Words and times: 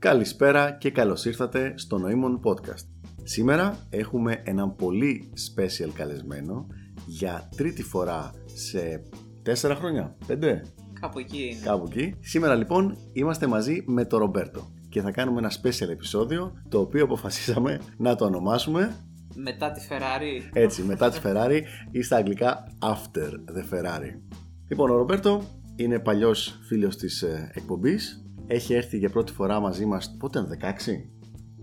Καλησπέρα 0.00 0.72
και 0.72 0.90
καλώς 0.90 1.24
ήρθατε 1.24 1.72
στο 1.76 1.98
Νοήμων 1.98 2.40
Podcast. 2.44 2.86
Σήμερα 3.22 3.86
έχουμε 3.90 4.42
έναν 4.44 4.76
πολύ 4.76 5.32
special 5.32 5.88
καλεσμένο 5.94 6.66
για 7.06 7.48
τρίτη 7.56 7.82
φορά 7.82 8.30
σε 8.44 9.02
τέσσερα 9.42 9.74
χρόνια, 9.74 10.16
πέντε; 10.26 10.64
Κάπου 11.00 11.18
εκεί 11.18 11.42
είναι. 11.42 11.60
Κάπου 11.64 11.86
εκεί. 11.90 12.14
Σήμερα 12.20 12.54
λοιπόν 12.54 12.96
είμαστε 13.12 13.46
μαζί 13.46 13.84
με 13.86 14.04
τον 14.04 14.18
Ρομπέρτο 14.18 14.72
και 14.88 15.00
θα 15.00 15.10
κάνουμε 15.10 15.38
ένα 15.38 15.52
special 15.62 15.88
επεισόδιο 15.88 16.52
το 16.68 16.80
οποίο 16.80 17.04
αποφασίσαμε 17.04 17.80
να 17.96 18.14
το 18.14 18.24
ονομάσουμε 18.24 18.96
Μετά 19.34 19.72
τη 19.72 19.86
Ferrari. 19.90 20.50
έτσι 20.52 20.82
μετά 20.82 21.10
τη 21.10 21.20
Ferrari 21.24 21.60
ή 21.90 22.02
στα 22.02 22.16
αγγλικά 22.16 22.66
After 22.82 23.30
the 23.30 23.74
Ferrari. 23.74 24.20
Λοιπόν 24.68 24.90
ο 24.90 24.96
Ρομπέρτο 24.96 25.42
είναι 25.76 25.98
παλιός 25.98 26.58
φίλος 26.66 26.96
της 26.96 27.22
ε, 27.22 27.50
εκπομπής 27.54 28.24
έχει 28.50 28.74
έρθει 28.74 28.98
για 28.98 29.10
πρώτη 29.10 29.32
φορά 29.32 29.60
μαζί 29.60 29.84
μας 29.84 30.16
πότε 30.18 30.38
είναι 30.38 30.58
16 30.60 30.64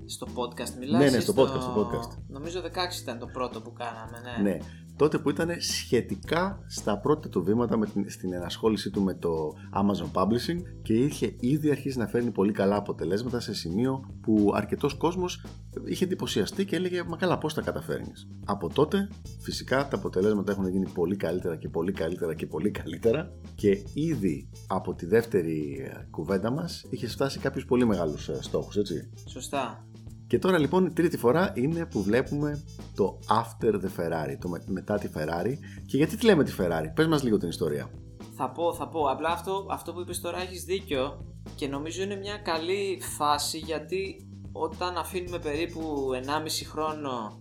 Στο 0.05 0.27
podcast 0.35 0.73
μιλάς 0.79 1.01
Ναι, 1.01 1.09
ναι, 1.09 1.17
ή 1.17 1.19
στο 1.19 1.33
podcast, 1.37 1.61
στο 1.61 1.89
podcast. 1.91 2.17
Νομίζω 2.27 2.59
16 2.59 2.65
ήταν 3.01 3.19
το 3.19 3.27
πρώτο 3.27 3.61
που 3.61 3.73
κάναμε, 3.73 4.41
ναι. 4.41 4.49
Ναι, 4.49 4.57
τότε 4.97 5.17
που 5.17 5.29
ήταν 5.29 5.49
σχετικά 5.59 6.63
στα 6.67 6.99
πρώτα 6.99 7.29
του 7.29 7.43
βήματα 7.43 7.77
με 7.77 7.85
την, 7.85 8.09
στην 8.09 8.33
ενασχόλησή 8.33 8.89
του 8.89 9.01
με 9.01 9.13
το 9.13 9.53
Amazon 9.73 10.21
Publishing 10.21 10.61
και 10.81 10.93
είχε 10.93 11.35
ήδη 11.39 11.71
αρχίσει 11.71 11.97
να 11.97 12.07
φέρνει 12.07 12.31
πολύ 12.31 12.51
καλά 12.51 12.75
αποτελέσματα 12.75 13.39
σε 13.39 13.53
σημείο 13.53 14.17
που 14.21 14.51
αρκετός 14.55 14.93
κόσμος 14.93 15.45
είχε 15.85 16.03
εντυπωσιαστεί 16.03 16.65
και 16.65 16.75
έλεγε 16.75 17.03
«Μα 17.03 17.17
καλά 17.17 17.37
πώς 17.37 17.53
τα 17.53 17.61
καταφέρνεις». 17.61 18.27
Από 18.45 18.69
τότε 18.73 19.09
φυσικά 19.39 19.87
τα 19.87 19.97
αποτελέσματα 19.97 20.51
έχουν 20.51 20.67
γίνει 20.67 20.89
πολύ 20.89 21.15
καλύτερα 21.15 21.55
και 21.55 21.69
πολύ 21.69 21.91
καλύτερα 21.91 22.33
και 22.33 22.45
πολύ 22.45 22.71
καλύτερα 22.71 23.31
και 23.55 23.83
ήδη 23.93 24.49
από 24.67 24.93
τη 24.93 25.05
δεύτερη 25.05 25.89
ε, 25.93 26.07
κουβέντα 26.09 26.51
μας 26.51 26.85
είχε 26.89 27.07
φτάσει 27.07 27.39
κάποιους 27.39 27.65
πολύ 27.65 27.85
μεγάλους 27.85 28.29
ε, 28.29 28.37
στόχους, 28.41 28.75
έτσι. 28.75 29.09
Σωστά. 29.25 29.87
Και 30.27 30.39
τώρα 30.39 30.57
λοιπόν 30.57 30.85
η 30.85 30.91
τρίτη 30.91 31.17
φορά 31.17 31.51
είναι 31.55 31.85
που 31.85 32.01
βλέπουμε 32.03 32.63
το 32.95 33.19
After 33.27 33.73
the 33.73 33.89
Ferrari, 33.99 34.35
το 34.41 34.49
με- 34.49 34.63
μετά 34.65 34.97
τη 34.97 35.09
Ferrari. 35.15 35.53
Και 35.85 35.97
γιατί 35.97 36.17
τη 36.17 36.25
λέμε 36.25 36.43
τη 36.43 36.53
Ferrari, 36.59 36.85
πες 36.95 37.07
μας 37.07 37.23
λίγο 37.23 37.37
την 37.37 37.49
ιστορία. 37.49 37.89
Θα 38.35 38.49
πω, 38.51 38.73
θα 38.73 38.87
πω. 38.87 39.01
Απλά 39.09 39.29
αυτό, 39.29 39.65
αυτό 39.69 39.93
που 39.93 39.99
είπες 39.99 40.21
τώρα 40.21 40.41
έχεις 40.41 40.63
δίκιο 40.63 41.25
και 41.55 41.67
νομίζω 41.67 42.03
είναι 42.03 42.15
μια 42.15 42.37
καλή 42.37 43.01
φάση 43.17 43.57
γιατί 43.57 44.27
όταν 44.51 44.97
αφήνουμε 44.97 45.39
περίπου 45.39 46.09
1,5 46.13 46.65
χρόνο 46.65 47.37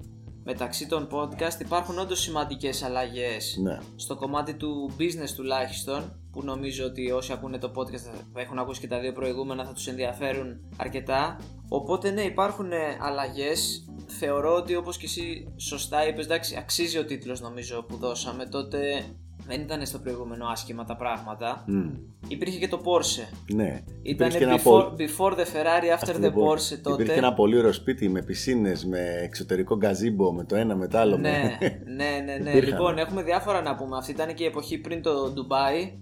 μεταξύ 0.48 0.86
των 0.86 1.08
podcast 1.10 1.60
υπάρχουν 1.60 1.98
όντως 1.98 2.20
σημαντικές 2.20 2.82
αλλαγές 2.82 3.58
Ναι, 3.62 3.78
στο 3.96 4.16
κομμάτι 4.16 4.54
του 4.54 4.90
business 4.98 5.30
τουλάχιστον 5.36 6.20
που 6.32 6.42
νομίζω 6.44 6.84
ότι 6.84 7.10
όσοι 7.10 7.32
ακούνε 7.32 7.58
το 7.58 7.72
podcast 7.74 7.98
θα 8.32 8.40
έχουν 8.40 8.58
ακούσει 8.58 8.80
και 8.80 8.86
τα 8.86 9.00
δύο 9.00 9.12
προηγούμενα 9.12 9.64
θα 9.64 9.72
τους 9.72 9.86
ενδιαφέρουν 9.86 10.60
αρκετά. 10.76 11.40
Οπότε 11.68 12.10
ναι 12.10 12.22
υπάρχουν 12.22 12.72
ε, 12.72 12.98
αλλαγές. 13.00 13.84
Θεωρώ 14.06 14.54
ότι 14.54 14.76
όπως 14.76 14.96
και 14.96 15.06
εσύ 15.06 15.54
σωστά 15.56 16.08
είπες 16.08 16.24
εντάξει 16.24 16.56
αξίζει 16.56 16.98
ο 16.98 17.04
τίτλος 17.04 17.40
νομίζω 17.40 17.82
που 17.82 17.96
δώσαμε. 17.96 18.46
Τότε 18.46 19.04
δεν 19.46 19.60
ήταν 19.60 19.86
στο 19.86 19.98
προηγούμενο 19.98 20.46
άσχημα 20.46 20.84
τα 20.84 20.96
πράγματα 20.96 21.64
Μμ, 21.66 21.88
υπήρχε 22.28 22.58
και 22.58 22.68
το 22.68 22.80
Porsche 22.84 23.34
ναι. 23.54 23.82
ήταν 24.02 24.28
Υπήρχε 24.28 24.44
ένα 24.44 24.56
before, 24.56 24.62
πολύ- 24.62 25.08
before 25.10 25.32
the 25.32 25.44
Ferrari 25.44 25.98
after 25.98 26.14
the 26.24 26.28
Porsche 26.28 26.78
τότε 26.82 27.02
Υπήρχε 27.02 27.18
ένα 27.18 27.34
πολύ 27.34 27.58
ωραίο 27.58 27.72
σπίτι 27.72 28.08
με 28.08 28.22
πισίνες, 28.22 28.84
με 28.84 29.00
εξωτερικό 29.22 29.76
γκαζίμπο, 29.76 30.32
με 30.32 30.44
το 30.44 30.56
ένα 30.56 30.76
με 30.76 30.88
το 30.88 30.98
άλλο. 30.98 31.18
με- 31.18 31.30
Ναι, 31.30 31.58
ναι, 31.94 32.22
ναι, 32.24 32.38
ναι. 32.42 32.50
Υπήρχαν. 32.50 32.70
Λοιπόν, 32.78 32.98
έχουμε 32.98 33.22
διάφορα 33.22 33.62
να 33.62 33.74
πούμε. 33.76 33.96
Αυτή 33.96 34.10
ήταν 34.10 34.34
και 34.34 34.42
η 34.42 34.46
εποχή 34.46 34.78
πριν 34.78 35.02
το 35.02 35.30
Ντουμπάι 35.30 35.98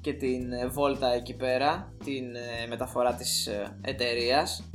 και 0.00 0.12
την 0.12 0.52
ε, 0.52 0.66
βόλτα 0.66 1.12
εκεί 1.14 1.34
πέρα, 1.36 1.92
την 2.04 2.24
ε, 2.34 2.66
μεταφορά 2.68 3.14
της 3.14 3.46
ε, 3.46 3.76
εταιρείας. 3.80 4.70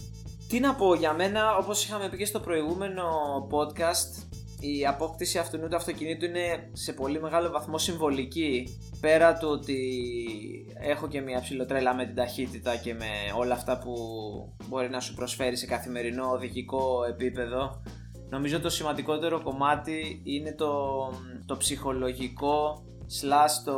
Τι 0.50 0.60
να 0.60 0.74
πω 0.76 0.94
για 0.96 1.14
μένα, 1.14 1.58
όπως 1.58 1.84
είχαμε 1.86 2.10
πει 2.10 2.18
και 2.18 2.26
στο 2.26 2.40
προηγούμενο 2.40 3.04
podcast, 3.52 4.24
η 4.64 4.86
απόκτηση 4.86 5.38
αυτού 5.38 5.60
του 5.60 5.76
αυτοκινήτου 5.76 6.26
είναι 6.26 6.70
σε 6.72 6.94
πολύ 6.94 7.22
μεγάλο 7.22 7.50
βαθμό 7.50 7.78
συμβολική. 7.78 8.80
Πέρα 9.00 9.38
του 9.38 9.48
ότι 9.50 9.78
έχω 10.80 11.08
και 11.08 11.22
μια 11.22 11.42
ψηλοτρέλα 11.42 11.96
με 11.96 12.06
την 12.06 12.16
ταχύτητα 12.16 12.76
και 12.76 12.94
με 12.94 13.10
όλα 13.38 13.54
αυτά 13.54 13.78
που 13.80 13.94
μπορεί 14.68 14.90
να 14.90 15.00
σου 15.00 15.14
προσφέρει 15.14 15.56
σε 15.58 15.66
καθημερινό 15.66 16.30
οδηγικό 16.30 17.04
επίπεδο, 17.10 17.82
Νομίζω 18.34 18.60
το 18.60 18.70
σημαντικότερο 18.70 19.42
κομμάτι 19.42 20.22
είναι 20.24 20.54
το, 20.54 20.74
το 21.46 21.58
ψυχολογικό 21.58 22.84
slash 23.22 23.64
το 23.66 23.78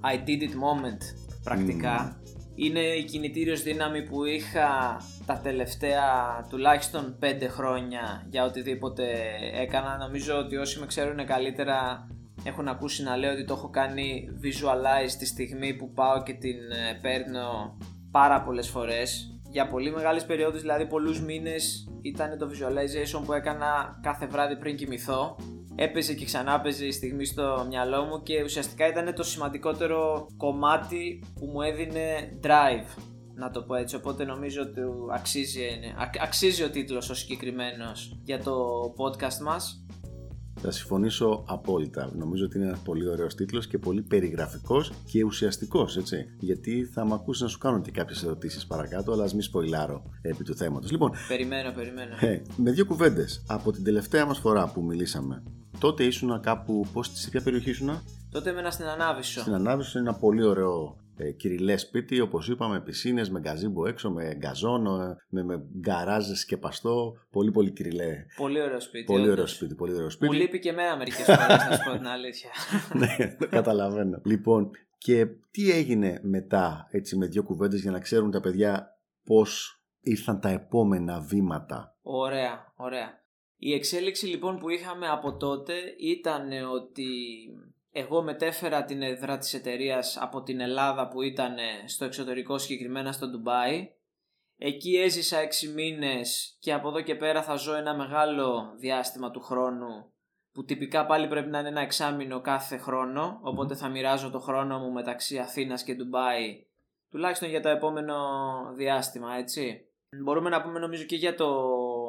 I 0.00 0.14
did 0.14 0.40
it 0.42 0.52
moment 0.52 1.00
πρακτικά. 1.44 2.22
Είναι 2.54 2.80
η 2.80 3.04
κινητήριος 3.04 3.62
δύναμη 3.62 4.02
που 4.02 4.24
είχα 4.24 5.00
τα 5.26 5.40
τελευταία 5.42 6.12
τουλάχιστον 6.48 7.18
5 7.22 7.24
χρόνια 7.48 8.26
για 8.30 8.44
οτιδήποτε 8.44 9.04
έκανα. 9.54 9.96
Νομίζω 9.96 10.38
ότι 10.38 10.56
όσοι 10.56 10.80
με 10.80 10.86
ξέρουν 10.86 11.26
καλύτερα 11.26 12.08
έχουν 12.44 12.68
ακούσει 12.68 13.02
να 13.02 13.16
λέω 13.16 13.32
ότι 13.32 13.44
το 13.44 13.54
έχω 13.54 13.70
κάνει 13.70 14.28
visualize 14.42 15.12
τη 15.18 15.26
στιγμή 15.26 15.74
που 15.74 15.92
πάω 15.92 16.22
και 16.22 16.32
την 16.32 16.56
ε, 16.56 16.98
παίρνω 17.02 17.78
πάρα 18.10 18.42
πολλές 18.42 18.68
φορές 18.68 19.34
για 19.54 19.68
πολύ 19.68 19.90
μεγάλες 19.90 20.24
περιόδους, 20.24 20.60
δηλαδή 20.60 20.86
πολλούς 20.86 21.20
μήνες 21.20 21.88
ήταν 22.02 22.38
το 22.38 22.50
visualization 22.50 23.22
που 23.24 23.32
έκανα 23.32 23.98
κάθε 24.02 24.26
βράδυ 24.26 24.56
πριν 24.56 24.76
κοιμηθώ 24.76 25.36
έπαιζε 25.74 26.14
και 26.14 26.24
ξανά 26.24 26.54
έπαιζε 26.54 26.86
η 26.86 26.92
στιγμή 26.92 27.24
στο 27.24 27.66
μυαλό 27.68 28.02
μου 28.02 28.22
και 28.22 28.42
ουσιαστικά 28.42 28.86
ήταν 28.86 29.14
το 29.14 29.22
σημαντικότερο 29.22 30.26
κομμάτι 30.36 31.22
που 31.34 31.46
μου 31.46 31.62
έδινε 31.62 32.38
drive 32.42 33.02
να 33.36 33.50
το 33.50 33.62
πω 33.62 33.74
έτσι, 33.74 33.96
οπότε 33.96 34.24
νομίζω 34.24 34.62
ότι 34.62 34.80
αξίζει, 35.12 35.64
α- 35.96 36.22
αξίζει 36.22 36.62
ο 36.62 36.70
τίτλος 36.70 37.10
ο 37.10 37.14
συγκεκριμένος 37.14 38.20
για 38.24 38.38
το 38.42 38.80
podcast 38.96 39.42
μας 39.44 39.83
Θα 40.60 40.70
συμφωνήσω 40.70 41.44
απόλυτα. 41.46 42.10
Νομίζω 42.16 42.44
ότι 42.44 42.58
είναι 42.58 42.66
ένας 42.66 42.78
πολύ 42.78 43.08
ωραίος 43.08 43.34
τίτλος 43.34 43.66
και 43.66 43.78
πολύ 43.78 44.02
περιγραφικός 44.02 44.92
και 45.06 45.24
ουσιαστικός, 45.24 45.96
έτσι. 45.96 46.26
Γιατί 46.38 46.84
θα 46.92 47.04
με 47.06 47.14
ακούσεις 47.14 47.42
να 47.42 47.48
σου 47.48 47.58
κάνω 47.58 47.80
και 47.80 47.90
κάποιες 47.90 48.22
ερωτήσεις 48.22 48.66
παρακάτω, 48.66 49.12
αλλά 49.12 49.24
ας 49.24 49.32
μην 49.32 49.42
σποϊλάρω 49.42 50.02
επί 50.22 50.44
του 50.44 50.56
θέματος. 50.56 50.90
Λοιπόν, 50.90 51.10
Περιμένω, 51.28 51.72
περιμένω. 51.72 52.14
ε, 52.20 52.42
με 52.56 52.70
δύο 52.70 52.86
κουβέντες. 52.86 53.44
Από 53.46 53.72
την 53.72 53.84
τελευταία 53.84 54.26
μας 54.26 54.38
φορά 54.38 54.68
που 54.72 54.82
μιλήσαμε, 54.82 55.42
τότε 55.78 56.04
ήσουν 56.04 56.40
κάπου. 56.40 56.86
Πώς, 56.92 57.10
σε 57.12 57.30
ποια 57.30 57.42
περιοχή 57.42 57.70
ήσουν, 57.70 58.02
Τότε 58.30 58.50
έμενα 58.50 58.70
στην 58.70 58.84
Ανάβησο. 58.86 59.40
Στην 59.40 59.54
Ανάβηση 59.54 59.98
είναι 59.98 60.08
ένα 60.08 60.18
πολύ 60.18 60.44
ωραίο 60.44 60.96
ε, 61.16 61.30
κυριλέ 61.30 61.76
σπίτι, 61.76 62.20
όπως 62.20 62.48
είπαμε, 62.48 62.80
πισίνες 62.80 63.30
με 63.30 63.40
γκαζίμπο 63.40 63.86
έξω, 63.86 64.10
με 64.10 64.34
γκαζόνο, 64.34 65.00
ε, 65.00 65.16
με, 65.28 65.42
με 65.42 65.62
γκαράζ 65.78 66.30
σκεπαστό. 66.30 67.16
Πολύ, 67.30 67.50
πολύ 67.50 67.70
κυριλέ. 67.70 68.24
Πολύ 68.36 68.60
ωραίο 68.60 68.80
σπίτι. 68.80 69.04
Πολύ 69.04 69.22
όντως. 69.22 69.32
ωραίο 69.32 69.46
σπίτι, 69.46 69.74
πολύ 69.74 69.92
ωραίο 69.92 70.04
Μου 70.04 70.10
σπίτι. 70.10 70.36
λείπει 70.36 70.58
και 70.58 70.68
εμένα 70.68 70.96
μερικές 70.96 71.24
φορές, 71.24 71.66
να 71.68 71.76
σου 71.76 71.84
πω 71.84 71.96
την 71.96 72.06
αλήθεια. 72.06 72.50
ναι, 73.00 73.36
το 73.38 73.48
καταλαβαίνω. 73.48 74.20
Λοιπόν, 74.24 74.70
και 74.98 75.26
τι 75.50 75.70
έγινε 75.70 76.20
μετά, 76.22 76.86
έτσι 76.90 77.16
με 77.16 77.26
δύο 77.26 77.42
κουβέντες 77.42 77.80
για 77.80 77.90
να 77.90 77.98
ξέρουν 77.98 78.30
τα 78.30 78.40
παιδιά 78.40 78.98
πώς 79.24 79.80
ήρθαν 80.00 80.40
τα 80.40 80.48
επόμενα 80.48 81.20
βήματα; 81.20 81.96
Ωραία, 82.02 82.72
ωραία. 82.76 83.22
Η 83.56 83.72
εξέλιξη 83.72 84.26
λοιπόν 84.26 84.58
που 84.58 84.68
είχαμε 84.68 85.08
από 85.08 85.36
τότε 85.36 85.74
ήταν 85.98 86.48
ότι 86.72 87.06
εγώ 87.96 88.22
μετέφερα 88.22 88.84
την 88.84 89.02
έδρα 89.02 89.38
της 89.38 89.54
εταιρείας 89.54 90.18
από 90.20 90.42
την 90.42 90.60
Ελλάδα 90.60 91.08
που 91.08 91.22
ήταν 91.22 91.56
στο 91.86 92.04
εξωτερικό 92.04 92.58
συγκεκριμένα 92.58 93.12
στο 93.12 93.28
Ντουμπάι. 93.28 93.92
Εκεί 94.56 94.96
έζησα 94.96 95.38
6 95.40 95.72
μήνες 95.74 96.56
και 96.60 96.72
από 96.72 96.88
εδώ 96.88 97.00
και 97.00 97.14
πέρα 97.14 97.42
θα 97.42 97.54
ζω 97.54 97.74
ένα 97.74 97.94
μεγάλο 97.94 98.74
διάστημα 98.76 99.30
του 99.30 99.40
χρόνου 99.40 100.12
που 100.52 100.64
τυπικά 100.64 101.06
πάλι 101.06 101.28
πρέπει 101.28 101.50
να 101.50 101.58
είναι 101.58 101.68
ένα 101.68 101.80
εξάμηνο 101.80 102.40
κάθε 102.40 102.76
χρόνο 102.76 103.38
οπότε 103.42 103.74
θα 103.74 103.88
μοιράζω 103.88 104.30
το 104.30 104.40
χρόνο 104.40 104.78
μου 104.78 104.92
μεταξύ 104.92 105.38
Αθήνας 105.38 105.82
και 105.84 105.94
Ντουμπάι 105.94 106.66
τουλάχιστον 107.10 107.48
για 107.48 107.60
το 107.60 107.68
επόμενο 107.68 108.16
διάστημα 108.76 109.34
έτσι. 109.34 109.88
Μπορούμε 110.22 110.48
να 110.48 110.62
πούμε 110.62 110.78
νομίζω 110.78 111.04
και 111.04 111.16
για 111.16 111.34
το 111.34 111.66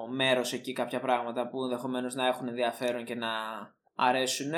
μέρος 0.09 0.53
εκεί 0.53 0.73
κάποια 0.73 0.99
πράγματα 0.99 1.47
που 1.47 1.63
ενδεχομένως 1.63 2.15
να 2.15 2.27
έχουν 2.27 2.47
ενδιαφέρον 2.47 3.03
και 3.03 3.15
να 3.15 3.29
αρέσουν. 3.95 4.51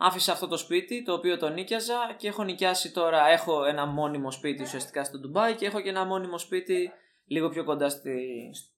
Άφησα 0.00 0.32
αυτό 0.32 0.46
το 0.48 0.56
σπίτι 0.56 1.02
το 1.02 1.12
οποίο 1.12 1.38
το 1.38 1.48
νίκιαζα 1.48 2.14
και 2.16 2.28
έχω 2.28 2.42
νοικιάσει 2.44 2.92
τώρα, 2.92 3.28
έχω 3.28 3.64
ένα 3.64 3.86
μόνιμο 3.86 4.30
σπίτι 4.30 4.62
ουσιαστικά 4.62 5.04
στο 5.04 5.18
Ντουμπάι 5.18 5.54
και 5.54 5.66
έχω 5.66 5.80
και 5.80 5.88
ένα 5.88 6.04
μόνιμο 6.04 6.38
σπίτι 6.38 6.90
λίγο 7.26 7.48
πιο 7.48 7.64
κοντά 7.64 7.88
στη, 7.88 8.12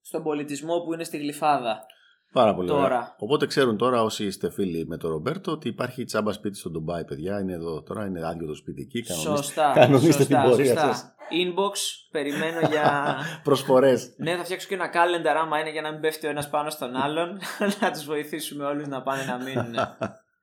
στον 0.03 0.23
πολιτισμό 0.23 0.81
που 0.81 0.93
είναι 0.95 1.05
στη 1.05 1.19
Γλυφάδα. 1.19 1.87
Πάρα 2.33 2.55
πολύ 2.55 2.69
Τώρα. 2.69 2.85
ωραία. 2.85 3.15
Οπότε 3.19 3.47
ξέρουν 3.47 3.77
τώρα 3.77 4.03
όσοι 4.03 4.25
είστε 4.25 4.51
φίλοι 4.51 4.87
με 4.87 4.97
τον 4.97 5.11
Ρομπέρτο 5.11 5.53
ότι 5.53 5.69
υπάρχει 5.69 6.05
τσάμπα 6.05 6.33
σπίτι 6.33 6.59
στο 6.59 6.71
Ντουμπάι, 6.71 7.05
παιδιά. 7.05 7.41
Είναι 7.41 7.53
εδώ 7.53 7.83
τώρα, 7.83 8.05
είναι 8.07 8.27
άδειο 8.27 8.47
το 8.47 8.55
σπίτι 8.55 8.81
εκεί. 8.83 9.03
Κανονίστε, 9.03 9.37
Σωστά. 9.37 9.73
κανονίστε 9.81 10.13
σωστά, 10.13 10.41
την 10.41 10.51
πορεία 10.51 10.75
σωστά. 10.75 10.93
σας. 10.93 11.15
Inbox, 11.31 11.73
περιμένω 12.11 12.61
για. 12.69 13.17
Προσφορές. 13.45 14.15
ναι, 14.17 14.37
θα 14.37 14.45
φτιάξω 14.45 14.69
και 14.69 14.75
ένα 14.75 14.91
calendar 14.93 15.37
άμα 15.43 15.59
είναι 15.59 15.71
για 15.71 15.83
να 15.83 15.93
μην 15.93 16.01
πέφτει 16.01 16.27
ο 16.27 16.31
ένας 16.31 16.51
πάνω 16.51 16.71
στον 16.71 16.97
άλλον. 16.97 17.39
να 17.81 17.91
τους 17.91 18.05
βοηθήσουμε 18.05 18.65
όλους 18.65 18.87
να 18.87 19.03
πάνε 19.03 19.25
να 19.25 19.37
μείνουν. 19.37 19.75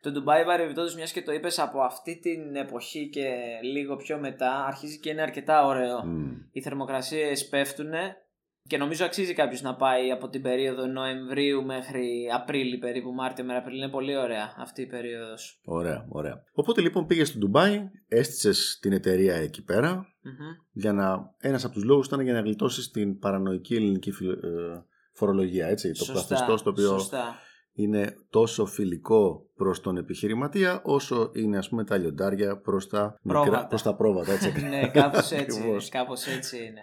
Το 0.01 0.11
Dubai 0.15 0.45
παρεμπιπτόντω, 0.45 0.91
μιας 0.95 1.11
και 1.11 1.21
το 1.21 1.31
είπες 1.31 1.59
από 1.59 1.81
αυτή 1.81 2.19
την 2.19 2.55
εποχή 2.55 3.09
και 3.09 3.25
λίγο 3.61 3.95
πιο 3.95 4.19
μετά, 4.19 4.65
αρχίζει 4.65 4.99
και 4.99 5.09
είναι 5.09 5.21
αρκετά 5.21 5.65
ωραίο. 5.65 6.05
Μμ. 6.05 6.31
Οι 6.51 6.61
θερμοκρασίες 6.61 7.47
πέφτουν 7.47 7.91
και 8.67 8.77
νομίζω 8.77 9.05
αξίζει 9.05 9.33
κάποιος 9.33 9.61
να 9.61 9.75
πάει 9.75 10.11
από 10.11 10.29
την 10.29 10.41
περίοδο 10.41 10.85
Νοεμβρίου 10.85 11.63
μέχρι 11.65 12.29
Απρίλη 12.33 12.77
περίπου, 12.77 13.13
Μάρτιο 13.13 13.43
με 13.45 13.55
Απρίλη. 13.55 13.77
Είναι 13.77 13.89
πολύ 13.89 14.17
ωραία 14.17 14.53
αυτή 14.57 14.81
η 14.81 14.85
περίοδος. 14.87 15.61
Ωραία, 15.65 16.05
ωραία. 16.09 16.43
Οπότε 16.53 16.81
λοιπόν 16.81 17.05
πήγες 17.05 17.27
στο 17.27 17.37
Ντουμπάι, 17.37 17.89
έστησες 18.07 18.77
την 18.81 18.91
εταιρεία 18.91 19.35
εκεί 19.35 19.63
πέρα 19.63 20.05
για 20.71 20.93
να. 20.93 21.33
Ένας 21.39 21.63
από 21.65 21.73
τους 21.73 21.83
λόγους 21.83 22.05
ήταν 22.05 22.19
για 22.19 22.33
να 22.33 22.39
γλιτώσεις 22.39 22.91
την 22.91 23.19
παρανοϊκή 23.19 23.75
ελληνική 23.75 24.11
φιλο- 24.11 24.43
ε, 24.43 24.85
φορολογία, 25.13 25.67
έτσι. 25.67 25.91
Το 25.91 26.13
καθεστώς 26.13 26.63
το 26.63 26.69
οποίο 26.69 26.87
Σωστά. 26.87 27.35
Είναι 27.77 28.15
τόσο 28.29 28.65
φιλικό 28.65 29.45
προς 29.55 29.81
τον 29.81 29.97
επιχειρηματία 29.97 30.81
όσο 30.83 31.31
είναι 31.33 31.57
ας 31.57 31.69
πούμε 31.69 31.83
τα 31.83 31.97
λιοντάρια 31.97 32.57
προς 32.57 32.87
τα, 32.87 33.19
Πρόβατα. 33.23 33.67
προς 33.67 33.81
τα 33.81 33.95
πρόβατα. 33.95 34.31
Έτσι. 34.31 34.51
ναι, 34.69 34.87
κάπως 34.87 35.31
έτσι. 35.31 35.59
Ακριβώς. 35.59 35.89
κάπως 35.89 36.27
έτσι 36.27 36.57
είναι. 36.57 36.81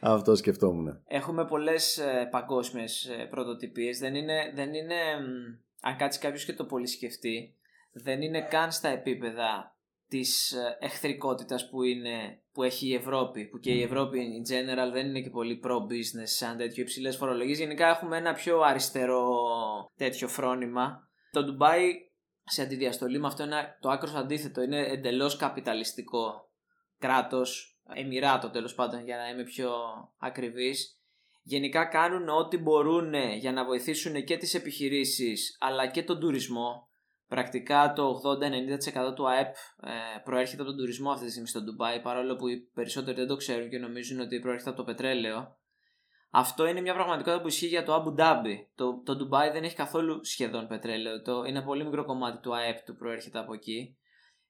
Αυτό 0.00 0.34
σκεφτόμουν. 0.34 1.00
Έχουμε 1.06 1.44
πολλές 1.44 1.98
ε, 1.98 2.28
παγκόσμιες 2.30 3.04
ε, 3.04 3.24
πρωτοτυπίες. 3.24 3.98
Δεν 3.98 4.14
είναι, 4.14 4.52
δεν 4.54 4.74
είναι 4.74 4.94
μ, 4.94 5.58
αν 5.80 5.96
κάτσει 5.96 6.18
κάποιος 6.18 6.44
και 6.44 6.52
το 6.52 6.64
πολύ 6.64 6.86
σκεφτεί, 6.86 7.54
δεν 7.92 8.22
είναι 8.22 8.40
καν 8.40 8.72
στα 8.72 8.88
επίπεδα 8.88 9.75
της 10.08 10.52
ε, 10.52 10.76
εχθρικότητας 10.80 11.68
που, 11.68 11.82
είναι, 11.82 12.42
που 12.52 12.62
έχει 12.62 12.86
η 12.88 12.94
Ευρώπη. 12.94 13.44
Που 13.44 13.58
και 13.58 13.72
η 13.72 13.82
Ευρώπη 13.82 14.18
in 14.18 14.52
general 14.52 14.92
δεν 14.92 15.06
είναι 15.06 15.20
και 15.20 15.30
πολύ 15.30 15.60
pro-business 15.64 16.28
σαν 16.28 16.56
τέτοιο 16.56 16.82
υψηλές 16.82 17.16
φορολογίες. 17.16 17.58
Γενικά 17.58 17.88
έχουμε 17.88 18.16
ένα 18.16 18.34
πιο 18.34 18.60
αριστερό 18.60 19.28
τέτοιο 19.96 20.28
φρόνημα. 20.28 21.08
Το 21.30 21.44
Ντουμπάι 21.44 21.92
σε 22.44 22.62
αντιδιαστολή 22.62 23.18
με 23.18 23.26
αυτό 23.26 23.44
είναι 23.44 23.76
το 23.80 23.88
άκρος 23.88 24.14
αντίθετο. 24.14 24.62
Είναι 24.62 24.86
εντελώς 24.86 25.36
καπιταλιστικό 25.36 26.50
κράτος, 26.98 27.78
εμμυράτο 27.94 28.50
τέλος 28.50 28.74
πάντων 28.74 29.04
για 29.04 29.16
να 29.16 29.28
είμαι 29.28 29.44
πιο 29.44 29.70
ακριβής. 30.18 31.00
Γενικά 31.42 31.84
κάνουν 31.84 32.28
ό,τι 32.28 32.58
μπορούν 32.58 33.14
για 33.14 33.52
να 33.52 33.64
βοηθήσουν 33.64 34.24
και 34.24 34.36
τις 34.36 34.54
επιχειρήσεις 34.54 35.56
αλλά 35.60 35.86
και 35.86 36.02
τον 36.02 36.20
τουρισμό. 36.20 36.88
Πρακτικά 37.28 37.92
το 37.92 38.20
80-90% 39.10 39.14
του 39.14 39.28
ΑΕΠ 39.28 39.54
ε, 39.82 39.90
προέρχεται 40.24 40.62
από 40.62 40.70
τον 40.70 40.78
τουρισμό 40.78 41.10
αυτή 41.10 41.24
τη 41.24 41.30
στιγμή 41.30 41.48
στο 41.48 41.62
Ντουμπάι 41.62 42.00
παρόλο 42.00 42.36
που 42.36 42.48
οι 42.48 42.56
περισσότεροι 42.74 43.16
δεν 43.16 43.26
το 43.26 43.36
ξέρουν 43.36 43.68
και 43.68 43.78
νομίζουν 43.78 44.20
ότι 44.20 44.40
προέρχεται 44.40 44.70
από 44.70 44.78
το 44.78 44.84
πετρέλαιο. 44.84 45.56
Αυτό 46.30 46.66
είναι 46.66 46.80
μια 46.80 46.94
πραγματικότητα 46.94 47.40
που 47.40 47.48
ισχύει 47.48 47.66
για 47.66 47.84
το 47.84 47.94
Abu 47.94 48.20
Dhabi. 48.20 48.54
Το, 48.74 49.02
το 49.04 49.12
Dubai 49.12 49.52
δεν 49.52 49.64
έχει 49.64 49.74
καθόλου 49.74 50.24
σχεδόν 50.24 50.66
πετρέλαιο. 50.66 51.22
Το, 51.22 51.38
είναι 51.38 51.58
ένα 51.58 51.64
πολύ 51.64 51.84
μικρό 51.84 52.04
κομμάτι 52.04 52.40
του 52.40 52.54
ΑΕΠ 52.54 52.84
του 52.84 52.96
προέρχεται 52.96 53.38
από 53.38 53.54
εκεί. 53.54 53.96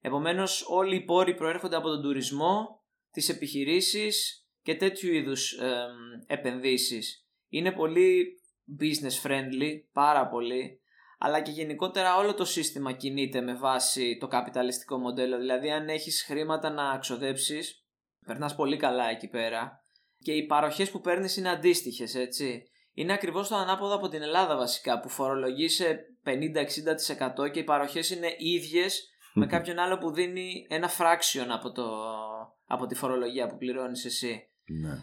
Επομένως, 0.01 0.67
όλοι 0.69 0.97
οι 0.97 1.05
πόροι 1.05 1.35
προέρχονται 1.35 1.77
από 1.77 1.89
τον 1.89 2.03
τουρισμό, 2.03 2.83
τις 3.11 3.29
επιχειρήσεις 3.29 4.47
και 4.63 4.75
τέτοιου 4.75 5.13
είδους 5.13 5.55
επενδύσεις. 6.27 7.27
Είναι 7.49 7.73
πολύ 7.73 8.41
business 8.81 9.27
friendly, 9.27 9.73
πάρα 9.93 10.29
πολύ. 10.29 10.81
Αλλά 11.19 11.41
και 11.41 11.51
γενικότερα 11.51 12.17
όλο 12.17 12.35
το 12.35 12.45
σύστημα 12.45 12.93
κινείται 12.93 13.41
με 13.41 13.55
βάση 13.55 14.17
το 14.21 14.27
καπιταλιστικό 14.27 14.99
μοντέλο. 14.99 15.39
Δηλαδή, 15.39 15.71
αν 15.71 15.89
έχεις 15.89 16.25
χρήματα 16.27 16.71
να 16.71 16.99
ξοδέψεις, 16.99 17.85
περνάς 18.27 18.55
πολύ 18.55 18.77
καλά 18.77 19.09
εκεί 19.09 19.29
πέρα 19.29 19.85
και 20.19 20.33
οι 20.33 20.47
παροχές 20.47 20.91
που 20.91 21.01
παίρνεις 21.01 21.37
είναι 21.37 21.49
αντίστοιχες, 21.49 22.15
έτσι. 22.15 22.63
Είναι 22.93 23.13
ακριβώς 23.13 23.49
το 23.49 23.57
ανάποδο 23.57 23.95
από 23.95 24.09
την 24.09 24.23
Ελλάδα 24.23 24.57
βασικά, 24.57 25.01
που 25.01 25.09
φορολογεί 25.09 25.69
σε 25.69 25.99
50-60% 26.25 27.51
και 27.51 27.59
οι 27.59 27.65
παροχές 27.65 28.11
είναι 28.11 28.35
ίδιες 28.39 29.09
με 29.35 29.47
κάποιον 29.47 29.79
άλλο 29.79 29.99
που 29.99 30.13
δίνει 30.13 30.67
ένα 30.69 30.91
fraction 30.91 31.47
από, 31.49 31.73
το, 31.73 31.85
από 32.67 32.87
τη 32.87 32.95
φορολογία 32.95 33.47
που 33.47 33.57
πληρώνεις 33.57 34.05
εσύ. 34.05 34.51
Ναι. 34.65 34.99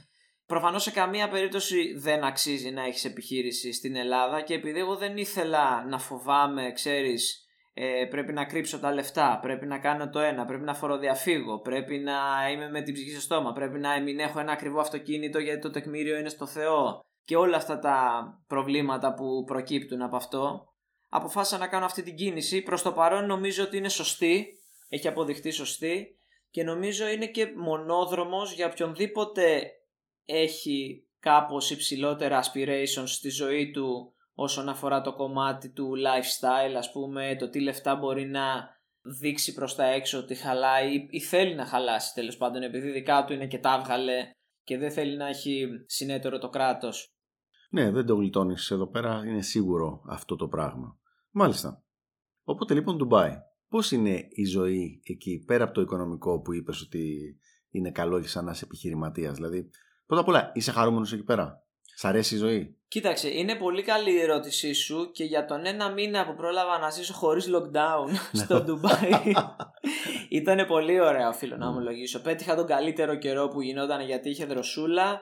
Προφανώς 0.45 0.83
σε 0.83 0.91
καμία 0.91 1.29
περίπτωση 1.29 1.93
δεν 1.97 2.23
αξίζει 2.23 2.71
να 2.71 2.83
έχεις 2.83 3.05
επιχείρηση 3.05 3.73
στην 3.73 3.95
Ελλάδα 3.95 4.41
και 4.41 4.53
επειδή 4.53 4.79
εγώ 4.79 4.95
δεν 4.95 5.17
ήθελα 5.17 5.85
να 5.87 5.99
φοβάμαι, 5.99 6.71
ξέρεις, 6.71 7.47
ε, 7.73 8.05
πρέπει 8.09 8.33
να 8.33 8.45
κρύψω 8.45 8.79
τα 8.79 8.93
λεφτά, 8.93 9.39
πρέπει 9.41 9.65
να 9.65 9.79
κάνω 9.79 10.09
το 10.09 10.19
ένα, 10.19 10.45
πρέπει 10.45 10.63
να 10.63 10.73
φοροδιαφύγω, 10.73 11.59
πρέπει 11.59 11.97
να 11.97 12.13
είμαι 12.51 12.69
με 12.69 12.81
την 12.81 12.93
ψυχή 12.93 13.11
στο 13.11 13.21
στόμα, 13.21 13.51
πρέπει 13.51 13.79
να 13.79 14.01
μην 14.01 14.19
έχω 14.19 14.39
ένα 14.39 14.51
ακριβό 14.51 14.79
αυτοκίνητο 14.79 15.39
γιατί 15.39 15.61
το 15.61 15.69
τεκμήριο 15.69 16.17
είναι 16.17 16.29
στο 16.29 16.45
Θεό 16.45 16.99
και 17.25 17.35
όλα 17.35 17.57
αυτά 17.57 17.79
τα 17.79 18.23
προβλήματα 18.47 19.13
που 19.13 19.43
προκύπτουν 19.43 20.01
από 20.01 20.15
αυτό. 20.15 20.67
Αποφάσισα 21.09 21.57
να 21.57 21.67
κάνω 21.67 21.85
αυτή 21.85 22.03
την 22.03 22.15
κίνηση. 22.15 22.61
Προς 22.61 22.81
το 22.81 22.91
παρόν 22.91 23.25
νομίζω 23.25 23.63
ότι 23.63 23.77
είναι 23.77 23.89
σωστή, 23.89 24.47
έχει 24.89 25.07
αποδειχτεί 25.07 25.51
σωστή 25.51 26.17
και 26.49 26.63
νομίζω 26.63 27.07
είναι 27.07 27.27
και 27.27 27.47
μονόδρομος 27.55 28.53
για 28.53 28.65
οποιονδήποτε 28.65 29.71
έχει 30.25 31.07
κάπως 31.19 31.71
υψηλότερα 31.71 32.41
aspirations 32.43 33.05
στη 33.05 33.29
ζωή 33.29 33.71
του 33.71 34.13
όσον 34.33 34.69
αφορά 34.69 35.01
το 35.01 35.13
κομμάτι 35.13 35.69
του 35.69 35.91
lifestyle 35.95 36.75
ας 36.77 36.91
πούμε 36.91 37.35
το 37.39 37.49
τι 37.49 37.61
λεφτά 37.61 37.95
μπορεί 37.95 38.25
να 38.25 38.41
δείξει 39.19 39.53
προς 39.53 39.75
τα 39.75 39.85
έξω 39.85 40.17
ότι 40.17 40.35
χαλάει 40.35 41.07
ή 41.09 41.21
θέλει 41.21 41.55
να 41.55 41.65
χαλάσει 41.65 42.13
τέλος 42.13 42.37
πάντων 42.37 42.61
επειδή 42.61 42.91
δικά 42.91 43.23
του 43.25 43.33
είναι 43.33 43.47
και 43.47 43.59
τα 43.59 43.77
έβγαλε 43.79 44.31
και 44.63 44.77
δεν 44.77 44.91
θέλει 44.91 45.17
να 45.17 45.27
έχει 45.27 45.67
συνέτερο 45.85 46.37
το 46.37 46.49
κράτος. 46.49 47.13
Ναι, 47.69 47.91
δεν 47.91 48.05
το 48.05 48.15
γλιτώνεις 48.15 48.71
εδώ 48.71 48.87
πέρα, 48.87 49.23
είναι 49.25 49.41
σίγουρο 49.41 50.01
αυτό 50.07 50.35
το 50.35 50.47
πράγμα. 50.47 50.97
Μάλιστα. 51.31 51.83
Οπότε 52.43 52.73
λοιπόν 52.73 52.97
Ντουμπάι. 52.97 53.31
Πώς 53.67 53.91
είναι 53.91 54.27
η 54.29 54.45
ζωή 54.45 55.01
εκεί 55.03 55.43
πέρα 55.45 55.63
από 55.63 55.73
το 55.73 55.81
οικονομικό 55.81 56.41
που 56.41 56.53
είπες 56.53 56.81
ότι 56.81 57.35
είναι 57.69 57.91
καλό 57.91 58.17
για 58.17 58.27
σαν 58.27 58.45
να 58.45 58.51
είσαι 58.51 58.65
επιχειρηματίας. 58.65 59.35
Δηλαδή, 59.35 59.69
πρώτα 60.05 60.21
απ' 60.21 60.27
όλα, 60.27 60.51
είσαι 60.53 60.71
χαρούμενος 60.71 61.13
εκεί 61.13 61.23
πέρα; 61.23 61.63
Σ' 61.95 62.05
αρέσει 62.05 62.35
η 62.35 62.37
ζωή; 62.37 62.77
Κοίταξε, 62.93 63.29
είναι 63.29 63.55
πολύ 63.55 63.81
καλή 63.81 64.11
η 64.11 64.19
ερώτησή 64.19 64.73
σου 64.73 65.11
και 65.11 65.23
για 65.23 65.45
τον 65.45 65.65
ένα 65.65 65.89
μήνα 65.89 66.25
που 66.25 66.35
πρόλαβα 66.35 66.77
να 66.77 66.89
ζήσω 66.89 67.13
χωρίς 67.13 67.49
lockdown 67.55 68.09
στο 68.43 68.61
Ντουμπάι 68.61 69.09
ήταν 70.39 70.65
πολύ 70.67 70.99
ωραίο 70.99 71.27
οφείλω 71.27 71.57
να 71.57 71.67
ομολογήσω. 71.67 72.21
Πέτυχα 72.21 72.55
τον 72.55 72.67
καλύτερο 72.67 73.15
καιρό 73.15 73.47
που 73.47 73.61
γινόταν 73.61 74.01
γιατί 74.01 74.29
είχε 74.29 74.45
δροσούλα. 74.45 75.21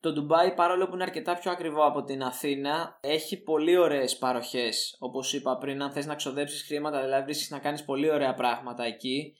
Το 0.00 0.12
Ντουμπάι 0.12 0.54
παρόλο 0.54 0.86
που 0.86 0.94
είναι 0.94 1.02
αρκετά 1.02 1.34
πιο 1.34 1.50
ακριβό 1.50 1.86
από 1.86 2.04
την 2.04 2.22
Αθήνα 2.22 2.98
έχει 3.00 3.42
πολύ 3.42 3.76
ωραίες 3.76 4.18
παροχές 4.18 4.96
όπως 4.98 5.32
είπα 5.32 5.56
πριν 5.56 5.82
αν 5.82 5.92
θες 5.92 6.06
να 6.06 6.14
ξοδέψεις 6.14 6.62
χρήματα 6.62 7.02
δηλαδή 7.02 7.24
βρίσκεις 7.24 7.50
να 7.50 7.58
κάνεις 7.58 7.84
πολύ 7.84 8.10
ωραία 8.10 8.34
πράγματα 8.34 8.84
εκεί 8.84 9.36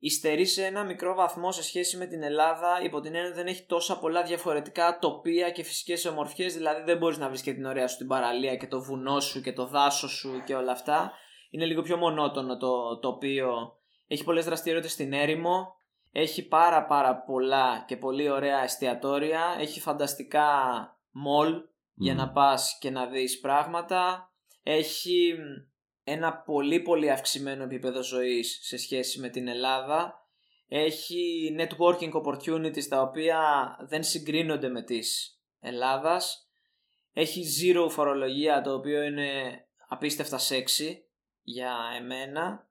υστερεί 0.00 0.46
σε 0.46 0.64
ένα 0.64 0.84
μικρό 0.84 1.14
βαθμό 1.14 1.52
σε 1.52 1.62
σχέση 1.62 1.96
με 1.96 2.06
την 2.06 2.22
Ελλάδα 2.22 2.80
υπό 2.82 3.00
την 3.00 3.14
έννοια 3.14 3.28
ότι 3.28 3.38
δεν 3.38 3.46
έχει 3.46 3.64
τόσα 3.66 3.98
πολλά 3.98 4.22
διαφορετικά 4.22 4.98
τοπία 5.00 5.50
και 5.50 5.62
φυσικές 5.62 6.04
ομορφιές 6.04 6.54
δηλαδή 6.54 6.82
δεν 6.82 6.98
μπορείς 6.98 7.18
να 7.18 7.28
βρεις 7.28 7.42
και 7.42 7.52
την 7.52 7.64
ωραία 7.64 7.88
σου 7.88 7.96
την 7.96 8.06
παραλία 8.06 8.56
και 8.56 8.66
το 8.66 8.82
βουνό 8.82 9.20
σου 9.20 9.40
και 9.40 9.52
το 9.52 9.66
δάσος 9.66 10.10
σου 10.10 10.42
και 10.46 10.54
όλα 10.54 10.72
αυτά. 10.72 11.12
Είναι 11.50 11.64
λίγο 11.64 11.82
πιο 11.82 11.96
μονότονο 11.96 12.56
το 12.56 12.98
τοπίο. 12.98 13.78
Έχει 14.06 14.24
πολλές 14.24 14.44
δραστηριότητες 14.44 14.92
στην 14.92 15.12
έρημο. 15.12 15.74
Έχει 16.12 16.48
πάρα 16.48 16.86
πάρα 16.86 17.16
πολλά 17.16 17.84
και 17.86 17.96
πολύ 17.96 18.30
ωραία 18.30 18.62
εστιατόρια. 18.62 19.56
Έχει 19.58 19.80
φανταστικά 19.80 20.48
μολ 21.10 21.62
για 21.94 22.14
να 22.14 22.30
πας 22.30 22.76
και 22.80 22.90
να 22.90 23.06
δεις 23.06 23.40
πράγματα. 23.40 24.30
Έχει 24.62 25.34
ένα 26.10 26.36
πολύ 26.36 26.80
πολύ 26.80 27.10
αυξημένο 27.10 27.62
επίπεδο 27.62 28.02
ζωής 28.02 28.58
σε 28.62 28.76
σχέση 28.76 29.20
με 29.20 29.28
την 29.28 29.48
Ελλάδα. 29.48 30.14
Έχει 30.68 31.54
networking 31.58 32.10
opportunities 32.12 32.84
τα 32.88 33.02
οποία 33.02 33.38
δεν 33.80 34.02
συγκρίνονται 34.02 34.68
με 34.68 34.82
τις 34.82 35.38
Ελλάδας. 35.60 36.50
Έχει 37.12 37.44
zero 37.60 37.90
φορολογία 37.90 38.60
το 38.60 38.74
οποίο 38.74 39.02
είναι 39.02 39.30
απίστευτα 39.88 40.38
sexy 40.38 40.96
για 41.42 41.74
εμένα. 41.98 42.68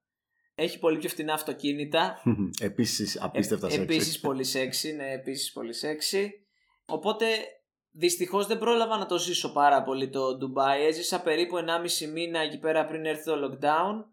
Έχει 0.56 0.80
πολύ 0.80 0.98
πιο 0.98 1.10
φτηνά 1.10 1.34
αυτοκίνητα. 1.34 2.22
Επίσης 2.60 3.22
απίστευτα 3.22 3.68
ε, 3.68 3.70
σεξι. 3.70 3.84
Επίσης 3.84 4.20
πολύ 4.20 4.46
sexy, 4.54 4.96
ναι 4.96 5.12
επίσης 5.12 5.52
πολύ 5.52 5.74
sexy. 5.82 6.28
Οπότε 6.86 7.26
Δυστυχώς 7.92 8.48
δεν 8.48 8.58
πρόλαβα 8.58 8.98
να 8.98 9.06
το 9.06 9.18
ζήσω 9.18 9.52
πάρα 9.52 9.84
πολύ 9.84 10.10
το 10.10 10.28
Dubai. 10.42 10.88
Έζησα 10.88 11.22
περίπου 11.22 11.58
1,5 11.58 12.12
μήνα 12.14 12.40
εκεί 12.40 12.58
πέρα 12.60 12.86
πριν 12.86 13.06
έρθει 13.06 13.24
το 13.24 13.34
lockdown. 13.46 14.04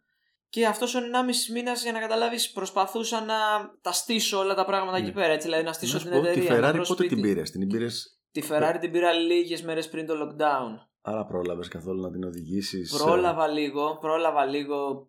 Και 0.49 0.67
αυτός 0.67 0.95
ο 0.95 0.99
1,5 0.99 1.53
μήνας 1.53 1.83
για 1.83 1.93
να 1.93 2.01
καταλάβεις 2.01 2.51
προσπαθούσα 2.53 3.21
να 3.21 3.35
τα 3.81 3.93
στήσω 3.93 4.39
όλα 4.39 4.55
τα 4.55 4.65
πράγματα 4.65 4.97
εκεί 4.97 5.13
πέρα. 5.13 5.33
Έτσι, 5.33 5.47
δηλαδή 5.47 5.65
να 5.65 5.73
στήσω 5.73 5.93
Να 5.95 5.99
σου 6.01 6.09
την 6.09 6.21
πω, 6.21 6.27
εταιρεία. 6.29 6.55
Τη 6.55 6.61
να 6.61 6.69
Ferrari 6.69 6.73
βρω 6.73 6.83
πότε 6.83 6.93
σπίτι. 7.03 7.15
την 7.15 7.23
πήρες, 7.23 7.51
την 7.51 7.69
πήρες 7.69 8.19
Τη 8.33 8.43
Ferrari 8.51 8.77
την 8.81 8.91
πήρα 8.91 9.13
λίγες 9.13 9.63
μέρες 9.63 9.89
πριν 9.89 10.07
το 10.07 10.15
lockdown. 10.15 10.87
Άρα 11.03 11.25
πρόλαβες 11.25 11.69
καθόλου 11.69 12.01
να 12.01 12.11
την 12.11 12.25
οδηγήσεις. 12.25 12.93
ε, 13.01 13.05
Πρόλαβα 13.05 13.49
λίγο, 13.49 13.99
πρόλαβα 14.01 14.45
λίγο. 14.45 15.09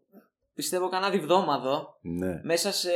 Πιστεύω 0.57 0.89
κανένα 0.89 1.11
διβδόμαδο. 1.11 1.97
Ναι. 2.01 2.39
Μέσα 2.43 2.71
σε 2.71 2.89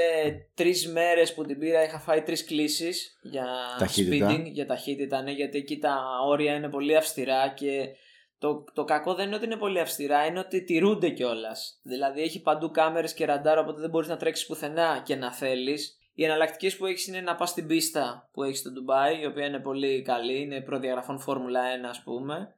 τρεις 0.53 0.87
μέρες 0.87 1.33
που 1.33 1.43
την 1.45 1.59
πήρα 1.59 1.83
είχα 1.83 1.99
φάει 1.99 2.21
τρεις 2.21 2.45
κλήσεις 2.45 3.19
για 3.21 3.45
Ταχύτητα. 3.79 4.29
speeding, 4.29 4.43
για 4.45 4.65
ταχύτητα, 4.65 5.21
ναι, 5.21 5.31
γιατί 5.31 5.57
εκεί 5.57 5.77
τα 5.77 5.99
όρια 6.27 6.53
είναι 6.55 6.69
πολύ 6.69 6.95
αυστηρά 6.95 7.47
και 7.47 7.89
Το, 8.37 8.63
το 8.73 8.83
κακό 8.83 9.13
δεν 9.13 9.25
είναι 9.27 9.35
ότι 9.35 9.45
είναι 9.45 9.55
πολύ 9.55 9.79
αυστηρά, 9.79 10.25
είναι 10.25 10.39
ότι 10.39 10.63
τηρούνται 10.63 11.09
κιόλας. 11.09 11.79
Δηλαδή 11.83 12.21
έχει 12.21 12.41
παντού 12.41 12.71
κάμερες 12.71 13.13
και 13.13 13.25
ραντάρ, 13.25 13.57
οπότε 13.57 13.81
δεν 13.81 13.89
μπορείς 13.89 14.07
να 14.07 14.17
τρέξεις 14.17 14.45
πουθενά 14.45 15.01
και 15.05 15.15
να 15.15 15.33
θέλεις. 15.33 15.99
Οι 16.13 16.23
εναλλακτικές 16.23 16.77
που 16.77 16.85
έχεις 16.85 17.07
είναι 17.07 17.21
να 17.21 17.35
πας 17.35 17.49
στην 17.49 17.67
πίστα 17.67 18.29
που 18.33 18.43
έχεις 18.43 18.59
στο 18.59 18.71
Ντουμπάι, 18.71 19.21
η 19.21 19.25
οποία 19.25 19.45
είναι 19.45 19.59
πολύ 19.59 20.01
καλή, 20.01 20.41
είναι 20.41 20.61
προδιαγραφών 20.61 21.19
Φόρμουλα 21.19 21.61
1 21.61 21.89
ας 21.89 22.03
πούμε. 22.03 22.55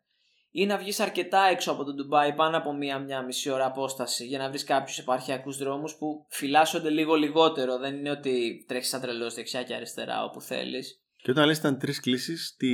Ή 0.56 0.66
να 0.66 0.78
βγεις 0.78 1.00
αρκετά 1.00 1.48
έξω 1.52 1.72
από 1.72 1.84
το 1.84 1.94
Ντουμπάι, 1.94 2.34
πάνω 2.34 2.58
από 2.58 2.74
μία-μία 2.74 3.22
μισή 3.22 3.50
ώρα 3.50 3.66
απόσταση, 3.66 4.26
για 4.26 4.38
να 4.38 4.50
βρεις 4.50 4.64
κάποιους 4.64 4.98
επαρχιακούς 4.98 5.58
δρόμους 5.58 5.96
που 5.96 6.26
φυλάσσονται 6.30 6.90
λίγο 6.90 7.16
λιγότερο. 7.16 7.78
Δεν 7.78 7.96
είναι 7.96 8.12
ότι 8.12 8.66
τρέχεις 8.68 8.90
σαν 8.90 9.02
τρελός 9.02 9.34
δεξιά 9.34 9.64
και 9.64 9.74
αριστερά 9.76 10.24
όπου 10.24 10.42
θέλεις. 10.42 10.98
Και 11.24 11.32
όταν 11.32 11.46
λες 11.46 11.58
ήταν 11.58 11.80
τρεις 11.80 12.00
κλήσεις, 12.00 12.56
τι 12.58 12.70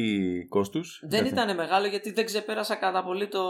κόστου. 0.49 0.81
Δεν 1.01 1.25
ήταν 1.25 1.55
μεγάλο 1.55 1.87
γιατί 1.87 2.11
δεν 2.11 2.25
ξεπέρασα 2.25 2.75
κατά 2.75 3.03
πολύ 3.03 3.27
το 3.27 3.43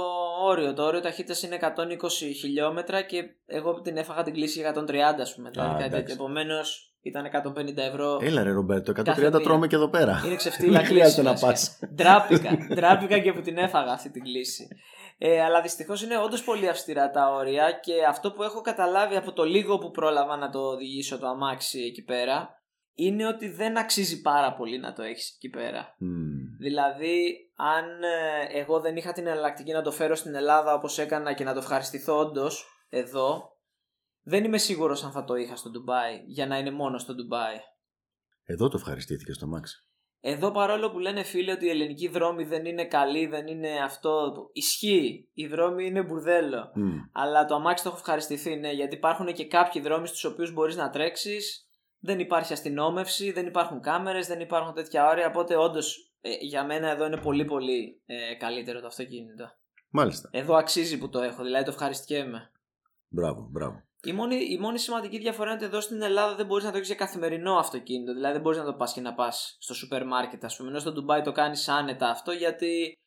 όριο. 0.44 0.74
Το 0.74 0.84
όριο 0.84 1.02
ταχύτητας 1.02 1.44
είναι 1.44 1.56
120 1.56 2.34
χιλιόμετρα 2.40 3.02
και 3.02 3.24
εγώ 3.46 3.82
την 3.82 3.98
έφαγα 3.98 4.24
την 4.24 4.34
κλίση 4.34 4.62
130, 4.76 5.22
ας 5.22 5.36
πούμε. 5.36 5.50
Δηλαδή, 5.50 6.12
Επομένως 6.12 6.89
ήταν 7.02 7.26
150 7.58 7.78
ευρώ. 7.78 8.20
Έλα 8.22 8.44
ρε 8.44 8.52
Ρομπέρτο, 8.52 8.94
130 8.96 9.42
τρώμε 9.44 9.68
και 9.68 9.76
εδώ 9.76 9.90
πέρα. 9.90 10.22
Είναι 10.26 10.36
ξεφτύλα 10.36 10.82
κλίση. 10.88 11.22
να 11.22 11.34
πας. 11.34 11.80
Ντράπηκα. 11.96 12.58
Ντράπηκα 12.74 13.20
και 13.20 13.34
που 13.34 13.42
την 13.42 13.58
έφαγα 13.58 13.92
αυτή 13.92 14.10
την 14.12 14.24
κλίση. 14.24 14.68
Ε, 15.18 15.42
αλλά 15.42 15.62
δυστυχώς 15.62 16.04
είναι 16.04 16.18
όντως 16.18 16.44
πολύ 16.44 16.70
αυστηρά 16.70 17.12
τα 17.12 17.34
όρια 17.34 17.80
και 17.82 17.94
αυτό 18.10 18.32
που 18.32 18.44
έχω 18.44 18.62
καταλάβει 18.62 19.16
από 19.16 19.34
το 19.34 19.44
λίγο 19.44 19.78
που 19.78 19.92
πρόλαβα 19.92 20.38
να 20.38 20.50
το 20.50 20.60
οδηγήσω 20.60 21.20
το 21.20 21.28
αμάξι 21.28 21.80
εκεί 21.80 22.04
πέρα 22.04 22.58
είναι 22.94 23.28
ότι 23.28 23.50
δεν 23.50 23.78
αξίζει 23.78 24.22
πάρα 24.22 24.54
πολύ 24.54 24.80
να 24.80 24.94
το 24.94 25.04
έχεις 25.04 25.34
εκεί 25.36 25.50
πέρα. 25.50 25.96
Δηλαδή, 26.60 27.36
αν 27.56 27.86
ε, 28.04 28.60
εγώ 28.60 28.80
δεν 28.80 28.96
είχα 28.96 29.12
την 29.12 29.28
εναλλακτική 29.28 29.72
να 29.72 29.82
το 29.82 29.92
φέρω 29.92 30.16
στην 30.16 30.36
Ελλάδα 30.36 30.74
όπως 30.74 30.98
έκανα 30.98 31.34
και 31.34 31.44
να 31.44 31.54
το 31.54 31.60
ευχαριστηθώ 31.60 32.18
όντως 32.18 32.66
εδώ, 32.90 33.49
δεν 34.30 34.44
είμαι 34.44 34.58
σίγουρος 34.58 35.04
αν 35.04 35.12
θα 35.12 35.24
το 35.24 35.36
είχα 35.36 35.56
στο 35.56 35.70
Ντουμπάι 35.70 36.24
για 36.26 36.48
να 36.48 36.58
είναι 36.58 36.72
μόνο 36.72 36.98
στο 36.98 37.16
Ντουμπάι. 37.16 37.56
Εδώ 38.44 38.68
το 38.68 38.78
ευχαριστήθηκε 38.78 39.34
στο 39.34 39.48
Μάξι. 39.48 39.84
Εδώ 40.22 40.52
παρόλο 40.52 40.92
που 40.92 41.00
λένε 41.00 41.24
φίλοι 41.24 41.52
ότι 41.52 41.66
οι 41.66 41.70
ελληνικοί 41.70 42.08
δρόμοι 42.08 42.44
δεν 42.44 42.66
είναι 42.66 42.86
καλοί, 42.86 43.26
δεν 43.28 43.48
είναι 43.48 43.84
αυτό. 43.84 44.34
Ισχύει. 44.54 45.30
Οι 45.34 45.48
δρόμοι 45.48 45.86
είναι 45.86 46.04
μπουρδέλο. 46.04 46.72
Αλλά 47.12 47.46
το 47.46 47.56
αμάξι 47.56 47.84
το 47.84 47.90
έχω 47.90 48.00
ευχαριστηθεί, 48.00 48.56
ναι, 48.56 48.72
γιατί 48.72 48.96
υπάρχουν 48.96 49.34
και 49.34 49.48
κάποιοι 49.48 49.82
δρόμοι 49.82 50.08
στους 50.08 50.24
οποίους 50.24 50.54
μπορείς 50.54 50.76
να 50.76 50.90
τρέξεις 50.90 51.70
δεν 52.00 52.20
υπάρχει 52.20 52.54
αστυνόμευση, 52.54 53.32
δεν 53.32 53.48
υπάρχουν 53.48 53.82
κάμερες, 53.82 54.28
δεν 54.28 54.40
υπάρχουν 54.40 54.74
τέτοια 54.74 55.10
όρια, 55.10 55.28
οπότε 55.28 55.56
όντως 55.56 56.14
ε, 56.22 56.30
για 56.40 56.66
μένα 56.66 56.90
εδώ 56.90 57.06
είναι 57.06 57.22
πολύ 57.22 57.46
πολύ 57.46 58.02
ε, 58.06 58.36
καλύτερο 58.36 58.80
το 58.80 58.88
αυτοκίνητο. 58.88 59.52
Μάλιστα. 59.90 60.30
Εδώ 60.32 60.56
αξίζει 60.56 60.98
που 60.98 61.10
το 61.10 61.22
έχω, 61.22 61.44
δηλαδή 61.44 61.64
το 61.64 61.72
ευχαριστιέμαι. 61.72 62.52
Μπράβο, 63.08 63.48
μπράβο. 63.52 63.89
Η 64.04 64.12
μόνη, 64.12 64.36
η 64.36 64.58
μόνη 64.58 64.80
σημαντική 64.80 65.18
διαφορά 65.18 65.50
είναι 65.50 65.58
ότι 65.58 65.68
εδώ 65.68 65.82
στην 65.82 66.02
Ελλάδα 66.02 66.36
δεν 66.36 66.46
μπορείς 66.46 66.64
να 66.64 66.70
το 66.70 66.76
έχεις 66.76 66.90
για 66.90 66.98
καθημερινό 66.98 67.58
αυτοκίνητο. 67.58 68.14
Δηλαδή 68.14 68.34
δεν 68.34 68.42
μπορείς 68.42 68.60
να 68.60 68.66
το 68.66 68.74
πας 68.74 68.94
και 68.94 69.02
να 69.02 69.14
πας 69.14 69.58
στο 69.60 69.74
σούπερ 69.74 70.06
μάρκετ, 70.06 70.46
ας 70.46 70.56
πούμε. 70.56 70.70
Ενώ 70.70 70.80
στο 70.80 70.92
Ντουμπάι 70.92 71.22
το 71.22 71.32
κάνεις 71.32 71.68
άνετα 71.68 72.10
αυτό 72.10 72.32
γιατί 72.32 72.98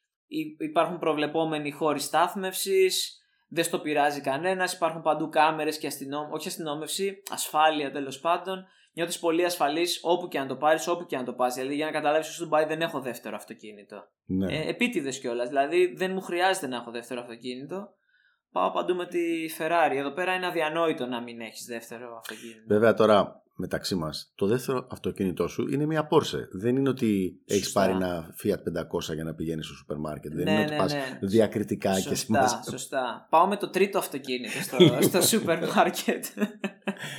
υπάρχουν 0.58 0.98
προβλεπόμενοι 0.98 1.70
χώροι 1.70 2.00
στάθμευσης, 2.00 3.20
δεν 3.48 3.64
στο 3.64 3.78
πειράζει 3.78 4.20
κανένας, 4.20 4.72
υπάρχουν 4.72 5.02
παντού 5.02 5.28
κάμερες 5.28 5.78
και 5.78 5.86
αστυνόμευση, 5.86 6.34
όχι 6.34 6.48
αστυνόμευση, 6.48 7.22
ασφάλεια 7.30 7.90
τέλος 7.90 8.20
πάντων 8.20 8.66
νιώθεις 8.92 9.18
πολύ 9.18 9.44
ασφαλής 9.44 10.00
όπου 10.02 10.28
και 10.28 10.38
αν 10.38 10.48
το 10.48 10.56
πάρεις, 10.56 10.88
όπου 10.88 11.06
και 11.06 11.16
αν 11.16 11.24
το 11.24 11.32
πας. 11.32 11.54
Δηλαδή, 11.54 11.74
για 11.74 11.86
να 11.86 11.92
καταλάβεις 11.92 12.26
ότι 12.26 12.34
στο 12.34 12.44
Ντουμπάι 12.44 12.64
δεν 12.64 12.80
έχω 12.80 13.00
δεύτερο 13.00 13.36
αυτοκίνητο. 13.36 14.08
Ναι. 14.24 14.56
Ε, 14.56 14.68
Επίτηδες 14.68 15.20
κιόλας. 15.20 15.48
Δηλαδή, 15.48 15.94
δεν 15.96 16.12
μου 16.12 16.20
χρειάζεται 16.20 16.66
να 16.66 16.76
έχω 16.76 16.90
δεύτερο 16.90 17.20
αυτοκίνητο. 17.20 17.94
Πάω 18.52 18.70
παντού 18.70 18.94
με 18.94 19.06
τη 19.06 19.20
Ferrari. 19.58 19.96
Εδώ 19.96 20.10
πέρα 20.10 20.34
είναι 20.34 20.46
αδιανόητο 20.46 21.06
να 21.06 21.20
μην 21.20 21.40
έχεις 21.40 21.64
δεύτερο 21.64 22.16
αυτοκίνητο. 22.16 22.64
Βέβαια, 22.66 22.94
τώρα 22.94 23.41
μεταξύ 23.62 23.94
μας, 23.94 24.32
το 24.34 24.46
δεύτερο 24.46 24.86
αυτοκίνητό 24.90 25.48
σου 25.48 25.68
είναι 25.68 25.86
μια 25.86 26.08
Porsche. 26.10 26.48
Δεν 26.52 26.76
είναι 26.76 26.88
ότι 26.88 27.40
έχεις 27.46 27.72
πάρει 27.72 27.92
ένα 27.92 28.34
Fiat 28.42 28.50
500 29.10 29.14
για 29.14 29.24
να 29.24 29.34
πηγαίνεις 29.34 29.66
στο 29.66 29.74
σούπερ 29.74 29.96
μάρκετ. 29.96 30.34
Δεν 30.34 30.44
ναι, 30.44 30.50
είναι 30.50 30.60
ναι, 30.60 30.66
ότι 30.66 30.76
πας 30.76 30.92
ναι. 30.92 31.18
διακριτικά 31.22 31.92
σωστά, 31.94 32.08
και 32.08 32.14
σημασία. 32.14 32.62
Σωστά. 32.70 33.26
Πάω 33.30 33.46
με 33.46 33.56
το 33.56 33.70
τρίτο 33.70 33.98
αυτοκίνητο 33.98 34.62
στο, 34.62 34.76
στο 35.08 35.20
σούπερ 35.20 35.74
μάρκετ. 35.74 36.24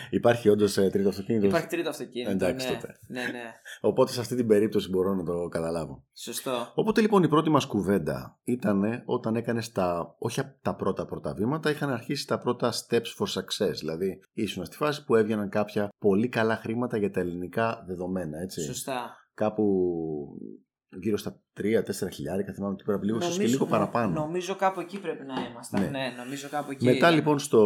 Υπάρχει 0.09 0.50
όντως 0.50 0.73
τρίτο 0.73 1.09
αυτοκίνητο; 1.09 1.45
Υπάρχει 1.45 1.67
τρίτο 1.67 1.89
αυτοκίνητο. 1.89 2.31
Εντάξει 2.31 2.67
ναι, 2.67 2.73
τότε. 2.73 2.95
Ναι, 3.07 3.21
ναι. 3.21 3.53
Οπότε 3.81 4.12
σε 4.12 4.19
αυτή 4.19 4.35
την 4.35 4.47
περίπτωση 4.47 4.89
μπορώ 4.89 5.13
να 5.13 5.23
το 5.23 5.47
καταλάβω. 5.47 6.03
Σωστό. 6.13 6.71
Οπότε 6.75 7.01
λοιπόν 7.01 7.23
η 7.23 7.27
πρώτη 7.27 7.50
μας 7.50 7.65
κουβέντα 7.65 8.39
ήταν 8.43 9.03
όταν 9.05 9.35
έκανες 9.35 9.71
τα, 9.71 10.15
όχι 10.17 10.41
τα 10.62 10.75
πρώτα 10.75 11.05
πρώτα 11.05 11.33
βήματα, 11.33 11.69
είχαν 11.69 11.89
αρχίσει 11.89 12.27
τα 12.27 12.38
πρώτα 12.38 12.71
steps 12.71 13.15
for 13.17 13.27
success. 13.39 13.73
Δηλαδή 13.79 14.19
ήσουν 14.33 14.65
στη 14.65 14.75
φάση 14.75 15.05
που 15.05 15.15
έβγαιναν 15.15 15.50
κάποια 15.50 15.89
πολύ 16.00 16.29
καλά 16.34 16.56
χρήματα 16.56 16.98
για 16.98 17.12
τα 17.12 17.20
ελληνικά 17.20 17.84
δεδομένα, 17.88 18.40
έτσι. 18.40 18.62
Σωστά. 18.62 19.16
Κάπου 19.34 19.63
γύρω 21.02 21.18
στα 21.18 21.42
3-4 21.60 22.12
χιλιάρικα, 22.12 22.54
θυμάμαι 22.54 22.74
ότι 22.74 22.84
πρέπει 22.84 23.06
λίγο, 23.06 23.18
ίσως 23.18 23.38
και 23.38 23.46
λίγο 23.46 23.66
ναι, 23.66 23.72
παραπάνω. 23.72 24.13
Νομίζω 24.13 24.56
κάπου 24.56 24.80
εκεί 24.80 25.00
πρέπει 25.00 25.25
να 25.25 25.34
ήμασταν. 25.52 25.82
Ναι. 25.82 25.90
Ναι, 25.90 26.13
νομίζω 26.18 26.48
κάπου 26.50 26.72
εκεί. 26.72 26.86
Μετά 26.86 26.98
ήταν. 26.98 27.13
λοιπόν 27.13 27.40
στο 27.40 27.62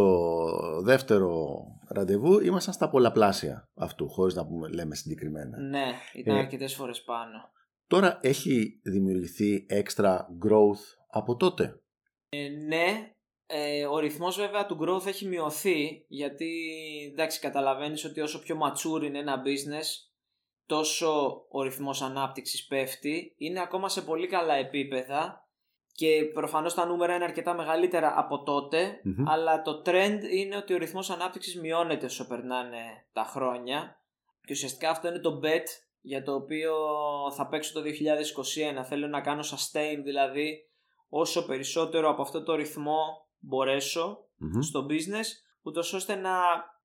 δεύτερο 0.84 1.58
ραντεβού 1.88 2.40
ήμασταν 2.40 2.74
στα 2.74 2.90
πολλαπλάσια 2.90 3.70
αυτού, 3.76 4.10
χωρίς 4.10 4.36
να 4.36 4.48
πούμε, 4.48 4.68
λέμε 4.68 4.96
συγκεκριμένα. 4.96 5.58
Ναι, 5.60 5.86
ήταν 6.14 6.36
Ε, 6.36 6.40
αρκετές 6.40 6.76
φορές 6.76 7.04
πάνω. 7.04 7.52
Τώρα 7.88 8.18
έχει 8.22 8.80
δημιουργηθεί 8.84 9.66
extra 9.70 10.16
growth 10.18 10.84
από 11.10 11.36
τότε; 11.36 11.82
Ε, 12.30 12.48
ναι, 12.68 13.12
ε, 13.48 13.86
ο 13.86 14.00
ρυθμός 14.00 14.38
βέβαια 14.38 14.66
του 14.66 14.77
growth 14.82 15.06
έχει 15.06 15.25
μειωθεί 15.25 16.06
γιατί 16.08 16.50
εντάξει 17.12 17.39
καταλαβαίνεις 17.39 18.06
ότι 18.06 18.22
όσο 18.22 18.39
πιο 18.39 18.58
mature 18.63 19.04
είναι 19.04 19.20
ένα 19.20 19.42
business 19.46 19.86
τόσο 20.66 21.44
ο 21.50 21.62
ρυθμός 21.62 22.01
ανάπτυξης 22.01 22.68
πέφτει. 22.68 23.36
Είναι 23.38 23.62
ακόμα 23.62 23.89
σε 23.89 24.01
πολύ 24.01 24.27
καλά 24.27 24.54
επίπεδα 24.54 25.48
και 25.92 26.24
προφανώς 26.34 26.74
τα 26.74 26.86
νούμερα 26.86 27.16
είναι 27.16 27.24
αρκετά 27.24 27.54
μεγαλύτερα 27.54 28.13
από 28.18 28.44
τότε 28.44 29.01
Μμμ. 29.04 29.30
αλλά 29.30 29.62
το 29.62 29.82
trend 29.86 30.20
είναι 30.32 30.58
ότι 30.58 30.74
ο 30.74 30.77
ρυθμός 30.77 31.10
ανάπτυξης 31.10 31.60
μειώνεται 31.60 32.06
όσο 32.06 32.27
περνάνε 32.27 33.06
τα 33.13 33.24
χρόνια. 33.24 34.01
Και 34.42 34.54
ουσιαστικά 34.54 34.89
αυτό 34.89 35.08
είναι 35.08 35.20
το 35.20 35.39
bet 35.44 35.66
για 36.01 36.24
το 36.24 36.34
οποίο 36.34 36.75
θα 37.36 37.48
παίξω 37.48 37.74
το 37.74 37.82
2021 38.80 38.84
θέλω 38.84 39.08
να 39.08 39.22
κάνω 39.22 39.42
sustain 39.42 39.98
δηλαδή 40.04 40.70
όσο 41.10 41.46
περισσότερο 41.46 42.10
από 42.10 42.22
αυτό 42.22 42.44
το 42.44 42.56
ρυθμό 42.56 43.26
μπορέσω 43.39 44.17
Μμμ. 44.38 44.62
στο 44.62 44.86
business 44.89 45.27
ούτως 45.62 45.94
ώστε 45.94 46.15
να 46.15 46.32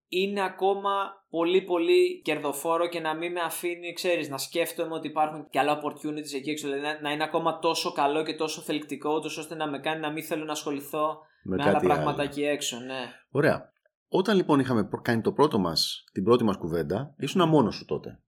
είναι 0.08 0.44
ακόμα 0.44 0.90
πολύ 1.30 1.62
πολύ 1.62 2.22
κερδοφόρο 2.22 2.88
και 2.88 3.00
να 3.00 3.14
μην 3.16 3.32
με 3.32 3.40
αφήνει, 3.40 3.92
ξέρεις, 3.92 4.28
να 4.28 4.38
σκέφτομαι 4.38 4.94
ότι 4.94 5.06
υπάρχουν 5.08 5.48
και 5.50 5.58
άλλα 5.58 5.80
opportunities 5.80 6.34
εκεί 6.34 6.50
έξω, 6.50 6.66
δηλαδή 6.66 6.82
να- 6.86 7.00
να 7.00 7.12
είναι 7.12 7.24
ακόμα 7.24 7.58
τόσο 7.58 7.92
καλό 7.92 8.22
και 8.24 8.34
τόσο 8.34 8.60
θελκτικό, 8.60 9.14
ούτως 9.14 9.36
ώστε 9.36 9.54
να 9.54 9.68
με 9.68 9.78
κάνει 9.78 10.00
να 10.00 10.10
μην 10.12 10.22
θέλω 10.24 10.44
να 10.44 10.52
ασχοληθώ 10.52 11.18
με, 11.42 11.62
άλλα 11.62 11.72
κάτι 11.72 11.86
πράγματα 11.86 12.20
άλλο. 12.20 12.30
εκεί 12.30 12.42
έξω, 12.44 12.78
ναι. 12.80 13.00
Ωραία. 13.30 13.70
Όταν 14.08 14.36
λοιπόν 14.36 14.60
είχαμε 14.60 14.84
προ- 14.84 15.02
κάνει 15.02 15.20
το 15.20 15.32
πρώτο 15.32 15.58
μας, 15.58 16.04
την 16.12 16.24
πρώτη 16.24 16.44
μας 16.44 16.56
κουβέντα, 16.56 17.14
ήσουν 17.18 17.48
μόνος 17.48 17.74
σου 17.74 17.84
τότε. 17.84 18.20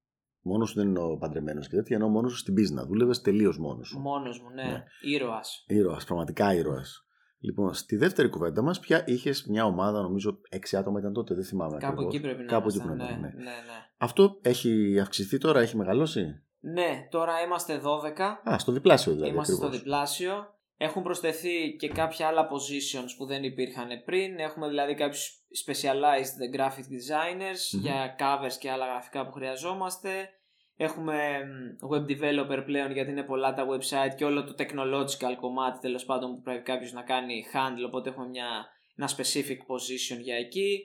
Μόνος 0.46 0.68
σου 0.68 0.74
δεν 0.74 0.88
είναι 0.88 0.98
ο 1.02 1.16
παντρεμένος 1.16 1.68
και 1.68 1.76
τέτοια, 1.76 1.96
ενώ 1.96 2.08
μόνος 2.08 2.32
σου 2.32 2.38
στην 2.38 2.54
business. 2.54 2.86
Δούλευες 2.86 3.20
τελείως 3.20 3.58
μόνος 3.58 3.88
σου. 3.88 3.98
Μόνος 3.98 4.40
μου, 4.40 4.50
ναι. 4.50 4.62
Ναι. 4.62 4.84
Ήρωας. 5.02 5.64
Ήρωας, 5.66 6.04
πραγματικά 6.04 6.54
ήρωας. 6.54 7.06
Λοιπόν, 7.38 7.74
στη 7.74 7.96
δεύτερη 7.96 8.28
κουβέντα 8.28 8.62
μας 8.62 8.80
πια 8.80 9.04
είχες 9.06 9.44
μια 9.46 9.64
ομάδα, 9.64 10.00
νομίζω 10.02 10.40
έξι 10.48 10.76
άτομα 10.76 10.98
ήταν 10.98 11.12
τότε, 11.12 11.34
δεν 11.34 11.44
θυμάμαι 11.44 11.76
Κάπου 11.78 11.86
ακριβώς. 11.92 12.14
εκεί 12.14 12.22
πρέπει 12.22 12.42
να 12.42 12.48
Κάπου 12.48 12.68
εκεί 12.68 12.76
ήμασταν, 12.76 12.96
πρέπει 12.96 13.12
να 13.12 13.18
ναι, 13.20 13.28
ήταν, 13.28 13.36
ναι, 13.36 13.44
ναι. 13.44 13.50
ναι. 13.50 13.86
Αυτό 13.96 14.38
έχει 14.42 14.98
αυξηθεί 15.00 15.38
τώρα, 15.38 15.60
έχει 15.60 15.76
μεγαλώσει; 15.76 16.42
Ναι, 16.60 17.08
τώρα 17.10 17.32
είμαστε 17.46 17.80
12. 17.84 18.52
Α, 18.52 18.58
στο 18.58 18.72
διπλάσιο 18.72 19.12
δηλαδή. 19.12 19.30
Είμαστε 19.32 19.52
στο 19.52 19.66
ακριβώς. 19.66 19.84
διπλάσιο. 19.84 20.52
Έχουν 20.76 21.02
προσθεθεί 21.02 21.76
και 21.78 21.88
κάποια 21.88 22.26
άλλα 22.26 22.48
positions 22.48 23.14
που 23.16 23.26
δεν 23.26 23.42
υπήρχαν 23.44 23.88
πριν. 24.04 24.38
Έχουμε 24.38 24.68
δηλαδή 24.68 24.94
κάποιους 24.94 25.30
specialized 25.66 26.56
graphic 26.58 26.86
designers 26.94 27.62
Μμμ. 27.72 27.80
για 27.80 28.16
covers 28.18 28.56
και 28.60 28.70
άλλα 28.70 28.86
γραφικά 28.86 29.26
που 29.26 29.32
χρειαζόμαστε. 29.32 30.10
Έχουμε 30.76 31.38
μ, 31.44 31.86
web 31.94 32.04
developer 32.10 32.62
πλέον 32.64 32.92
γιατί 32.92 33.10
είναι 33.10 33.22
πολλά 33.22 33.54
τα 33.54 33.66
website 33.68 34.14
και 34.16 34.24
όλο 34.24 34.44
το 34.44 34.54
technological 34.58 35.36
κομμάτι 35.40 35.78
τέλος 35.78 36.04
πάντων 36.04 36.34
που 36.34 36.42
πρέπει 36.42 36.62
κάποιος 36.62 36.92
να 36.92 37.02
κάνει 37.02 37.44
handle 37.52 37.86
οπότε 37.86 38.08
έχουμε 38.08 38.28
μια, 38.28 38.66
ένα 38.96 39.08
specific 39.08 39.58
position 39.58 40.20
για 40.20 40.36
εκεί. 40.36 40.84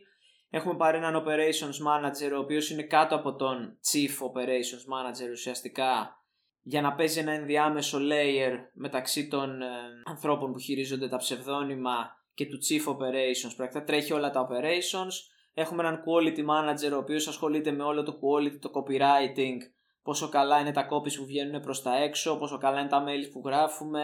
Έχουμε 0.50 0.76
πάρει 0.76 0.98
έναν 0.98 1.24
operations 1.26 1.88
manager 1.88 2.32
ο 2.36 2.40
οποίος 2.40 2.70
είναι 2.70 2.84
κάτω 2.84 3.16
από 3.16 3.36
τον 3.36 3.80
chief 3.92 4.26
operations 4.28 4.84
manager 4.94 5.32
ουσιαστικά 5.32 6.20
για 6.62 6.82
να 6.82 6.94
παίζει 6.94 7.20
ένα 7.20 7.32
ενδιάμεσο 7.32 8.00
layer 8.02 8.54
μεταξύ 8.74 9.28
των 9.28 9.62
ε, 9.62 9.66
ανθρώπων 10.06 10.52
που 10.52 10.60
χειρίζονται 10.60 11.08
τα 11.08 11.18
ψευδόνυμα 11.18 12.18
και 12.34 12.46
του 12.46 12.58
chief 12.58 12.92
operations. 12.92 13.54
Πρακτικά 13.56 13.84
τρέχει 13.84 14.14
όλα 14.14 14.30
τα 14.30 14.48
operations. 14.48 15.14
Έχουμε 15.54 15.82
έναν 15.82 16.04
quality 16.06 16.40
manager 16.40 16.92
ο 16.94 16.98
οποίος 16.98 17.28
ασχολείται 17.28 17.72
με 17.72 17.84
όλο 17.84 18.04
το 18.04 18.20
quality, 18.22 18.60
το 18.60 18.72
copywriting, 18.74 19.58
πόσο 20.10 20.30
καλά 20.30 20.60
είναι 20.60 20.72
τα 20.72 20.88
copies 20.92 21.14
που 21.18 21.26
βγαίνουν 21.26 21.62
προς 21.62 21.82
τα 21.82 21.96
έξω, 22.04 22.38
πόσο 22.38 22.58
καλά 22.58 22.80
είναι 22.80 22.90
τα 22.90 23.04
mails 23.08 23.30
που 23.32 23.42
γράφουμε, 23.46 24.04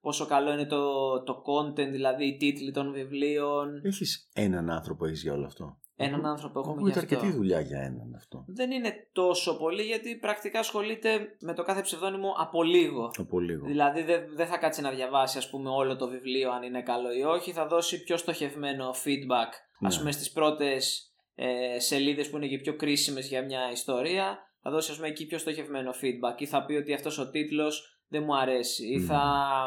πόσο 0.00 0.26
καλό 0.26 0.52
είναι 0.52 0.66
το, 0.66 0.82
το 1.22 1.42
content, 1.46 1.90
δηλαδή 1.90 2.24
οι 2.26 2.36
τίτλοι 2.36 2.70
των 2.72 2.92
βιβλίων. 2.92 3.80
Έχεις 3.84 4.28
έναν 4.34 4.70
άνθρωπο 4.70 5.06
έχεις 5.06 5.22
για 5.22 5.32
όλο 5.32 5.46
αυτό; 5.46 5.78
Έναν 5.96 6.26
άνθρωπο 6.26 6.58
έχουμε 6.60 6.74
Ακούγεται 6.74 6.98
γι' 6.98 7.04
αυτό. 7.04 7.16
αρκετή 7.16 7.36
δουλειά 7.36 7.60
για 7.60 7.78
έναν 7.80 8.14
αυτό. 8.16 8.44
Δεν 8.46 8.70
είναι 8.70 8.92
τόσο 9.12 9.56
πολύ 9.56 9.82
γιατί 9.82 10.16
πρακτικά 10.16 10.58
ασχολείται 10.58 11.36
με 11.40 11.54
το 11.54 11.62
κάθε 11.62 11.80
ψευδόνυμο 11.80 12.34
από 12.38 12.62
λίγο. 12.62 13.10
Από 13.18 13.40
λίγο. 13.40 13.66
Δηλαδή 13.66 14.02
δεν 14.02 14.20
δεν 14.36 14.46
θα 14.46 14.56
κάτσει 14.58 14.80
να 14.80 14.90
διαβάσει 14.90 15.38
ας 15.38 15.50
πούμε 15.50 15.70
όλο 15.70 15.96
το 15.96 16.08
βιβλίο 16.08 16.50
αν 16.52 16.62
είναι 16.62 16.82
καλό 16.82 17.12
ή 17.12 17.22
όχι. 17.22 17.52
Θα 17.52 17.66
δώσει 17.66 18.02
πιο 18.02 18.16
στοχευμένο 18.16 18.90
feedback 18.90 19.50
ας 19.80 19.94
Ναι. 19.94 19.98
πούμε 19.98 20.12
στις 20.12 20.32
πρώτες 20.32 21.08
ε, 21.34 21.78
σελίδες 21.80 22.30
που 22.30 22.36
είναι 22.36 22.46
και 22.46 22.58
πιο 22.58 22.76
κρίσιμες 22.76 23.28
για 23.28 23.44
μια 23.44 23.70
ιστορία. 23.72 24.38
Θα 24.66 24.70
δώσει 24.70 24.90
ας 24.90 24.96
πούμε 24.96 25.08
εκεί 25.08 25.26
πιο 25.26 25.38
στοχευμένο 25.38 25.90
feedback 25.90 26.40
ή 26.40 26.46
θα 26.46 26.64
πει 26.64 26.74
ότι 26.74 26.94
αυτός 26.94 27.18
ο 27.18 27.30
τίτλος 27.30 27.98
δεν 28.08 28.22
μου 28.22 28.36
αρέσει 28.36 28.86
ή 28.86 28.98
Μμμ. 28.98 29.06
θα 29.06 29.22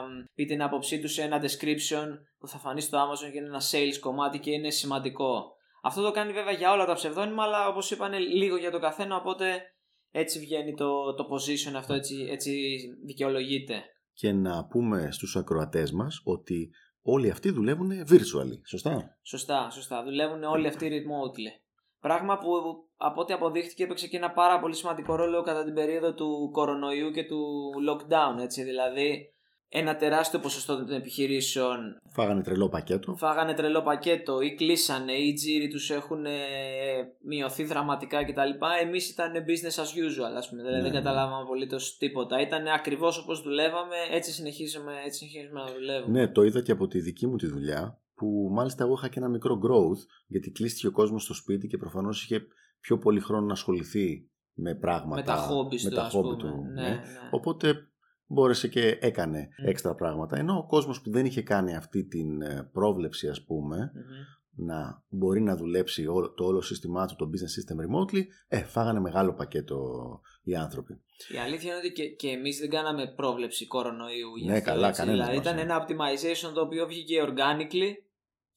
μ, 0.09 0.23
πει 0.35 0.45
την 0.45 0.61
άποψή 0.61 0.99
του 0.99 1.07
σε 1.07 1.21
ένα 1.21 1.41
description 1.41 2.07
που 2.37 2.47
θα 2.47 2.57
φανεί 2.57 2.81
στο 2.81 2.97
Amazon 2.97 3.31
και 3.31 3.37
είναι 3.37 3.47
ένα 3.47 3.61
sales 3.71 3.97
κομμάτι 3.99 4.39
και 4.39 4.51
είναι 4.51 4.69
σημαντικό. 4.69 5.55
Αυτό 5.83 6.01
το 6.01 6.11
κάνει 6.11 6.33
βέβαια 6.33 6.51
για 6.51 6.71
όλα 6.71 6.85
τα 6.85 6.93
ψευδόνυμα 6.93 7.43
αλλά 7.43 7.67
όπως 7.67 7.91
είπανε 7.91 8.19
λίγο 8.19 8.57
για 8.57 8.71
το 8.71 8.79
καθένα 8.79 9.15
οπότε 9.15 9.61
έτσι 10.11 10.39
βγαίνει 10.39 10.73
το, 10.73 11.13
το 11.13 11.27
position 11.31 11.73
αυτό 11.75 11.93
έτσι, 11.93 12.27
έτσι 12.29 12.79
δικαιολογείται. 13.05 13.83
Και 14.13 14.31
να 14.31 14.65
πούμε 14.65 15.11
στους 15.11 15.35
ακροατές 15.35 15.91
μας 15.91 16.21
ότι 16.23 16.69
όλοι 17.01 17.29
αυτοί 17.29 17.51
δουλεύουν 17.51 17.91
virtually. 18.09 18.59
Σωστά; 18.67 19.17
Σωστά, 19.23 19.69
σωστά. 19.69 20.03
Δουλεύουν 20.03 20.43
όλοι 20.43 20.67
αυτοί 20.67 20.87
remotely. 20.89 21.66
Πράγμα 21.99 22.37
που 22.37 22.47
από 22.97 23.21
ό,τι 23.21 23.33
αποδείχτηκε 23.33 23.83
έπαιξε 23.83 24.07
και 24.07 24.17
ένα 24.17 24.31
πάρα 24.31 24.59
πολύ 24.59 24.75
σημαντικό 24.75 25.15
ρόλο 25.15 25.41
κατά 25.41 25.63
την 25.63 25.73
περίοδο 25.73 26.13
του 26.13 26.49
κορονοϊού 26.51 27.11
και 27.11 27.23
του 27.23 27.69
lockdown. 27.89 28.41
Έτσι. 28.41 28.63
Δηλαδή, 28.63 29.31
ένα 29.69 29.95
τεράστιο 29.95 30.39
ποσοστό 30.39 30.75
των 30.77 30.91
επιχειρήσεων 30.91 31.77
Φάγανε 32.09 32.41
τρελό 32.41 32.69
πακέτο. 32.69 33.15
φάγανε 33.15 33.53
τρελό 33.53 33.81
πακέτο 33.81 34.41
ή 34.41 34.55
κλείσανε 34.55 35.11
ή 35.13 35.27
οι 35.27 35.33
τζίροι 35.33 35.67
τους 35.67 35.89
έχουν 35.89 36.25
ε, 36.25 36.31
μειωθεί 37.25 37.63
δραματικά 37.63 38.23
κτλ. 38.25 38.49
Εμείς 38.81 39.09
ήταν 39.09 39.31
business 39.33 39.81
as 39.83 39.87
usual, 40.07 40.33
ας 40.37 40.49
πούμε. 40.49 40.61
Δηλαδή 40.61 40.77
Ναι, 40.81 40.83
δεν 40.83 40.91
ναι. 40.91 40.97
καταλάβαμε 40.99 41.41
απολύτως 41.41 41.97
τίποτα. 41.97 42.41
Ήταν 42.41 42.67
ακριβώς 42.67 43.17
όπως 43.17 43.41
δουλεύαμε, 43.41 43.95
έτσι 44.11 44.31
συνεχίζουμε, 44.31 44.93
έτσι 45.05 45.17
συνεχίζουμε 45.17 45.59
να 45.59 45.71
δουλεύουμε. 45.73 46.19
Ναι, 46.19 46.27
το 46.27 46.43
είδα 46.43 46.61
και 46.61 46.71
από 46.71 46.87
τη 46.87 46.99
δική 46.99 47.27
μου 47.27 47.35
τη 47.35 47.47
δουλειά 47.47 47.99
που 48.17 48.49
μάλιστα 48.51 48.83
εγώ 48.83 48.93
είχα 48.93 49.07
και 49.07 49.19
ένα 49.19 49.27
μικρό 49.29 49.59
growth 49.63 49.99
γιατί 50.27 50.51
κλείστηκε 50.51 50.87
ο 50.87 50.91
κόσμος 50.91 51.23
στο 51.23 51.33
σπίτι 51.33 51.67
και 51.67 51.77
προφανώς 51.77 52.23
είχε 52.23 52.47
πιο 52.79 52.97
πολύ 52.97 53.19
χρόνο 53.19 53.45
να 53.45 53.51
ασχοληθεί 53.53 54.29
με 54.53 54.75
πράγματα. 54.75 55.15
με 55.15 55.23
τα 55.23 55.49
hobbies 55.49 55.81
με 55.83 55.89
του, 55.89 55.95
τα 55.95 56.03
ας 56.03 56.13
hobby 56.15 56.21
πούμε. 56.21 56.35
του. 56.35 56.47
Ναι, 56.73 56.81
ναι. 56.81 56.89
ναι. 56.89 56.99
Οπότε 57.31 57.87
μπόρεσε 58.25 58.67
και 58.67 58.97
έκανε 59.01 59.47
Μμ. 59.61 59.67
έξτρα 59.67 59.95
πράγματα. 59.95 60.37
Ενώ 60.37 60.57
ο 60.57 60.65
κόσμος 60.65 61.01
που 61.01 61.11
δεν 61.11 61.25
είχε 61.25 61.41
κάνει 61.41 61.75
αυτή 61.75 62.03
την 62.05 62.41
ε, 62.41 62.69
πρόβλεψη 62.73 63.27
ας 63.27 63.43
πούμε 63.45 63.91
Μμμ. 63.93 64.65
να 64.67 65.03
μπορεί 65.09 65.41
να 65.41 65.55
δουλέψει 65.55 66.07
όλο- 66.07 66.33
το 66.33 66.45
όλο 66.45 66.61
σύστημά 66.61 67.05
του, 67.07 67.15
το 67.15 67.29
business 67.29 67.53
system 67.73 67.75
remotely, 67.85 68.21
ε, 68.47 68.63
φάγανε 68.63 68.99
μεγάλο 68.99 69.33
πακέτο 69.33 69.81
οι 70.43 70.55
άνθρωποι. 70.55 71.01
Η 71.33 71.37
αλήθεια 71.37 71.69
είναι 71.69 71.77
ότι 71.77 71.91
και, 71.91 72.03
και 72.07 72.27
εμείς 72.27 72.59
δεν 72.59 72.69
κάναμε 72.69 73.07
πρόβλεψη 73.15 73.67
κορονοϊού. 73.67 74.35
γι' 74.35 74.45
Ναι, 74.47 74.53
αυτό, 74.57 74.69
καλά, 74.69 74.87
έτσι. 74.87 74.99
κανένας 74.99 75.19
Δηλαδή 75.27 75.37
μας, 75.37 75.45
ήταν 75.45 75.55
ναι. 75.55 75.61
ένα 75.73 75.85
optimization 75.85 76.53
το 76.53 76.61
οποίο 76.61 76.87
βγήκε 76.87 77.15
organically 77.27 77.91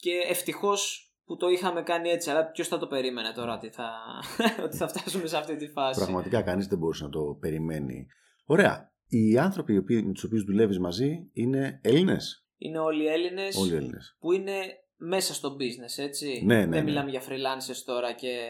και 0.01 0.13
ευτυχώς 0.29 1.13
που 1.25 1.37
το 1.37 1.49
είχαμε 1.49 1.83
κάνει 1.83 2.09
έτσι. 2.11 2.31
Αλλά 2.31 2.51
ποιος 2.51 2.69
θα 2.69 2.79
το 2.79 2.87
περίμενε 2.87 3.33
τώρα 3.33 3.55
ότι 3.55 3.69
θα, 3.71 3.91
ότι 4.65 4.77
θα 4.77 4.89
φτάσουμε 4.89 5.27
σε 5.27 5.37
αυτή 5.37 5.57
τη 5.57 5.69
φάση. 5.69 6.01
Πραγματικά 6.01 6.43
κανείς 6.43 6.67
δεν 6.67 6.79
μπορούσε 6.79 7.05
να 7.05 7.11
το 7.11 7.37
περιμένει. 7.41 8.07
Ωραία. 8.45 8.93
Οι 9.07 9.39
άνθρωποι 9.39 9.73
οι 9.73 9.77
οποίοι- 9.77 10.03
με 10.07 10.13
τους 10.13 10.25
οποίους 10.25 10.45
δουλεύεις 10.45 10.79
μαζί 10.79 11.31
είναι 11.33 11.81
Έλληνες; 11.83 12.47
Είναι 12.57 12.79
όλοι 12.79 13.07
Έλληνες 13.07 13.57
Όλοι 13.57 13.75
Έλληνες. 13.75 14.17
που 14.21 14.33
είναι 14.33 14.61
μέσα 14.97 15.35
στο 15.35 15.57
business, 15.57 16.03
έτσι. 16.05 16.43
Ναι, 16.45 16.55
ναι, 16.55 16.61
δεν 16.61 16.69
ναι. 16.69 16.83
μιλάμε 16.83 17.11
για 17.11 17.21
freelancers 17.21 17.83
τώρα 17.85 18.13
και 18.13 18.49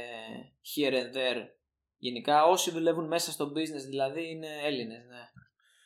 here 0.77 0.93
and 0.93 1.17
there. 1.17 1.45
Γενικά 1.97 2.45
όσοι 2.45 2.71
δουλεύουν 2.71 3.07
μέσα 3.07 3.31
στο 3.31 3.45
business 3.47 3.85
δηλαδή 3.89 4.31
είναι 4.31 4.49
Έλληνες. 4.65 5.05
Ναι. 5.09 5.23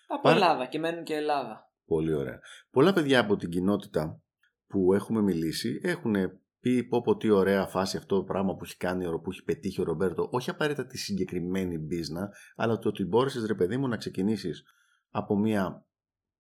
Από 0.07 0.23
Πάρα- 0.23 0.35
Ελλάδα 0.37 0.67
και 0.67 0.79
μένουν 0.79 1.05
και 1.05 1.15
Ελλάδα. 1.15 1.73
Πολύ 1.87 2.15
ωραία. 2.15 2.41
Πολλά 2.71 2.93
παιδιά 2.93 3.21
από 3.21 3.37
την 3.37 3.51
κοινότητα 3.51 4.23
που 4.67 4.95
έχουμε 4.95 5.23
μιλήσει 5.23 5.81
έχουν 5.83 6.15
πει 6.61 6.85
πω 6.85 7.01
πω 7.03 7.17
τι 7.17 7.31
ωραία 7.31 7.67
φάση 7.67 7.97
αυτό 7.97 8.17
το 8.17 8.25
πράγμα 8.25 8.55
που 8.55 8.65
έχει 8.65 8.77
κάνει, 8.77 9.07
ο- 9.07 9.21
που 9.21 9.31
έχει 9.31 9.45
πετύχει 9.45 9.81
ο 9.81 9.85
Ρομπέρτο. 9.85 10.29
Όχι 10.33 10.51
απαραίτητα 10.51 10.87
τη 10.87 10.99
συγκεκριμένη 10.99 11.79
μπίζνα, 11.79 12.29
αλλά 12.57 12.79
το 12.79 12.89
ότι 12.89 13.05
μπόρεσες 13.05 13.45
ρε 13.47 13.55
παιδί 13.55 13.77
μου 13.77 13.89
να 13.89 13.97
ξεκινήσεις 13.97 14.63
από 15.11 15.39
μια 15.39 15.87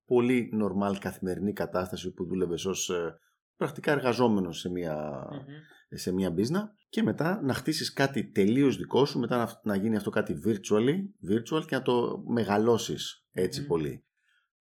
πολύ 0.04 0.50
normal 0.62 0.96
καθημερινή 1.00 1.52
κατάσταση 1.52 2.12
που 2.12 2.24
δούλευες 2.26 2.64
ως 2.64 2.90
ε, 2.90 3.18
πρακτικά 3.56 3.92
εργαζόμενος 3.92 4.58
σε 4.58 4.70
μια, 4.70 5.26
Μμμ. 5.30 5.96
σε 5.98 6.12
μια 6.12 6.30
μπίζνα 6.30 6.74
και 6.88 7.02
μετά 7.02 7.40
να 7.42 7.54
χτίσεις 7.54 7.92
κάτι 7.92 8.30
τελείως 8.30 8.76
δικό 8.76 9.04
σου, 9.04 9.18
μετά 9.18 9.36
να, 9.36 9.60
να 9.64 9.76
γίνει 9.76 9.96
αυτό 9.96 10.10
κάτι 10.10 10.34
virtually, 10.46 10.96
virtual 11.30 11.64
και 11.66 11.74
να 11.76 11.82
το 11.82 12.22
μεγαλώσεις 12.26 13.26
έτσι 13.32 13.60
Μμμ. 13.60 13.66
πολύ. 13.68 14.04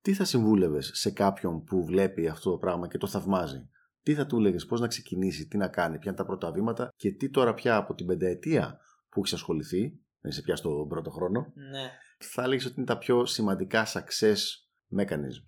Τι 0.04 0.14
θα 0.14 0.24
συμβούλευες 0.26 0.92
σε 0.94 1.12
κάποιον 1.12 1.64
που 1.64 1.86
βλέπει 1.86 2.28
αυτό 2.28 2.52
το 2.52 2.58
πράγμα 2.58 2.88
και 2.88 2.98
το 2.98 3.08
θαυμάζει; 3.08 3.70
Τι 4.04 4.14
θα 4.14 4.26
του 4.26 4.38
έλεγες, 4.38 4.66
πώς 4.66 4.80
να 4.80 4.88
ξεκινήσει, 4.88 5.48
τι 5.48 5.58
να 5.58 5.68
κάνει, 5.68 5.98
ποια 6.00 6.12
είναι 6.12 6.20
τα 6.20 6.26
πρώτα 6.26 6.52
βήματα 6.52 6.90
και 6.96 7.12
τι 7.12 7.30
τώρα 7.30 7.54
πια 7.54 7.76
από 7.76 7.94
την 7.94 8.06
πενταετία 8.06 8.80
που 9.10 9.20
έχεις 9.20 9.34
ασχοληθεί, 9.34 9.80
δεν 10.20 10.32
είσαι 10.32 10.42
πια 10.42 10.56
στον 10.56 10.88
πρώτο 10.88 11.10
χρόνο, 11.10 11.52
Ναι. 11.72 11.92
θα 12.18 12.44
έλεγες 12.44 12.66
ότι 12.66 12.74
είναι 12.78 12.86
τα 12.86 12.98
πιο 12.98 13.26
σημαντικά 13.26 13.86
success 13.86 14.38
mechanisms; 14.98 15.48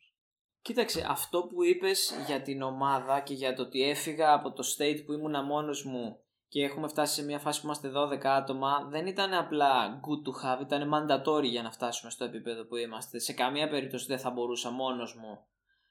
Κοίταξε, 0.62 1.06
αυτό 1.10 1.42
που 1.42 1.64
είπες 1.64 2.14
για 2.26 2.42
την 2.42 2.62
ομάδα 2.62 3.20
και 3.20 3.34
για 3.34 3.54
το 3.54 3.62
ότι 3.62 3.82
έφυγα 3.90 4.34
από 4.34 4.54
το 4.54 4.64
state 4.78 5.04
που 5.06 5.14
ήμουνα 5.14 5.44
μόνος 5.44 5.86
μου 5.86 6.25
και 6.56 6.64
έχουμε 6.64 6.88
φτάσει 6.88 7.14
σε 7.14 7.24
μια 7.24 7.40
φάση 7.40 7.60
που 7.60 7.66
είμαστε 7.66 7.92
12 7.96 8.26
άτομα, 8.26 8.88
δεν 8.90 9.08
ήταν 9.08 9.34
απλά 9.34 10.00
good 10.00 10.28
to 10.28 10.46
have, 10.46 10.62
ήταν 10.62 10.92
mandatory 10.94 11.44
για 11.44 11.62
να 11.62 11.72
φτάσουμε 11.72 12.12
στο 12.12 12.24
επίπεδο 12.24 12.66
που 12.66 12.76
είμαστε. 12.76 13.20
Σε 13.20 13.34
καμία 13.34 13.70
περίπτωση 13.70 14.06
δεν 14.06 14.20
θα 14.20 14.30
μπορούσα 14.30 14.70
μόνος 14.70 15.16
μου 15.16 15.40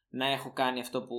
να 0.09 0.27
έχω 0.27 0.53
κάνει 0.53 0.81
αυτό 0.81 1.03
που 1.03 1.17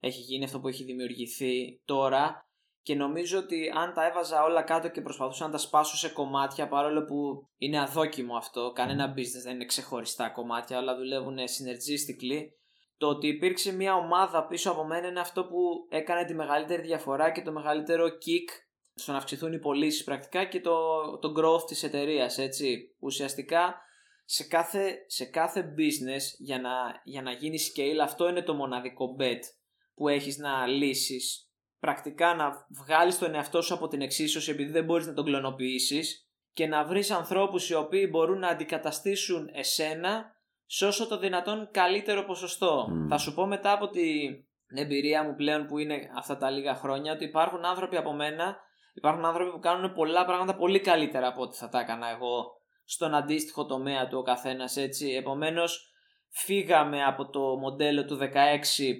έχει 0.00 0.20
γίνει, 0.20 0.44
αυτό 0.44 0.60
που 0.60 0.68
έχει 0.68 0.84
δημιουργηθεί 0.84 1.80
τώρα 1.84 2.48
και 2.82 2.94
νομίζω 2.94 3.38
ότι 3.38 3.72
αν 3.74 3.92
τα 3.94 4.06
έβαζα 4.06 4.42
όλα 4.42 4.62
κάτω 4.62 4.88
και 4.88 5.00
προσπαθούσα 5.00 5.44
να 5.44 5.50
τα 5.50 5.58
σπάσω 5.58 5.96
σε 5.96 6.08
κομμάτια 6.08 6.68
παρόλο 6.68 7.04
που 7.04 7.48
είναι 7.56 7.80
αδόκιμο 7.80 8.36
αυτό, 8.36 8.72
κανένα 8.74 9.14
business 9.14 9.42
δεν 9.44 9.54
είναι 9.54 9.64
ξεχωριστά 9.64 10.28
κομμάτια, 10.28 10.78
όλα 10.78 10.96
δουλεύουν 10.96 11.36
synergistically 11.36 12.48
το 12.98 13.08
ότι 13.08 13.28
υπήρξε 13.28 13.72
μια 13.72 13.94
ομάδα 13.94 14.46
πίσω 14.46 14.70
από 14.70 14.84
μένα 14.84 15.08
είναι 15.08 15.20
αυτό 15.20 15.44
που 15.44 15.86
έκανε 15.88 16.24
τη 16.24 16.34
μεγαλύτερη 16.34 16.82
διαφορά 16.82 17.30
και 17.30 17.42
το 17.42 17.52
μεγαλύτερο 17.52 18.04
kick 18.06 18.66
στο 18.94 19.12
να 19.12 19.18
αυξηθούν 19.18 19.52
οι 19.52 19.58
πωλήσεις 19.58 20.04
πρακτικά 20.04 20.44
και 20.44 20.60
το, 20.60 20.76
το 21.18 21.32
growth 21.38 21.66
της 21.66 21.82
εταιρείας. 21.82 22.38
έτσι. 22.38 22.94
Ουσιαστικά 22.98 23.80
σε 24.24 24.44
κάθε, 24.44 25.04
σε 25.06 25.24
κάθε 25.24 25.74
business 25.78 26.22
για 26.38 26.60
να, 26.60 26.70
για 27.04 27.22
να 27.22 27.32
γίνει 27.32 27.58
scale 27.58 27.98
αυτό 28.02 28.28
είναι 28.28 28.42
το 28.42 28.54
μοναδικό 28.54 29.16
bet 29.20 29.40
που 29.94 30.08
έχεις 30.08 30.38
να 30.38 30.66
λύσεις 30.66 31.50
πρακτικά 31.80 32.34
να 32.34 32.66
βγάλεις 32.68 33.18
τον 33.18 33.34
εαυτό 33.34 33.62
σου 33.62 33.74
από 33.74 33.88
την 33.88 34.00
εξίσωση 34.00 34.50
επειδή 34.50 34.70
δεν 34.70 34.84
μπορείς 34.84 35.06
να 35.06 35.12
τον 35.12 35.24
κλωνοποιήσεις 35.24 36.28
και 36.52 36.66
να 36.66 36.84
βρεις 36.84 37.10
ανθρώπους 37.10 37.68
οι 37.68 37.74
οποίοι 37.74 38.08
μπορούν 38.10 38.38
να 38.38 38.48
αντικαταστήσουν 38.48 39.50
εσένα 39.52 40.35
σε 40.66 40.86
όσο 40.86 41.06
το 41.06 41.18
δυνατόν 41.18 41.68
καλύτερο 41.72 42.24
ποσοστό. 42.24 42.86
Μμ. 42.90 43.08
Θα 43.08 43.18
σου 43.18 43.34
πω 43.34 43.46
μετά 43.46 43.72
από 43.72 43.88
την 43.88 44.44
εμπειρία 44.74 45.24
μου 45.24 45.34
πλέον 45.34 45.66
που 45.66 45.78
είναι 45.78 46.10
αυτά 46.16 46.36
τα 46.36 46.50
λίγα 46.50 46.74
χρόνια 46.74 47.12
ότι 47.12 47.24
υπάρχουν 47.24 47.64
άνθρωποι 47.64 47.96
από 47.96 48.12
μένα, 48.12 48.56
υπάρχουν 48.94 49.24
άνθρωποι 49.24 49.50
που 49.50 49.58
κάνουν 49.58 49.92
πολλά 49.92 50.24
πράγματα 50.24 50.56
πολύ 50.56 50.80
καλύτερα 50.80 51.26
από 51.26 51.42
ό,τι 51.42 51.56
θα 51.56 51.68
τα 51.68 51.80
έκανα 51.80 52.10
εγώ 52.10 52.44
στον 52.84 53.14
αντίστοιχο 53.14 53.66
τομέα 53.66 54.08
του 54.08 54.18
ο 54.18 54.22
καθένας 54.22 54.76
έτσι. 54.76 55.10
Επομένως 55.10 55.90
φύγαμε 56.28 57.04
από 57.04 57.28
το 57.30 57.40
μοντέλο 57.40 58.04
του 58.04 58.18
16 58.20 58.24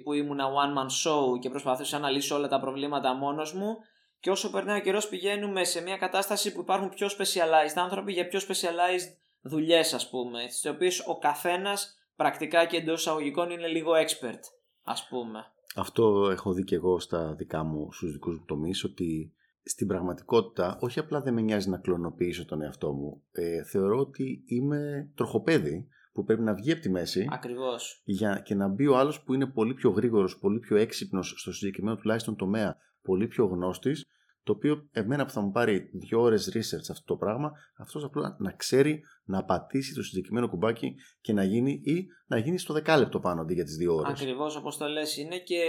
που 0.03 0.13
ήμουνα 0.13 0.45
one 0.45 0.79
man 0.79 0.85
show 0.85 1.39
και 1.39 1.49
προσπαθούσα 1.49 1.99
να 1.99 2.09
λύσω 2.09 2.35
όλα 2.35 2.47
τα 2.47 2.59
προβλήματα 2.59 3.13
μόνος 3.13 3.53
μου 3.53 3.77
και 4.19 4.29
όσο 4.29 4.49
περνάει 4.49 4.77
ο 4.77 4.81
καιρός 4.81 5.07
πηγαίνουμε 5.07 5.63
σε 5.63 5.81
μια 5.81 5.97
κατάσταση 5.97 6.53
που 6.53 6.59
υπάρχουν 6.59 6.89
πιο 6.89 7.07
specialized 7.07 7.75
άνθρωποι 7.75 8.13
για 8.13 8.27
πιο 8.27 8.39
specialized 8.39 9.26
δουλειές 9.41 9.93
ας 9.93 10.09
πούμε, 10.09 10.39
στις 10.49 10.71
οποίες 10.71 11.03
ο 11.07 11.17
καθένας 11.17 11.97
πρακτικά 12.15 12.65
και 12.65 12.77
εντός 12.77 12.99
εισαγωγικών 12.99 13.49
είναι 13.49 13.67
λίγο 13.67 13.91
expert 13.91 14.41
ας 14.83 15.07
πούμε. 15.07 15.39
Αυτό 15.75 16.29
έχω 16.31 16.53
δει 16.53 16.63
και 16.63 16.75
εγώ 16.75 16.99
στα 16.99 17.33
δικά 17.33 17.63
μου, 17.63 17.91
στους 17.91 18.11
δικούς 18.11 18.37
μου 18.39 18.45
τομείς, 18.45 18.83
ότι 18.83 19.33
στην 19.63 19.87
πραγματικότητα 19.87 20.77
όχι 20.81 20.99
απλά 20.99 21.21
δεν 21.21 21.33
με 21.33 21.41
νοιάζει 21.41 21.69
να 21.69 21.77
κλωνοποιήσω 21.77 22.45
τον 22.45 22.61
εαυτό 22.61 22.91
μου, 22.91 23.23
ε, 23.31 23.63
θεωρώ 23.63 23.99
ότι 23.99 24.43
είμαι 24.45 25.11
τροχοπέδι 25.15 25.87
που 26.13 26.23
πρέπει 26.23 26.41
να 26.41 26.53
βγει 26.53 26.71
από 26.71 26.81
τη 26.81 26.89
μέση 26.89 27.27
Ακριβώς. 27.31 28.01
για, 28.05 28.41
και 28.45 28.55
να 28.55 28.67
μπει 28.67 28.87
ο 28.87 28.97
άλλος 28.97 29.21
που 29.23 29.33
είναι 29.33 29.45
πολύ 29.45 29.73
πιο 29.73 29.89
γρήγορος, 29.89 30.37
πολύ 30.39 30.59
πιο 30.59 30.77
έξυπνος 30.77 31.33
στο 31.37 31.53
συγκεκριμένο 31.53 31.97
τουλάχιστον 31.97 32.35
τομέα, 32.35 32.77
πολύ 33.01 33.27
πιο 33.27 33.45
γνώστης, 33.45 34.05
το 34.47 34.53
οποίο 34.53 34.87
εμένα 34.91 35.25
που 35.25 35.31
θα 35.31 35.41
μου 35.41 35.51
πάρει 35.51 35.89
δύο 35.93 36.21
ώρες 36.21 36.51
research 36.53 36.89
αυτό 36.91 37.05
το 37.05 37.15
πράγμα, 37.15 37.51
αυτός 37.77 38.03
απλά 38.03 38.35
να 38.39 38.51
ξέρει 38.51 39.01
να 39.23 39.43
πατήσει 39.43 39.93
το 39.93 40.03
συγκεκριμένο 40.03 40.49
κουμπάκι 40.49 40.95
και 41.21 41.33
να 41.33 41.43
γίνει 41.43 41.81
ή 41.83 42.05
να 42.27 42.37
γίνει 42.37 42.57
στο 42.57 42.73
δεκάλεπτο 42.73 43.19
πάνω 43.19 43.41
αντί 43.41 43.53
για 43.53 43.63
τις 43.63 43.75
δύο 43.75 43.95
ώρες. 43.95 44.21
Ακριβώς 44.21 44.55
όπως 44.55 44.77
το 44.77 44.87
λες 44.87 45.17
είναι 45.17 45.39
και 45.39 45.61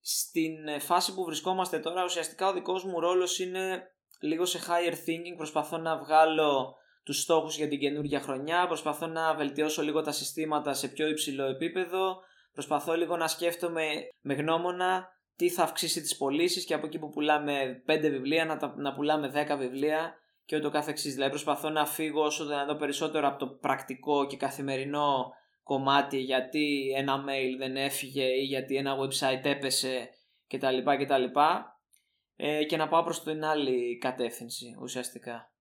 στην 0.00 0.80
φάση 0.80 1.14
που 1.14 1.24
βρισκόμαστε 1.24 1.78
τώρα 1.78 2.04
ουσιαστικά 2.04 2.48
ο 2.48 2.52
δικός 2.52 2.84
μου 2.84 3.00
ρόλος 3.00 3.38
είναι 3.38 3.82
λίγο 4.20 4.44
σε 4.44 4.58
higher 4.58 4.92
thinking, 4.92 5.36
προσπαθώ 5.36 5.78
να 5.78 5.98
βγάλω 5.98 6.74
τους 7.04 7.20
στόχους 7.20 7.56
για 7.56 7.68
την 7.68 7.78
καινούργια 7.78 8.20
χρονιά, 8.20 8.66
προσπαθώ 8.66 9.06
να 9.06 9.34
βελτιώσω 9.34 9.82
λίγο 9.82 10.02
τα 10.02 10.12
συστήματα 10.12 10.72
σε 10.72 10.88
πιο 10.88 11.08
υψηλό 11.08 11.44
επίπεδο, 11.44 12.16
προσπαθώ 12.52 12.94
λίγο 12.94 13.16
να 13.16 13.28
σκέφτομαι 13.28 13.86
με 14.20 14.34
γνώμονα 14.34 15.08
τι 15.38 15.48
θα 15.48 15.62
αυξήσει 15.62 16.00
τις 16.00 16.16
πωλήσεις 16.16 16.64
και 16.64 16.74
από 16.74 16.86
εκεί 16.86 16.98
που 16.98 17.10
πουλάμε 17.10 17.82
5 17.86 17.98
βιβλία 18.00 18.44
να, 18.44 18.56
τα, 18.56 18.74
να 18.76 18.94
πουλάμε 18.94 19.32
10 19.50 19.56
βιβλία 19.58 20.14
και 20.44 20.56
ούτω 20.56 20.70
κάθε 20.70 20.90
εξής. 20.90 21.12
Δηλαδή 21.12 21.30
προσπαθώ 21.30 21.70
να 21.70 21.86
φύγω 21.86 22.22
όσο 22.22 22.46
δυνατό 22.46 22.76
περισσότερο 22.76 23.28
από 23.28 23.38
το 23.38 23.46
πρακτικό 23.46 24.26
και 24.26 24.36
καθημερινό 24.36 25.32
κομμάτι 25.62 26.18
γιατί 26.18 26.94
ένα 26.96 27.24
mail 27.24 27.58
δεν 27.58 27.76
έφυγε 27.76 28.24
ή 28.24 28.42
γιατί 28.42 28.76
ένα 28.76 28.96
website 28.98 29.44
έπεσε 29.44 30.08
κτλ. 30.46 30.78
κτλ. 30.98 31.38
Ε, 32.36 32.64
και 32.64 32.76
να 32.76 32.88
πάω 32.88 33.02
προς 33.02 33.22
την 33.22 33.44
άλλη 33.44 33.98
κατεύθυνση 33.98 34.76
ουσιαστικά. 34.80 35.52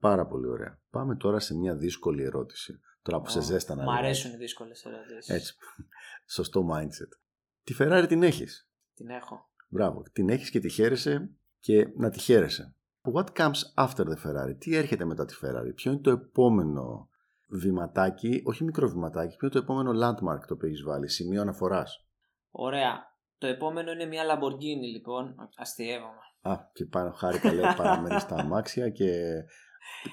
Πάρα 0.00 0.26
πολύ 0.26 0.48
ωραία. 0.48 0.80
Πάμε 0.90 1.16
τώρα 1.16 1.38
σε 1.38 1.54
μια 1.54 1.74
δύσκολη 1.74 2.22
ερώτηση. 2.22 2.80
Τώρα 3.02 3.20
που 3.20 3.30
σε 3.30 3.40
ζέστανα. 3.40 3.82
Μ' 3.82 3.90
αρέσουν 3.90 4.32
οι 4.32 4.36
δύσκολες 4.36 4.84
ερωτήσεις. 4.84 5.28
Έτσι. 5.28 5.54
Σωστό 6.36 6.68
mindset. 6.72 7.20
Τη 7.62 7.74
Ferrari 7.78 8.04
την 8.08 8.22
έχεις; 8.22 8.68
Την 8.96 9.08
έχω. 9.08 9.46
Μπράβο. 9.68 10.02
Την 10.12 10.28
έχεις 10.28 10.50
και 10.50 10.60
τη 10.60 10.68
χαίρεσαι 10.68 11.30
και 11.60 11.88
να 11.96 12.10
τη 12.10 12.18
χαίρεσαι. 12.18 12.74
What 13.14 13.26
comes 13.32 13.86
after 13.86 14.04
the 14.04 14.16
Ferrari? 14.24 14.56
Τι 14.58 14.76
έρχεται 14.76 15.04
μετά 15.04 15.24
τη 15.24 15.34
Ferrari? 15.42 15.74
Ποιο 15.74 15.92
είναι 15.92 16.00
το 16.00 16.10
επόμενο 16.10 17.08
βηματάκι, 17.48 18.42
όχι 18.44 18.64
μικρό 18.64 18.88
βηματάκι, 18.88 19.36
ποιο 19.36 19.48
είναι 19.52 19.60
το 19.60 19.72
επόμενο 19.72 19.90
landmark 19.90 20.40
το 20.46 20.54
οποίο 20.54 20.68
έχεις 20.68 20.82
βάλει, 20.82 21.08
σημείο 21.08 21.40
αναφοράς. 21.40 22.06
Ωραία. 22.50 23.14
Το 23.38 23.46
επόμενο 23.46 23.90
είναι 23.90 24.04
μια 24.04 24.22
Lamborghini 24.24 24.86
λοιπόν. 24.92 25.34
Αστείευομαι. 25.56 26.20
Α, 26.40 26.56
και 26.72 26.84
πάνω 26.84 27.10
χάρη 27.10 27.38
καλέ 27.38 27.74
παραμένει 27.76 28.20
στα 28.20 28.36
αμάξια 28.36 28.88
και 28.88 29.10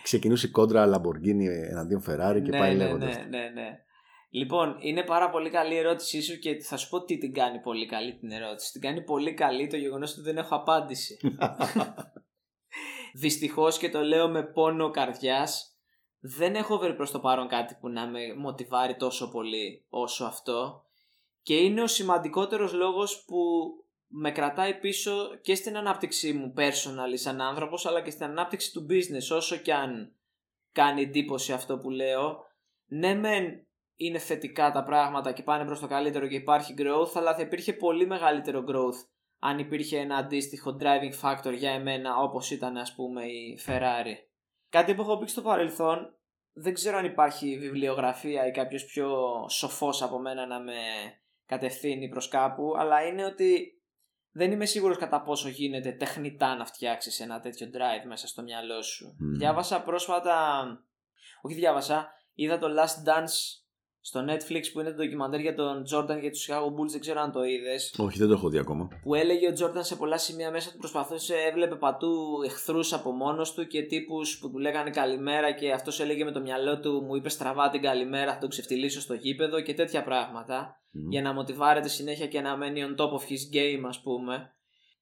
ξεκινούσε 0.04 0.48
η 0.48 0.50
κόντρα 0.50 0.88
Lamborghini 0.88 1.46
εναντίον 1.70 2.02
Ferrari 2.08 2.42
και 2.44 2.52
ναι, 2.52 2.60
πάει 2.60 2.76
ναι, 2.76 2.84
λέγοντας. 2.84 3.18
Ναι, 3.18 3.24
ναι, 3.24 3.50
ναι. 3.50 3.78
Λοιπόν, 4.36 4.78
είναι 4.80 5.04
πάρα 5.04 5.30
πολύ 5.30 5.50
καλή 5.50 5.74
η 5.74 5.78
ερώτησή 5.78 6.22
σου 6.22 6.40
και 6.40 6.56
θα 6.56 6.78
σου 6.78 6.90
πω 6.90 7.04
τι 7.04 7.18
την 7.18 7.34
κάνει 7.34 7.60
πολύ 7.60 7.86
καλή 7.86 8.16
την 8.16 8.32
ερώτηση. 8.32 8.72
Την 8.72 8.82
κάνει 8.82 9.02
πολύ 9.04 9.34
καλή 9.34 9.68
το 9.68 9.78
γεγονός 9.78 10.12
ότι 10.12 10.22
δεν 10.22 10.38
έχω 10.38 10.56
απάντηση. 10.56 11.20
Δυστυχώς 13.14 13.78
και 13.78 13.90
το 13.90 14.02
λέω 14.02 14.30
με 14.30 14.44
πόνο 14.44 14.90
καρδιάς, 14.90 15.78
δεν 16.20 16.56
έχω 16.56 16.78
βρει 16.78 16.96
προς 16.96 17.12
το 17.12 17.20
παρόν 17.20 17.48
κάτι 17.48 17.78
που 17.80 17.90
να 17.90 18.08
με 18.08 18.34
μοτιβάρει 18.34 18.96
τόσο 18.96 19.30
πολύ 19.30 19.86
όσο 19.90 20.26
αυτό 20.26 20.86
και 21.42 21.56
είναι 21.56 21.82
ο 21.82 21.88
σημαντικότερος 21.88 22.74
λόγος 22.74 23.24
που 23.26 23.38
με 24.08 24.32
κρατάει 24.32 24.80
πίσω 24.80 25.40
και 25.42 25.56
στην 25.56 25.78
ανάπτυξή 25.78 26.34
μου 26.34 26.54
personally 26.58 27.18
σαν 27.18 27.42
άνθρωπος 27.42 27.86
αλλά 27.86 28.02
και 28.02 28.12
στην 28.12 28.26
ανάπτυξη 28.26 28.72
του 28.72 28.86
business 28.90 29.36
όσο 29.36 29.56
και 29.56 29.74
αν 29.74 30.16
κάνει 30.72 31.02
εντύπωση 31.02 31.54
αυτό 31.54 31.78
που 31.78 31.90
λέω. 31.90 32.46
Ναι 32.86 33.14
μεν 33.14 33.68
είναι 33.96 34.18
θετικά 34.18 34.72
τα 34.72 34.84
πράγματα 34.84 35.32
και 35.32 35.44
πάνε 35.44 35.66
προς 35.66 35.80
το 35.80 35.88
καλύτερο 35.88 36.28
και 36.28 36.36
υπάρχει 36.36 36.74
growth 36.78 37.12
αλλά 37.14 37.36
θα 37.36 37.42
υπήρχε 37.42 37.74
πολύ 37.74 38.08
μεγαλύτερο 38.08 38.64
growth 38.68 39.08
αν 39.40 39.60
υπήρχε 39.60 39.98
ένα 39.98 40.16
αντίστοιχο 40.16 40.78
driving 40.80 41.22
factor 41.22 41.54
για 41.54 41.72
εμένα 41.72 42.18
όπως 42.18 42.52
ήταν 42.52 42.78
ας 42.78 42.96
πούμε 42.96 43.26
η 43.26 43.60
Ferrari. 43.66 44.16
Κάτι 44.70 44.96
που 44.96 45.02
έχω 45.02 45.18
πει 45.18 45.28
στο 45.28 45.42
παρελθόν 45.42 46.18
δεν 46.54 46.74
ξέρω 46.74 46.98
αν 46.98 47.06
υπάρχει 47.06 47.58
βιβλιογραφία 47.58 48.48
ή 48.48 48.52
κάποιος 48.52 48.86
πιο 48.86 49.18
σοφός 49.50 50.02
από 50.02 50.20
μένα 50.20 50.46
να 50.46 50.60
με 50.60 50.74
κατευθύνει 51.46 52.10
προς 52.10 52.28
κάπου 52.28 52.74
αλλά 52.78 53.08
είναι 53.08 53.26
ότι 53.26 53.78
δεν 54.32 54.52
είμαι 54.52 54.66
σίγουρος 54.66 54.98
κατά 54.98 55.22
πόσο 55.22 55.50
γίνεται 55.50 55.92
τεχνητά 55.92 56.56
να 56.56 56.66
φτιάξεις 56.66 57.20
ένα 57.20 57.40
τέτοιο 57.40 57.68
drive 57.74 58.08
μέσα 58.08 58.28
στο 58.28 58.42
μυαλό 58.42 58.82
σου. 58.82 59.16
Διάβασα 59.38 59.82
πρόσφατα, 59.82 60.66
όχι 61.42 61.56
διάβασα, 61.56 62.12
είδα 62.34 62.58
το 62.58 62.68
Last 62.68 63.10
Dance 63.10 63.63
στο 64.06 64.26
Netflix 64.30 64.62
που 64.74 64.80
είναι 64.80 64.90
το 64.90 64.96
ντοκιμαντέρ 64.96 65.40
για 65.40 65.56
τον 65.56 65.84
Jordan 65.92 66.20
και 66.22 66.30
τους 66.30 66.48
Chicago 66.50 66.68
Bulls, 66.68 66.90
δεν 66.92 67.00
ξέρω 67.00 67.22
αν 67.22 67.32
το 67.32 67.44
είδες. 67.44 67.96
Όχι, 67.98 68.18
δεν 68.18 68.28
το 68.28 68.34
έχω 68.34 68.50
δει 68.50 68.58
ακόμα. 68.58 68.88
Που 69.04 69.16
έλεγε 69.16 69.48
ο 69.48 69.54
Jordan 69.60 69.80
σε 69.80 69.96
πολλά 69.96 70.18
σημεία 70.18 70.52
μέσα 70.52 70.72
του 70.72 70.78
προσπαθούσε, 70.78 71.36
έβλεπε 71.50 71.76
πατού 71.76 72.42
εχθρούς 72.46 72.94
από 72.94 73.12
μόνος 73.12 73.54
του 73.54 73.68
και 73.68 73.82
τύπους 73.82 74.40
που 74.40 74.52
του 74.52 74.58
λέγανε 74.58 74.90
καλημέρα 74.90 75.52
και 75.52 75.72
αυτός 75.72 76.00
έλεγε 76.00 76.24
με 76.24 76.32
το 76.32 76.42
μυαλό 76.42 76.80
του, 76.80 77.04
μου 77.08 77.16
είπες 77.16 77.34
στραβά 77.34 77.70
την 77.70 77.82
καλημέρα, 77.82 78.34
θα 78.34 78.40
τον 78.40 78.50
ξεφτυλίσω 78.50 79.02
στο 79.02 79.14
γήπεδο 79.14 79.62
και 79.62 79.74
τέτοια 79.74 80.04
πράγματα. 80.04 80.78
Για 80.92 81.22
να 81.22 81.34
μοτιβάρεται 81.34 81.88
συνέχεια 81.88 82.28
και 82.28 82.42
να 82.42 82.58
μένει 82.58 82.82
on 82.88 83.02
top 83.02 83.10
of 83.10 83.22
his 83.22 83.56
game, 83.56 83.84
ας 83.88 84.02
πούμε. 84.02 84.52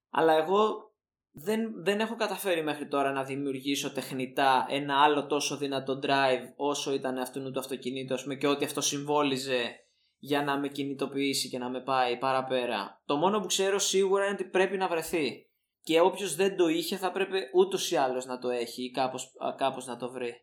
Αλλά 0.10 0.34
εγώ 0.34 0.91
δεν, 1.32 1.84
δεν 1.84 2.00
έχω 2.00 2.16
καταφέρει 2.16 2.64
μέχρι 2.64 2.88
τώρα 2.88 3.12
να 3.12 3.24
δημιουργήσω 3.24 3.92
τεχνητά 3.92 4.66
ένα 4.70 5.04
άλλο 5.04 5.26
τόσο 5.26 5.58
δυνατό 5.58 6.00
drive 6.04 6.54
όσο 6.56 6.94
ήταν 6.94 7.18
αυτού 7.18 7.52
του 7.52 7.60
αυτοκινήτου 7.60 8.22
πούμε, 8.22 8.36
και 8.36 8.48
ό,τι 8.48 8.66
αυτό 8.66 8.82
συμβόλιζε 8.82 9.76
για 10.18 10.44
να 10.44 10.60
με 10.60 10.68
κινητοποιήσει 10.68 11.50
και 11.50 11.58
να 11.58 11.70
με 11.70 11.82
πάει 11.82 12.18
παραπέρα. 12.18 13.02
Το 13.06 13.16
μόνο 13.16 13.40
που 13.40 13.48
ξέρω 13.48 13.80
σίγουρα 13.80 14.24
είναι 14.24 14.34
ότι 14.34 14.44
πρέπει 14.44 14.78
να 14.78 14.88
βρεθεί. 14.88 15.46
Και 15.84 16.00
όποιος 16.00 16.36
δεν 16.36 16.56
το 16.56 16.68
είχε 16.68 16.98
θα 16.98 17.12
πρέπει 17.12 17.38
ούτως 17.54 17.92
ή 17.92 17.96
άλλως 17.96 18.26
να 18.26 18.40
το 18.40 18.50
έχει 18.50 18.84
ή 18.84 18.92
κάπως, 18.92 19.32
κάπως 19.58 19.86
να 19.86 19.98
το 19.98 20.12
βρει. 20.12 20.34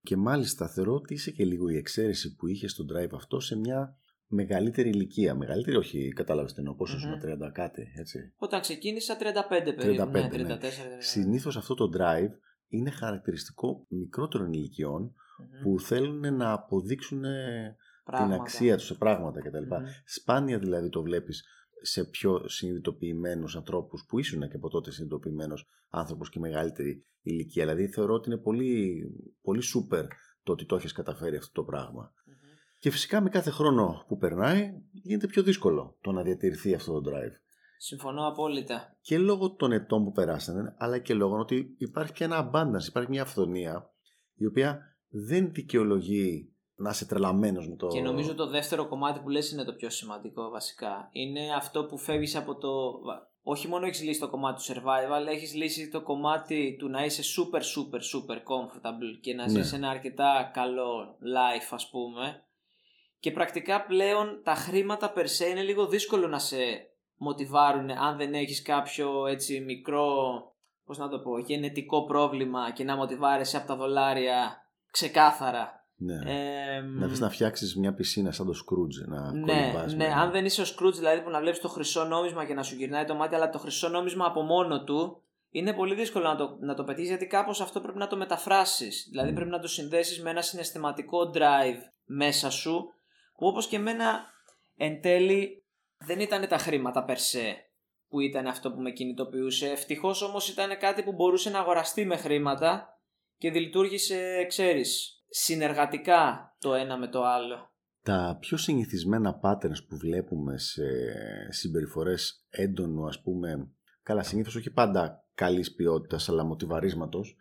Και 0.00 0.16
μάλιστα 0.16 0.68
θεωρώ 0.68 0.94
ότι 0.94 1.14
είσαι 1.14 1.30
και 1.30 1.44
λίγο 1.44 1.68
η 1.68 1.76
εξαίρεση 1.76 2.34
που 2.34 2.46
είχες 2.46 2.70
στο 2.70 2.84
drive 2.84 3.14
αυτό 3.14 3.40
σε 3.40 3.56
μια 3.56 3.96
μεγαλύτερη 4.32 4.88
ηλικία. 4.88 5.34
Μεγαλύτερη, 5.34 5.76
όχι, 5.76 6.08
κατάλαβες 6.08 6.52
τι 6.52 6.58
εννοώ, 6.58 6.74
πόσο 6.74 6.96
mm-hmm. 6.96 7.46
30 7.46 7.50
κάτι, 7.52 7.92
έτσι. 7.96 8.32
Όταν 8.36 8.60
ξεκίνησα 8.60 9.16
35 9.20 9.22
περίπου. 9.76 10.02
35, 10.02 10.10
ναι, 10.10 10.28
34. 10.32 10.36
Ναι. 10.36 10.60
Συνήθως 10.98 11.56
αυτό 11.56 11.74
το 11.74 11.90
drive 11.98 12.30
είναι 12.68 12.90
χαρακτηριστικό 12.90 13.86
μικρότερων 13.88 14.52
ηλικιών 14.52 15.14
που 15.62 15.80
θέλουν 15.80 16.36
να 16.36 16.52
αποδείξουν 16.52 17.22
την 18.16 18.32
αξία 18.32 18.76
τους 18.76 18.86
σε 18.86 18.94
πράγματα 18.94 19.40
κτλ. 19.40 19.74
Σπάνια 20.04 20.58
δηλαδή 20.58 20.88
το 20.88 21.02
βλέπεις 21.02 21.44
σε 21.82 22.04
πιο 22.04 22.48
συνειδητοποιημένους 22.48 23.56
ανθρώπους 23.56 24.04
που 24.08 24.18
ήσουν 24.18 24.48
και 24.48 24.56
από 24.56 24.68
τότε 24.68 24.90
συνειδητοποιημένος 24.90 25.68
άνθρωπος 25.88 26.28
και 26.28 26.38
μεγαλύτερη 26.38 27.06
ηλικία. 27.22 27.66
Δηλαδή 27.66 27.88
θεωρώ 27.88 28.14
ότι 28.14 28.30
είναι 28.30 28.38
πολύ, 28.38 29.02
πολύ 29.42 29.62
super 29.74 30.06
το 30.42 30.52
ότι 30.52 30.66
το 30.66 30.76
έχεις 30.76 30.92
καταφέρει 30.92 31.36
αυτό 31.36 31.52
το 31.52 31.62
πράγμα. 31.62 32.12
Και 32.82 32.90
φυσικά 32.90 33.20
με 33.20 33.28
κάθε 33.28 33.50
χρόνο 33.50 34.04
που 34.08 34.16
περνάει 34.16 34.72
γίνεται 34.92 35.26
πιο 35.26 35.42
δύσκολο 35.42 35.96
το 36.00 36.12
να 36.12 36.22
διατηρηθεί 36.22 36.74
αυτό 36.74 37.00
το 37.00 37.10
drive. 37.10 37.32
Συμφωνώ 37.78 38.26
απόλυτα. 38.28 38.96
Και 39.00 39.18
λόγω 39.18 39.50
των 39.50 39.72
ετών 39.72 40.04
που 40.04 40.12
περάσανε, 40.12 40.74
αλλά 40.78 40.98
και 40.98 41.14
λόγω 41.14 41.38
ότι 41.38 41.74
υπάρχει 41.78 42.12
και 42.12 42.24
ένα 42.24 42.50
abundance, 42.50 42.86
υπάρχει 42.88 43.10
μια 43.10 43.22
αυθονία 43.22 43.90
η 44.34 44.46
οποία 44.46 44.96
δεν 45.08 45.52
δικαιολογεί 45.52 46.52
να 46.74 46.90
είσαι 46.90 47.06
τρελαμένος 47.06 47.68
με 47.68 47.76
το. 47.76 47.86
Και 47.86 48.00
νομίζω 48.00 48.34
το 48.34 48.48
δεύτερο 48.48 48.88
κομμάτι 48.88 49.20
που 49.20 49.28
λες 49.28 49.50
είναι 49.50 49.64
το 49.64 49.72
πιο 49.72 49.90
σημαντικό 49.90 50.50
βασικά. 50.50 51.08
Είναι 51.12 51.54
αυτό 51.56 51.84
που 51.84 51.98
φεύγεις 51.98 52.36
από 52.36 52.56
το. 52.56 52.68
Όχι 53.42 53.68
μόνο 53.68 53.86
έχεις 53.86 54.02
λύσει 54.02 54.20
το 54.20 54.30
κομμάτι 54.30 54.62
του 54.62 54.72
survival, 54.72 55.26
έχεις 55.28 55.54
λύσει 55.54 55.90
το 55.90 56.02
κομμάτι 56.02 56.76
του 56.78 56.88
να 56.88 57.04
είσαι 57.04 57.22
super 57.36 57.60
super 57.60 58.00
super 58.00 58.36
comfortable 58.36 59.20
και 59.20 59.34
να 59.34 59.50
ναι. 59.50 59.68
ένα 59.74 59.88
αρκετά 59.88 60.50
καλό 60.54 61.18
life, 61.20 61.68
ας 61.70 61.90
πούμε 61.90 62.42
και 63.22 63.30
πρακτικά 63.30 63.84
πλέον 63.84 64.40
τα 64.44 64.54
χρήματα 64.54 65.10
περσέ 65.10 65.48
είναι 65.48 65.62
λίγο 65.62 65.86
δύσκολο 65.86 66.28
να 66.28 66.38
σε 66.38 66.56
μοτιβάρουν 67.16 67.90
αν 67.90 68.16
δεν 68.16 68.34
έχεις 68.34 68.62
κάποιο 68.62 69.26
έτσι 69.26 69.60
μικρό 69.60 70.06
πώς 70.84 70.98
να 70.98 71.08
το 71.08 71.18
πω, 71.18 71.38
γενετικό 71.38 72.04
πρόβλημα 72.04 72.70
και 72.70 72.84
να 72.84 72.96
μοτιβάρεσαι 72.96 73.56
από 73.56 73.66
τα 73.66 73.76
δολάρια 73.76 74.56
ξεκάθαρα. 74.90 75.86
Ναι. 75.96 76.14
Ε, 76.14 76.80
να 76.80 77.08
θες 77.08 77.20
να 77.20 77.30
φτιάξεις 77.30 77.76
μια 77.76 77.94
πισίνα 77.94 78.32
σαν 78.32 78.46
το 78.46 78.52
Scrooge 78.52 79.08
να 79.08 79.32
ναι, 79.32 79.72
ναι, 79.96 80.12
αν 80.14 80.30
δεν 80.30 80.44
είσαι 80.44 80.62
ο 80.62 80.64
Scrooge 80.64 80.94
δηλαδή 80.94 81.20
που 81.22 81.30
να 81.30 81.40
βλέπεις 81.40 81.60
το 81.60 81.68
χρυσό 81.68 82.04
νόμισμα 82.04 82.44
και 82.44 82.54
να 82.54 82.62
σου 82.62 82.74
γυρνάει 82.74 83.04
το 83.04 83.14
μάτι 83.14 83.34
αλλά 83.34 83.50
το 83.50 83.58
χρυσό 83.58 83.88
νόμισμα 83.88 84.26
από 84.26 84.42
μόνο 84.42 84.84
του 84.84 85.22
είναι 85.50 85.72
πολύ 85.72 85.94
δύσκολο 85.94 86.24
να 86.24 86.36
το, 86.36 86.56
να 86.60 86.74
το 86.74 86.84
πετύχεις 86.84 87.08
γιατί 87.08 87.26
κάπως 87.26 87.60
αυτό 87.60 87.80
πρέπει 87.80 87.98
να 87.98 88.06
το 88.06 88.16
μεταφράσεις. 88.16 89.08
Δηλαδή 89.10 89.32
πρέπει 89.32 89.50
να 89.50 89.58
το 89.58 89.68
συνδέσεις 89.68 90.22
με 90.22 90.30
ένα 90.30 90.42
συναισθηματικό 90.42 91.30
drive 91.34 91.80
μέσα 92.04 92.50
σου 92.50 92.92
που 93.42 93.48
όπως 93.48 93.66
και 93.66 93.76
εμένα 93.76 94.20
εν 94.76 95.00
τέλει 95.00 95.64
δεν 95.98 96.20
ήταν 96.20 96.48
τα 96.48 96.58
χρήματα 96.58 97.04
περσέ 97.04 97.56
που 98.08 98.20
ήταν 98.20 98.46
αυτό 98.46 98.72
που 98.72 98.80
με 98.80 98.90
κινητοποιούσε. 98.90 99.68
Ευτυχώς 99.68 100.22
όμως 100.22 100.48
ήταν 100.48 100.78
κάτι 100.78 101.02
που 101.02 101.12
μπορούσε 101.12 101.50
να 101.50 101.58
αγοραστεί 101.58 102.04
με 102.04 102.16
χρήματα 102.16 102.98
και 103.36 103.50
λειτουργήσε, 103.50 104.44
ξέρεις, 104.48 105.22
συνεργατικά 105.28 106.54
το 106.58 106.74
ένα 106.74 106.98
με 106.98 107.08
το 107.08 107.24
άλλο. 107.24 107.70
Τα 108.02 108.36
πιο 108.40 108.56
συνηθισμένα 108.56 109.40
patterns 109.42 109.86
που 109.88 109.96
βλέπουμε 109.96 110.58
σε 110.58 110.84
συμπεριφορές 111.48 112.46
έντονου 112.50 113.06
ας 113.06 113.22
πούμε 113.22 113.70
καλά 114.02 114.22
συνήθως 114.22 114.54
όχι 114.54 114.70
πάντα 114.70 115.24
καλής 115.34 115.74
ποιότητας 115.74 116.28
αλλά 116.28 116.44
μοτιβαρίσματος, 116.44 117.36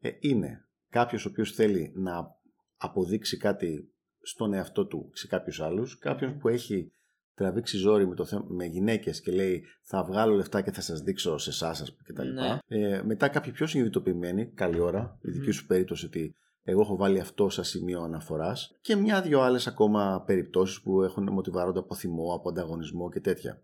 ε, 0.00 0.10
είναι 0.20 0.68
κάποιος 0.88 1.26
ο 1.26 1.28
οποίος 1.28 1.52
θέλει 1.52 1.92
να 1.94 2.36
αποδείξει 2.76 3.36
κάτι 3.36 3.92
στον 4.22 4.52
εαυτό 4.52 4.86
του 4.86 5.10
σε 5.12 5.26
κάποιους 5.26 5.60
άλλους, 5.60 5.98
κάποιος 5.98 6.32
που 6.32 6.48
έχει 6.48 6.92
τραβήξει 7.34 7.76
ζόρι 7.76 8.06
με, 8.06 8.14
το 8.14 8.24
θέμα, 8.24 8.44
με 8.48 8.64
γυναίκες 8.64 9.20
και 9.20 9.32
λέει 9.32 9.64
θα 9.82 10.04
βγάλω 10.04 10.34
λεφτά 10.34 10.60
και 10.60 10.72
θα 10.72 10.80
σας 10.80 11.00
δείξω 11.00 11.38
σε 11.38 11.50
εσάς 11.50 11.96
κτλ. 12.04 12.28
Ναι. 12.28 12.58
Ε, 12.66 13.02
μετά 13.02 13.28
κάποιοι 13.28 13.52
πιο 13.52 13.66
συνειδητοποιημένοι, 13.66 14.46
καλή 14.46 14.80
ώρα, 14.80 15.18
η 15.22 15.30
δική 15.30 15.50
σου 15.50 15.66
περίπτωση 15.66 16.06
ότι 16.06 16.34
εγώ 16.62 16.80
έχω 16.80 16.96
βάλει 16.96 17.20
αυτό 17.20 17.48
σαν 17.48 17.64
σημείο 17.64 18.00
αναφοράς 18.02 18.78
και 18.80 18.96
μια-δυο 18.96 19.40
άλλες 19.40 19.66
ακόμα 19.66 20.22
περιπτώσεις 20.26 20.80
που 20.80 21.02
έχουν 21.02 21.32
μοτιβάρονται 21.32 21.78
από 21.78 21.94
θυμό, 21.94 22.34
από 22.34 22.48
ανταγωνισμό 22.48 23.10
και 23.10 23.20
τέτοια. 23.20 23.62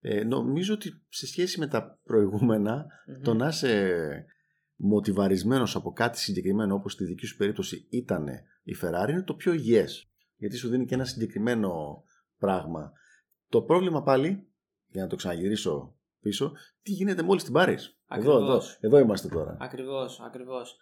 Ε, 0.00 0.24
νομίζω 0.24 0.74
ότι 0.74 1.02
σε 1.08 1.26
σχέση 1.26 1.58
με 1.58 1.66
τα 1.66 1.98
προηγουμενα 2.04 2.86
το 3.22 3.34
να 3.34 3.48
είσαι 3.48 4.24
μοτιβαρισμένος 4.76 5.76
από 5.76 5.92
κάτι 5.92 6.18
συγκεκριμένο 6.18 6.74
όπως 6.74 6.92
στη 6.92 7.04
δική 7.04 7.26
σου 7.26 7.36
περίπτωση 7.36 7.86
ήταν 7.90 8.28
η 8.64 8.76
Ferrari 8.82 9.08
είναι 9.08 9.22
το 9.22 9.34
πιο 9.34 9.52
υγιές 9.52 10.08
γιατί 10.36 10.56
σου 10.56 10.68
δίνει 10.68 10.84
και 10.84 10.94
ένα 10.94 11.04
συγκεκριμένο 11.04 12.04
πράγμα. 12.38 12.92
Το 13.48 13.62
πρόβλημα 13.62 14.02
πάλι, 14.02 14.48
για 14.86 15.02
να 15.02 15.08
το 15.08 15.16
ξαναγυρίσω 15.16 15.96
πίσω, 16.20 16.52
τι 16.82 16.92
γίνεται 16.92 17.22
μόλις 17.22 17.44
την 17.44 17.52
πάρεις. 17.52 17.98
Εδώ, 18.08 18.36
εδώ, 18.36 18.60
εδώ 18.80 18.98
είμαστε 18.98 19.28
τώρα. 19.28 19.56
Ακριβώς, 19.60 20.20
ακριβώς. 20.20 20.76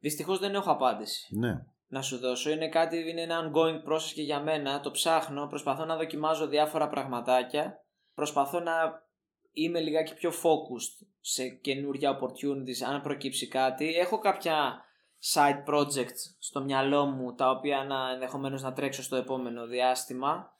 Δυστυχώς 0.00 0.38
δεν 0.38 0.54
έχω 0.54 0.70
απάντηση. 0.70 1.38
Ναι. 1.38 1.64
Να 1.88 2.02
σου 2.02 2.18
δώσω. 2.18 2.50
Είναι 2.50 2.68
κάτι, 2.68 3.10
είναι 3.10 3.22
ένα 3.22 3.52
ongoing 3.52 3.92
process 3.92 4.12
και 4.14 4.22
για 4.22 4.40
μένα. 4.40 4.80
Το 4.80 4.90
ψάχνω, 4.90 5.46
προσπαθώ 5.46 5.84
να 5.84 5.96
δοκιμάζω 5.96 6.46
διάφορα 6.46 6.88
πραγματάκια. 6.88 7.84
Προσπαθώ 8.14 8.60
να 8.60 8.72
είμαι 9.52 9.80
λιγάκι 9.80 10.14
πιο 10.14 10.30
focused 10.30 11.06
σε 11.20 11.48
καινούργια 11.48 12.18
opportunities 12.18 12.84
αν 12.88 13.00
προκύψει 13.00 13.48
κάτι. 13.48 13.94
Έχω 13.94 14.18
κάποια 14.18 14.84
side 15.34 15.64
projects 15.74 16.20
στο 16.38 16.60
μυαλό 16.60 17.04
μου 17.04 17.34
τα 17.34 17.50
οποία 17.50 17.84
να 17.84 18.10
ενδεχομένως 18.10 18.62
να 18.62 18.72
τρέξω 18.72 19.02
στο 19.02 19.16
επόμενο 19.16 19.66
διάστημα. 19.66 20.50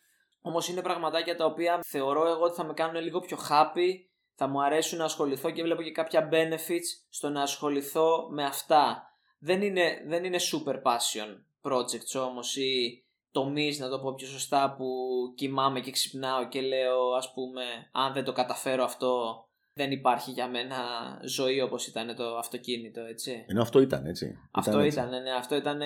Όμως 0.40 0.68
είναι 0.68 0.82
πραγματάκια 0.82 1.36
τα 1.36 1.44
οποία 1.44 1.80
θεωρώ 1.86 2.26
εγώ 2.28 2.42
ότι 2.42 2.54
θα 2.54 2.64
με 2.64 2.72
κάνουν 2.72 3.02
λίγο 3.02 3.20
πιο 3.20 3.38
happy, 3.50 3.90
θα 4.34 4.46
μου 4.46 4.62
αρέσουν 4.62 4.98
να 4.98 5.04
ασχοληθώ 5.04 5.50
και 5.50 5.62
βλέπω 5.62 5.82
και 5.82 5.92
κάποια 5.92 6.28
benefits 6.32 7.06
στο 7.08 7.28
να 7.28 7.42
ασχοληθώ 7.42 8.28
με 8.30 8.44
αυτά 8.44 9.10
δεν 9.38 9.62
είναι, 9.62 10.02
δεν 10.06 10.24
είναι 10.24 10.38
super 10.52 10.74
passion 10.74 11.36
projects 11.62 12.26
όμως 12.26 12.56
ή 12.56 13.04
τομείς, 13.30 13.78
να 13.78 13.88
το 13.88 13.98
πω 13.98 14.14
πιο 14.14 14.26
σωστά, 14.26 14.74
που 14.78 14.86
κοιμάμαι 15.34 15.80
και 15.80 15.90
ξυπνάω 15.90 16.48
και 16.48 16.60
λέω 16.60 17.12
ας 17.16 17.32
πούμε 17.32 17.62
αν 17.92 18.12
δεν 18.12 18.24
το 18.24 18.32
καταφέρω 18.32 18.84
αυτό 18.84 19.44
δεν 19.76 19.90
υπάρχει 19.90 20.30
για 20.30 20.48
μένα 20.48 20.76
ζωή 21.24 21.60
όπως 21.60 21.86
ήταν 21.86 22.16
το 22.16 22.36
αυτοκίνητο, 22.36 23.00
έτσι. 23.00 23.44
Ενώ 23.46 23.62
αυτό 23.62 23.80
ήταν, 23.80 24.06
έτσι. 24.06 24.38
Αυτό 24.50 24.82
ήταν, 24.82 25.08
ναι, 25.08 25.32
αυτό 25.38 25.56
ήταν 25.56 25.80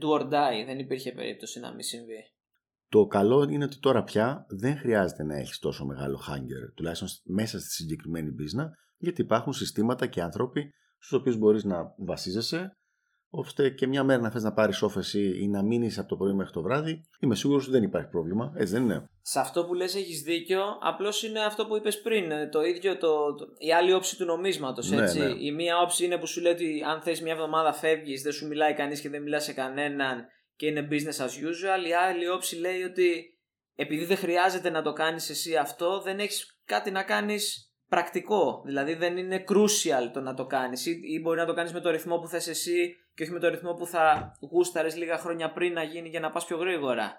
do 0.00 0.20
or 0.20 0.22
die, 0.22 0.64
δεν 0.66 0.78
υπήρχε 0.78 1.12
περίπτωση 1.12 1.60
να 1.60 1.70
μην 1.70 1.82
συμβεί. 1.82 2.30
Το 2.88 3.06
καλό 3.06 3.48
είναι 3.50 3.64
ότι 3.64 3.78
τώρα 3.78 4.02
πια 4.02 4.46
δεν 4.48 4.76
χρειάζεται 4.76 5.22
να 5.22 5.36
έχεις 5.36 5.58
τόσο 5.58 5.84
μεγάλο 5.84 6.20
hunger, 6.28 6.72
τουλάχιστον 6.74 7.08
μέσα 7.24 7.58
στη 7.58 7.68
συγκεκριμένη 7.68 8.30
business, 8.30 8.68
γιατί 8.96 9.20
υπάρχουν 9.20 9.52
συστήματα 9.52 10.06
και 10.06 10.22
άνθρωποι 10.22 10.70
στους 10.98 11.18
οποίους 11.18 11.36
μπορείς 11.36 11.64
να 11.64 11.94
βασίζεσαι, 11.96 12.76
ώστε 13.38 13.70
και 13.70 13.86
μια 13.86 14.04
μέρα 14.04 14.20
να 14.20 14.30
θες 14.30 14.42
να 14.42 14.52
πάρεις 14.52 14.82
όφεση 14.82 15.38
ή 15.42 15.48
να 15.48 15.62
μείνεις 15.62 15.98
από 15.98 16.08
το 16.08 16.16
πρωί 16.16 16.32
μέχρι 16.32 16.52
το 16.52 16.62
βράδυ, 16.62 17.04
είμαι 17.20 17.34
σίγουρος 17.34 17.62
ότι 17.62 17.72
δεν 17.72 17.82
υπάρχει 17.82 18.08
πρόβλημα, 18.08 18.52
έτσι 18.56 18.72
δεν 18.72 18.82
είναι. 18.82 19.08
Σε 19.22 19.40
αυτό 19.40 19.64
που 19.64 19.74
λες 19.74 19.94
έχεις 19.94 20.22
δίκιο, 20.22 20.62
απλώς 20.80 21.22
είναι 21.22 21.40
αυτό 21.40 21.66
που 21.66 21.76
είπες 21.76 22.00
πριν, 22.00 22.30
ε, 22.30 22.48
το 22.48 22.62
ίδιο 22.62 22.96
το, 22.96 23.34
το 23.34 23.46
η 23.58 23.72
άλλη 23.72 23.92
όψη 23.92 24.16
του 24.16 24.24
νομίσματος, 24.24 24.90
ναι, 24.90 25.02
έτσι. 25.02 25.18
Ναι. 25.18 25.34
Η 25.38 25.52
μία 25.52 25.80
όψη 25.80 26.04
είναι 26.04 26.18
που 26.18 26.26
σου 26.26 26.40
λέει 26.40 26.52
ότι 26.52 26.82
αν 26.90 27.00
θες 27.00 27.20
μια 27.20 27.32
εβδομάδα 27.32 27.72
φεύγεις, 27.72 28.22
δεν 28.22 28.32
σου 28.32 28.46
μιλάει 28.46 28.74
κανείς 28.74 29.00
και 29.00 29.08
δεν 29.08 29.22
μιλάς 29.22 29.44
σε 29.44 29.52
κανέναν 29.52 30.24
και 30.56 30.66
είναι 30.66 30.88
business 30.90 31.24
as 31.24 31.28
usual, 31.28 31.88
η 31.88 31.92
άλλη 31.92 32.28
όψη 32.28 32.56
λέει 32.56 32.82
ότι 32.82 33.38
επειδή 33.74 34.04
δεν 34.04 34.16
χρειάζεται 34.16 34.70
να 34.70 34.82
το 34.82 34.92
κάνεις 34.92 35.30
εσύ 35.30 35.56
αυτό, 35.56 36.00
δεν 36.00 36.18
έχεις 36.18 36.60
κάτι 36.64 36.90
να 36.90 37.02
κάνεις 37.02 37.65
πρακτικό. 37.88 38.62
Δηλαδή 38.64 38.94
δεν 38.94 39.16
είναι 39.16 39.44
crucial 39.48 40.10
το 40.12 40.20
να 40.20 40.34
το 40.34 40.46
κάνεις 40.46 40.86
ή, 40.86 41.20
μπορεί 41.22 41.38
να 41.38 41.46
το 41.46 41.54
κάνεις 41.54 41.72
με 41.72 41.80
το 41.80 41.90
ρυθμό 41.90 42.18
που 42.18 42.26
θες 42.28 42.48
εσύ 42.48 42.96
και 43.14 43.22
όχι 43.22 43.32
με 43.32 43.38
το 43.38 43.48
ρυθμό 43.48 43.74
που 43.74 43.86
θα 43.86 44.36
γούσταρες 44.50 44.96
λίγα 44.96 45.18
χρόνια 45.18 45.52
πριν 45.52 45.72
να 45.72 45.82
γίνει 45.82 46.08
για 46.08 46.20
να 46.20 46.30
πας 46.30 46.44
πιο 46.44 46.56
γρήγορα. 46.56 47.12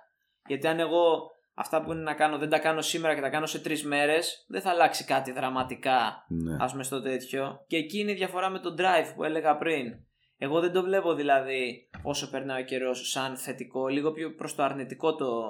Γιατί 0.48 0.68
αν 0.68 0.80
εγώ 0.80 1.32
αυτά 1.54 1.82
που 1.82 1.92
είναι 1.92 2.02
να 2.02 2.14
κάνω 2.14 2.38
δεν 2.38 2.50
τα 2.50 2.60
κάνω 2.60 2.82
σήμερα 2.82 3.16
και 3.16 3.22
τα 3.22 3.30
κάνω 3.30 3.46
σε 3.46 3.60
τρεις 3.60 3.84
μέρες, 3.86 4.46
δεν 4.48 4.62
θα 4.62 4.70
αλλάξει 4.70 5.06
κάτι 5.06 5.32
δραματικά, 5.32 6.26
ναι. 6.28 6.56
ας 6.60 6.72
πούμε, 6.72 6.84
στο 6.84 7.02
τέτοιο. 7.02 7.64
Και 7.68 7.78
εκεί 7.78 8.00
είναι 8.00 8.12
η 8.12 8.16
διαφορά 8.16 8.50
με 8.50 8.60
το 8.60 8.76
drive 8.78 9.14
που 9.16 9.24
έλεγα 9.24 9.58
πριν. 9.58 9.94
Εγώ 10.38 10.60
δεν 10.60 10.72
το 10.72 10.84
βλέπω 10.84 11.14
δηλαδή 11.14 11.90
όσο 12.04 12.30
περνάει 12.30 12.62
ο 12.62 12.66
καιρός 12.66 13.10
σαν 13.10 13.38
θετικό, 13.38 13.88
λίγο 13.88 14.12
πιο 14.12 14.34
προς 14.34 14.56
το 14.56 14.64
αρνητικό 14.64 15.16
το, 15.16 15.44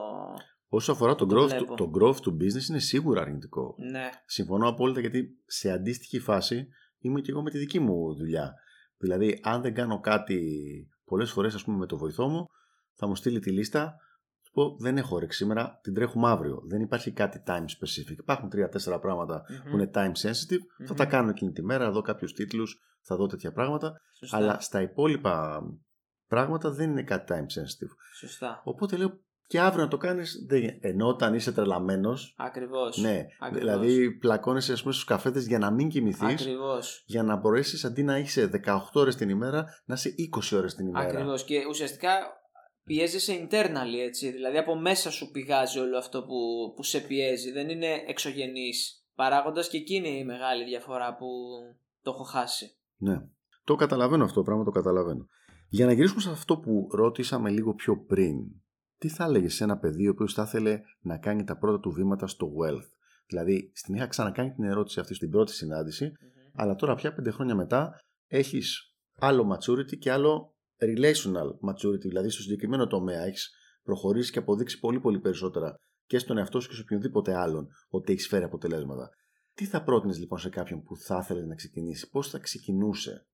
Όσο 0.70 0.92
αφορά 0.92 1.16
το, 1.16 1.26
growth, 1.30 1.66
το, 1.68 1.74
το 1.74 1.92
growth 2.00 2.16
του 2.16 2.38
business 2.42 2.70
είναι 2.70 2.80
σίγουρα 2.80 3.22
αρνητικό. 3.22 3.76
Ναι. 3.92 4.10
Συμφωνώ 4.26 4.68
απόλυτα 4.68 5.00
γιατί 5.00 5.28
σε 5.46 5.72
αντίστοιχη 5.72 6.20
φάση 6.20 6.68
είμαι 7.00 7.22
και 7.22 7.32
εγώ 7.32 7.42
με 7.42 7.50
τη 7.50 7.58
δική 7.58 7.80
μου 7.80 8.16
δουλειά. 8.16 8.54
Δηλαδή, 8.98 9.40
αν 9.44 9.62
δεν 9.62 9.74
κάνω 9.74 10.00
κάτι 10.00 10.40
πολλές 11.06 11.32
φορές, 11.32 11.56
ας 11.56 11.64
πούμε, 11.64 11.78
με 11.78 11.86
το 11.86 11.98
βοηθό 11.98 12.28
μου, 12.28 12.46
θα 12.94 13.08
μου 13.08 13.16
στείλει 13.16 13.40
τη 13.40 13.52
λίστα. 13.52 13.96
Του 14.44 14.52
πω: 14.52 14.78
Δεν 14.80 14.98
έχω 14.98 15.16
όρεξη 15.16 15.38
σήμερα, 15.38 15.80
την 15.82 15.94
τρέχουμε 15.94 16.30
αύριο. 16.30 16.62
Δεν 16.68 16.82
υπάρχει 16.82 17.12
κάτι 17.12 17.44
time 17.48 17.66
specific. 17.66 18.18
Υπάρχουν 18.18 18.50
τρία-τέσσερα 18.50 19.00
που 19.00 19.74
είναι 19.74 19.90
time 19.94 20.12
sensitive. 20.12 20.86
Θα 20.86 20.94
τα 20.94 21.06
κάνω 21.06 21.30
εκείνη 21.30 21.52
τη 21.52 21.64
μέρα, 21.64 21.86
θα 21.86 21.92
δω 21.92 22.02
κάποιους 22.02 22.34
τίτλους, 22.34 22.80
θα 23.02 23.16
δω 23.16 23.28
τέτοια 23.28 23.52
πράγματα. 23.52 24.02
Αλλά 24.32 24.60
στα 24.60 24.82
υπόλοιπα 24.82 25.62
πράγματα 26.28 26.72
δεν 26.72 26.90
είναι 26.90 27.04
κάτι 27.04 27.34
time 27.34 27.60
sensitive. 27.60 27.92
Σωστά. 28.20 28.62
Οπότε 28.64 28.98
λέω: 28.98 29.20
και 29.48 29.60
αύριο 29.60 29.84
να 29.84 29.90
το 29.90 29.98
κάνεις. 29.98 30.46
Ενώ 30.80 31.08
όταν 31.08 31.34
είσαι 31.34 31.52
τρελαμένος. 31.52 32.34
Ακριβώς. 32.38 32.98
Ναι. 32.98 33.26
Ακριβώς. 33.40 33.60
Δηλαδή, 33.60 34.12
πλακώνεσαι 34.12 34.74
ας 34.74 34.82
πούμε, 34.82 34.94
στους 34.94 35.06
καφέτες 35.06 35.48
για 35.48 35.60
να 35.60 35.72
μην 35.72 35.90
κοιμηθείς. 35.90 36.42
Ακριβώς. 36.42 37.04
Για 37.06 37.24
να 37.24 37.36
μπορέσεις 37.36 37.86
αντί 37.86 38.04
να 38.04 38.18
είσαι 38.18 38.48
18 38.48 39.00
ώρες 39.02 39.16
την 39.16 39.30
ημέρα, 39.30 39.66
να 39.86 39.94
είσαι 39.94 40.16
20 40.18 40.58
ώρες 40.58 40.76
την 40.76 40.88
ημέρα. 40.88 41.08
Ακριβώς. 41.08 41.44
Και 41.44 41.66
ουσιαστικά 41.70 42.10
πιέζεσαι 42.84 43.34
internally 43.42 44.00
έτσι. 44.06 44.32
Δηλαδή, 44.32 44.58
από 44.58 44.76
μέσα 44.76 45.12
σου 45.12 45.32
πηγάζει 45.32 45.80
όλο 45.80 45.98
αυτό 45.98 46.24
που, 46.24 46.74
που 46.76 46.84
σε 46.84 47.00
πιέζει. 47.00 47.52
Δεν 47.52 47.70
είναι 47.70 48.04
εξωγενής 48.08 49.06
παράγοντας 49.16 49.70
και 49.70 49.78
εκείνη 49.78 50.20
η 50.20 50.26
μεγάλη 50.26 50.64
διαφορά 50.64 51.16
που 51.16 51.28
το 52.02 52.12
έχω 52.12 52.24
χάσει. 52.24 52.78
Ναι. 52.98 53.16
Το 53.64 53.76
καταλαβαίνω 53.76 54.24
αυτό 54.24 54.36
το 54.36 54.44
πράγμα, 54.44 54.64
το 54.64 54.72
καταλαβαίνω. 54.72 55.26
Για 55.70 55.86
να 55.86 55.92
γυρίσουμε 55.92 56.22
σε 56.22 56.30
αυτό 56.30 56.58
που 56.58 56.88
ρώτησαμε 56.92 57.50
λίγο 57.50 57.74
πιο 57.74 58.04
πριν, 58.08 58.36
τι 58.98 59.08
θα 59.08 59.24
έλεγε 59.24 59.50
σε 59.50 59.64
ένα 59.64 59.78
παιδί 59.78 60.08
ο 60.08 60.12
οποίος 60.12 60.34
θα 60.34 60.44
ήθελε 60.44 60.82
να 61.00 61.18
κάνει 61.18 61.44
τα 61.44 61.58
πρώτα 61.58 61.80
του 61.80 61.92
βήματα 61.92 62.28
στο 62.28 62.48
wealth; 62.62 62.90
Δηλαδή, 63.28 63.72
στην 63.76 63.96
είχα 63.96 64.08
ξανακάνει 64.08 64.52
την 64.52 64.64
ερώτηση 64.64 65.00
αυτή 65.00 65.14
στην 65.14 65.30
πρώτη 65.30 65.54
αλλά 66.54 66.76
τώρα 66.76 66.96
πια 66.96 67.14
πέντε 67.14 67.32
χρόνια 67.32 67.56
μετά 67.56 68.00
έχεις 68.28 68.96
άλλο 69.16 69.56
maturity 69.56 69.98
και 69.98 70.12
άλλο 70.12 70.56
relational 70.78 71.48
maturity. 71.70 72.00
Δηλαδή, 72.00 72.30
στο 72.30 72.42
συγκεκριμένο 72.42 72.88
τομέα 72.88 73.22
έχεις 73.22 73.52
προχωρήσει 73.84 74.32
και 74.32 74.40
αποδείξει 74.40 74.80
πολύ 74.80 75.00
πολύ 75.00 75.20
περισσότερα 75.20 75.76
και 76.06 76.18
στον 76.18 76.38
εαυτό 76.38 76.60
σου 76.60 76.70
και 76.70 76.76
σε 76.76 76.82
οποιονδήποτε 76.82 77.36
άλλον 77.36 77.68
ότι 77.90 78.12
έχεις 78.12 78.28
φέρει 78.28 78.44
αποτελέσματα. 78.44 79.10
Τι 79.54 79.66
θα 79.66 79.84
πρότεινες 79.84 80.20
λοιπόν 80.20 80.40
σε 80.40 80.50
κάποιον 80.50 80.84
που 80.84 80.98
θα 80.98 81.20
ήθελε 81.24 81.46
να 81.46 81.56
ξεκινήσει, 81.56 82.10
πώς 82.10 82.30
θα 82.30 82.40
ξεκινούσε; 82.40 83.28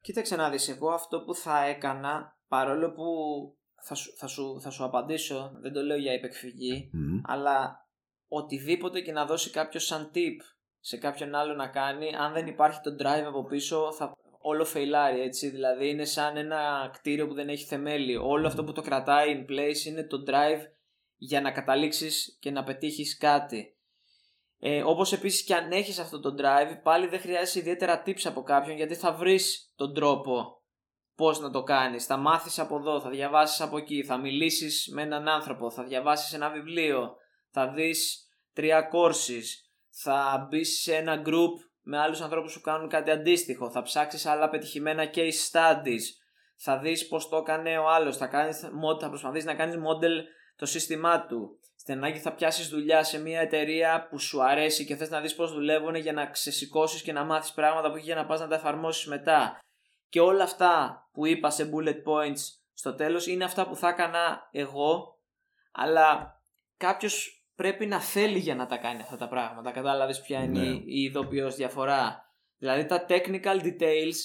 Κοίταξε 0.00 0.36
να 0.36 0.50
δεις, 0.50 0.68
εγώ 0.68 0.90
αυτό 0.90 1.22
που 1.22 1.34
θα 1.34 1.64
έκανα, 1.64 2.38
παρόλο 2.48 2.92
που 2.92 3.04
θα 3.82 3.94
σου, 3.94 4.12
θα, 4.16 4.26
σου, 4.26 4.60
θα 4.60 4.70
σου 4.70 4.84
απαντήσω, 4.84 5.52
δεν 5.60 5.72
το 5.72 5.82
λέω 5.82 5.96
για 5.96 6.12
υπεκφυγή, 6.12 6.90
αλλά 7.24 7.86
οτιδήποτε 8.28 9.00
και 9.00 9.12
να 9.12 9.26
δώσει 9.26 9.50
κάποιος 9.50 9.84
σαν 9.84 10.10
tip 10.14 10.36
σε 10.80 10.96
κάποιον 10.96 11.34
άλλο 11.34 11.54
να 11.54 11.68
κάνει, 11.68 12.14
αν 12.14 12.32
δεν 12.32 12.46
υπάρχει 12.46 12.80
το 12.80 12.96
drive 12.98 13.24
από 13.26 13.44
πίσω, 13.44 13.92
θα 13.92 14.16
όλο 14.42 14.64
φεϊλάρει 14.64 15.20
έτσι. 15.20 15.48
Δηλαδή 15.48 15.88
είναι 15.88 16.04
σαν 16.04 16.36
ένα 16.36 16.90
κτίριο 16.92 17.26
που 17.26 17.34
δεν 17.34 17.48
έχει 17.48 17.64
θεμέλιο. 17.64 18.28
Όλο 18.28 18.46
αυτό 18.46 18.64
που 18.64 18.72
το 18.72 18.82
κρατάει 18.82 19.46
in 19.46 19.50
place 19.50 19.86
είναι 19.86 20.04
το 20.04 20.24
drive 20.26 20.60
για 21.16 21.40
να 21.40 21.52
καταλήξεις 21.52 22.38
και 22.40 22.50
να 22.50 22.64
πετύχεις 22.64 23.16
κάτι. 23.16 23.76
Ε, 24.58 24.82
όπως 24.82 25.12
επίσης 25.12 25.44
και 25.44 25.54
αν 25.54 25.72
έχεις 25.72 25.98
αυτό 25.98 26.20
το 26.20 26.34
drive, 26.38 26.80
πάλι 26.82 27.06
δεν 27.06 27.20
χρειάζεσαι 27.20 27.58
ιδιαίτερα 27.58 28.02
tips 28.06 28.22
από 28.24 28.42
κάποιον 28.42 28.76
γιατί 28.76 28.94
θα 28.94 29.12
βρεις 29.12 29.72
τον 29.76 29.94
τρόπο 29.94 30.61
πώς 31.16 31.40
να 31.40 31.50
το 31.50 31.62
κάνεις. 31.62 32.06
Θα 32.06 32.16
μάθεις 32.16 32.58
από 32.58 32.76
εδώ, 32.76 33.00
θα 33.00 33.10
διαβάσεις 33.10 33.60
από 33.60 33.76
εκεί, 33.76 34.04
θα 34.04 34.16
μιλήσεις 34.16 34.88
με 34.92 35.02
έναν 35.02 35.28
άνθρωπο, 35.28 35.70
θα 35.70 35.82
διαβάσεις 35.82 36.32
ένα 36.32 36.50
βιβλίο, 36.50 37.16
θα 37.50 37.68
δεις 37.68 38.28
τρία 38.52 38.88
courses, 38.92 39.44
θα 39.90 40.46
μπεις 40.48 40.82
σε 40.82 40.94
ένα 40.94 41.22
group 41.26 41.54
με 41.82 41.98
άλλους 41.98 42.20
ανθρώπους 42.20 42.54
που 42.54 42.60
κάνουν 42.60 42.88
κάτι 42.88 43.10
αντίστοιχο, 43.10 43.70
θα 43.70 43.82
ψάξεις 43.82 44.26
άλλα 44.26 44.48
πετυχημένα 44.48 45.10
case 45.14 45.50
studies, 45.50 46.02
θα 46.56 46.78
δεις 46.78 47.08
πώς 47.08 47.28
το 47.28 47.36
έκανε 47.36 47.78
ο 47.78 47.88
άλλος, 47.88 48.16
θα, 48.16 48.26
κάνεις, 48.26 48.58
θα 49.00 49.08
προσπαθείς 49.08 49.44
να 49.44 49.54
κάνεις 49.54 49.74
model 49.74 50.24
το 50.56 50.66
σύστημά 50.66 51.26
του. 51.26 51.58
Στην 51.76 51.94
ανάγκη 51.94 52.18
θα 52.18 52.34
πιάσεις 52.34 52.68
δουλειά 52.68 53.04
σε 53.04 53.20
μια 53.20 53.40
εταιρεία 53.40 54.06
που 54.10 54.18
σου 54.18 54.42
αρέσει 54.42 54.84
και 54.84 54.96
θες 54.96 55.10
να 55.10 55.20
δεις 55.20 55.34
πώς 55.34 55.52
δουλεύουν 55.52 55.94
για 55.94 56.12
να 56.12 56.26
ξεσηκώσεις 56.26 57.02
και 57.02 57.12
να 57.12 57.24
μάθεις 57.24 57.52
πράγματα 57.52 57.90
που 57.90 57.96
έχει 57.96 58.04
για 58.04 58.14
να 58.14 58.26
πας 58.26 58.40
να 58.40 58.48
τα 58.48 58.54
εφαρμόσεις 58.54 59.06
μετά. 59.06 59.58
Και 60.12 60.20
όλα 60.20 60.42
αυτά 60.42 61.08
που 61.12 61.26
είπα 61.26 61.50
σε 61.50 61.70
bullet 61.74 62.02
points 62.04 62.40
στο 62.72 62.94
τέλος 62.94 63.26
είναι 63.26 63.44
αυτά 63.44 63.68
που 63.68 63.76
θα 63.76 63.88
έκανα 63.88 64.48
εγώ, 64.50 65.18
αλλά 65.72 66.40
κάποιος 66.76 67.46
πρέπει 67.54 67.86
να 67.86 68.00
θέλει 68.00 68.38
για 68.38 68.54
να 68.54 68.66
τα 68.66 68.76
κάνει 68.76 69.00
αυτά 69.00 69.16
τα 69.16 69.28
πράγματα. 69.28 69.70
Κατάλαβες 69.70 70.20
ποια 70.20 70.42
είναι 70.42 70.60
ναι. 70.60 70.66
η 70.66 71.02
ειδοποιώς 71.02 71.54
διαφορά. 71.54 72.34
Δηλαδή 72.58 72.86
τα 72.86 73.06
technical 73.08 73.62
details 73.62 74.16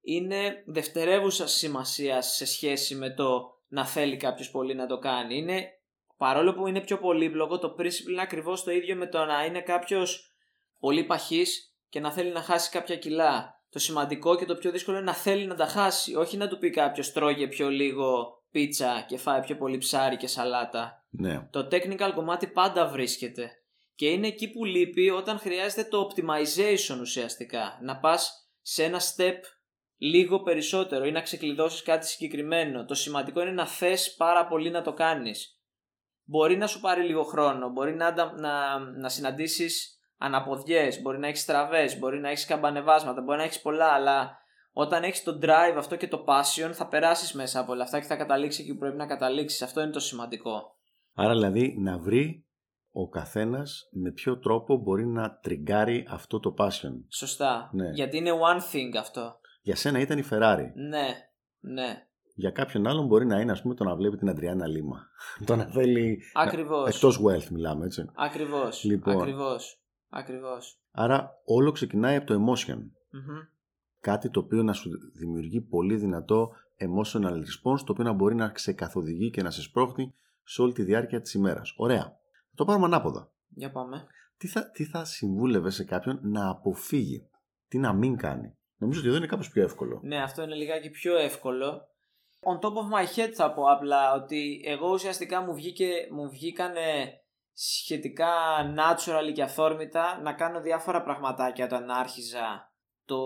είναι 0.00 0.62
δευτερεύουσα 0.66 1.46
σημασία 1.46 2.22
σε 2.22 2.46
σχέση 2.46 2.94
με 2.94 3.14
το 3.14 3.60
να 3.68 3.86
θέλει 3.86 4.16
κάποιος 4.16 4.50
πολύ 4.50 4.74
να 4.74 4.86
το 4.86 4.98
κάνει. 4.98 5.36
Είναι, 5.36 5.68
παρόλο 6.16 6.54
που 6.54 6.66
είναι 6.66 6.80
πιο 6.80 6.98
πολύπλοκο, 6.98 7.58
το 7.58 7.74
principle 7.78 8.10
είναι 8.10 8.22
ακριβώς 8.22 8.62
το 8.62 8.70
ίδιο 8.70 8.96
με 8.96 9.06
το 9.06 9.24
να 9.24 9.44
είναι 9.44 9.60
κάποιος 9.60 10.34
πολύ 10.78 11.04
παχή 11.04 11.44
και 11.88 12.00
να 12.00 12.12
θέλει 12.12 12.32
να 12.32 12.42
χάσει 12.42 12.70
κάποια 12.70 12.96
κιλά. 12.96 13.61
Το 13.72 13.78
σημαντικό 13.78 14.36
και 14.36 14.44
το 14.44 14.54
πιο 14.54 14.70
δύσκολο 14.70 14.96
είναι 14.96 15.06
να 15.06 15.14
θέλει 15.14 15.46
να 15.46 15.54
τα 15.54 15.66
χάσει. 15.66 16.14
Όχι 16.14 16.36
να 16.36 16.48
του 16.48 16.58
πει 16.58 16.70
κάποιος 16.70 17.12
τρώγε 17.12 17.48
πιο 17.48 17.68
λίγο 17.68 18.38
πίτσα 18.50 19.04
και 19.08 19.18
φάει 19.18 19.40
πιο 19.40 19.56
πολύ 19.56 19.78
ψάρι 19.78 20.16
και 20.16 20.26
σαλάτα. 20.26 21.06
Ναι. 21.10 21.48
Το 21.50 21.68
technical 21.70 22.10
κομμάτι 22.14 22.46
πάντα 22.46 22.86
βρίσκεται. 22.86 23.50
Και 23.94 24.08
είναι 24.08 24.26
εκεί 24.26 24.50
που 24.50 24.64
λείπει 24.64 25.10
όταν 25.10 25.38
χρειάζεται 25.38 25.84
το 25.84 26.08
optimization 26.08 27.00
ουσιαστικά. 27.00 27.78
Να 27.82 27.96
πας 27.96 28.48
σε 28.62 28.84
ένα 28.84 29.00
step 29.00 29.38
λίγο 29.96 30.42
περισσότερο 30.42 31.04
ή 31.04 31.10
να 31.10 31.20
ξεκλειδώσεις 31.20 31.82
κάτι 31.82 32.06
συγκεκριμένο. 32.06 32.84
Το 32.84 32.94
σημαντικό 32.94 33.40
είναι 33.40 33.50
να 33.50 33.66
θες 33.66 34.14
πάρα 34.14 34.46
πολύ 34.46 34.70
να 34.70 34.82
το 34.82 34.92
κάνεις. 34.92 35.60
Μπορεί 36.24 36.56
να 36.56 36.66
σου 36.66 36.80
πάρει 36.80 37.02
λίγο 37.02 37.22
χρόνο, 37.22 37.70
μπορεί 37.70 37.94
να, 37.94 38.32
να, 38.32 38.78
να 38.78 39.08
συναντήσεις 39.08 39.98
αναποδιές, 40.22 41.02
μπορεί 41.02 41.18
να 41.18 41.26
έχεις 41.26 41.44
τραβές, 41.44 41.98
μπορεί 41.98 42.18
να 42.20 42.28
έχεις 42.28 42.46
καμπανεβάσματα, 42.46 43.20
μπορεί 43.22 43.38
να 43.38 43.44
έχεις 43.44 43.60
πολλά, 43.60 43.86
αλλά 43.86 44.40
όταν 44.72 45.02
έχεις 45.02 45.22
το 45.22 45.38
drive 45.42 45.74
αυτό 45.76 45.96
και 45.96 46.08
το 46.08 46.24
passion 46.26 46.70
θα 46.72 46.88
περάσεις 46.88 47.32
μέσα 47.32 47.60
από 47.60 47.72
όλα 47.72 47.82
αυτά 47.82 48.00
και 48.00 48.06
θα 48.06 48.16
καταλήξεις 48.16 48.60
εκεί 48.60 48.72
που 48.72 48.78
πρέπει 48.78 48.96
να 48.96 49.06
καταλήξεις. 49.06 49.62
Αυτό 49.62 49.80
είναι 49.80 49.90
το 49.90 50.00
σημαντικό. 50.00 50.76
Άρα 51.14 51.32
δηλαδή 51.32 51.76
να 51.78 51.98
βρει 51.98 52.46
ο 52.90 53.08
καθένας 53.08 53.88
με 53.92 54.10
ποιο 54.10 54.38
τρόπο 54.38 54.76
μπορεί 54.76 55.06
να 55.06 55.38
τριγκάρει 55.42 56.06
αυτό 56.08 56.40
το 56.40 56.54
passion. 56.58 57.04
Σωστά. 57.08 57.70
Ναι. 57.72 57.90
Γιατί 57.90 58.16
είναι 58.16 58.30
one 58.30 58.74
thing 58.74 58.96
αυτό. 58.98 59.38
Για 59.62 59.76
σένα 59.76 59.98
ήταν 59.98 60.18
η 60.18 60.24
Ferrari. 60.30 60.66
Ναι, 60.74 61.06
ναι. 61.60 62.06
Για 62.34 62.50
κάποιον 62.50 62.86
άλλον 62.86 63.06
μπορεί 63.06 63.26
να 63.26 63.40
είναι, 63.40 63.52
ας 63.52 63.62
πούμε, 63.62 63.74
το 63.74 63.84
να 63.84 63.94
βλέπει 63.94 64.16
την 64.16 64.28
Αντριάννα 64.28 64.66
Λίμα. 64.66 65.06
το 65.46 65.56
να 65.56 65.64
θέλει. 65.64 66.22
Ακριβώς. 66.32 66.94
Εκτός 66.94 67.20
wealth, 67.24 67.48
μιλάμε, 67.48 67.84
έτσι. 67.84 68.10
Ακριβώς. 68.14 68.84
Λοιπόν. 68.84 69.20
Ακριβώς. 69.20 69.81
Ακριβώς. 70.14 70.78
Άρα 70.90 71.40
όλο 71.44 71.70
ξεκινάει 71.70 72.16
από 72.16 72.26
το 72.26 72.44
emotion. 72.44 72.78
Κάτι 74.00 74.30
το 74.30 74.40
οποίο 74.40 74.62
να 74.62 74.72
σου 74.72 74.90
δημιουργεί 75.14 75.60
πολύ 75.60 75.96
δυνατό 75.96 76.52
emotional 76.76 77.32
response, 77.32 77.78
το 77.84 77.92
οποίο 77.92 78.04
να 78.04 78.12
μπορεί 78.12 78.34
να 78.34 78.48
ξεκαθοδηγεί 78.48 79.30
και 79.30 79.42
να 79.42 79.50
σε 79.50 79.62
σπρώχνει 79.62 80.14
σε 80.44 80.62
όλη 80.62 80.72
τη 80.72 80.82
διάρκεια 80.82 81.20
της 81.20 81.34
ημέρας. 81.34 81.74
Ωραία. 81.76 82.02
Θα 82.02 82.54
το 82.54 82.64
πάρουμε 82.64 82.84
ανάποδα. 82.84 83.30
Για 83.48 83.70
πάμε. 83.70 84.06
Τι 84.36 84.46
θα, 84.46 84.70
τι 84.70 84.84
θα 84.84 85.04
συμβούλευε 85.04 85.70
σε 85.70 85.84
κάποιον 85.84 86.20
να 86.22 86.48
αποφύγει, 86.48 87.28
τι 87.68 87.78
να 87.78 87.92
μην 87.92 88.16
κάνει; 88.16 88.56
Νομίζω 88.76 89.00
ότι 89.00 89.08
εδώ 89.08 89.16
είναι 89.16 89.26
κάπως 89.26 89.50
πιο 89.50 89.62
εύκολο. 89.62 90.00
Ναι, 90.02 90.22
αυτό 90.22 90.42
είναι 90.42 90.54
λιγάκι 90.54 90.90
πιο 90.90 91.16
εύκολο. 91.16 91.88
On 92.40 92.58
top 92.58 92.72
of 92.72 92.98
my 92.98 93.16
head 93.16 93.30
θα 93.34 93.52
πω 93.52 93.62
απλά 93.64 94.14
ότι 94.14 94.62
εγώ 94.64 94.92
ουσιαστικά 94.92 95.40
μου, 95.40 95.54
βγήκε, 95.54 95.88
μου 96.10 96.30
βγήκανε 96.30 96.80
σχετικά 97.52 98.30
natural 98.76 99.32
και 99.34 99.42
αυθόρμητα 99.42 100.20
να 100.22 100.32
κάνω 100.32 100.60
διάφορα 100.60 101.02
πραγματάκια 101.02 101.64
όταν 101.64 101.90
άρχιζα 101.90 102.72
το 103.04 103.20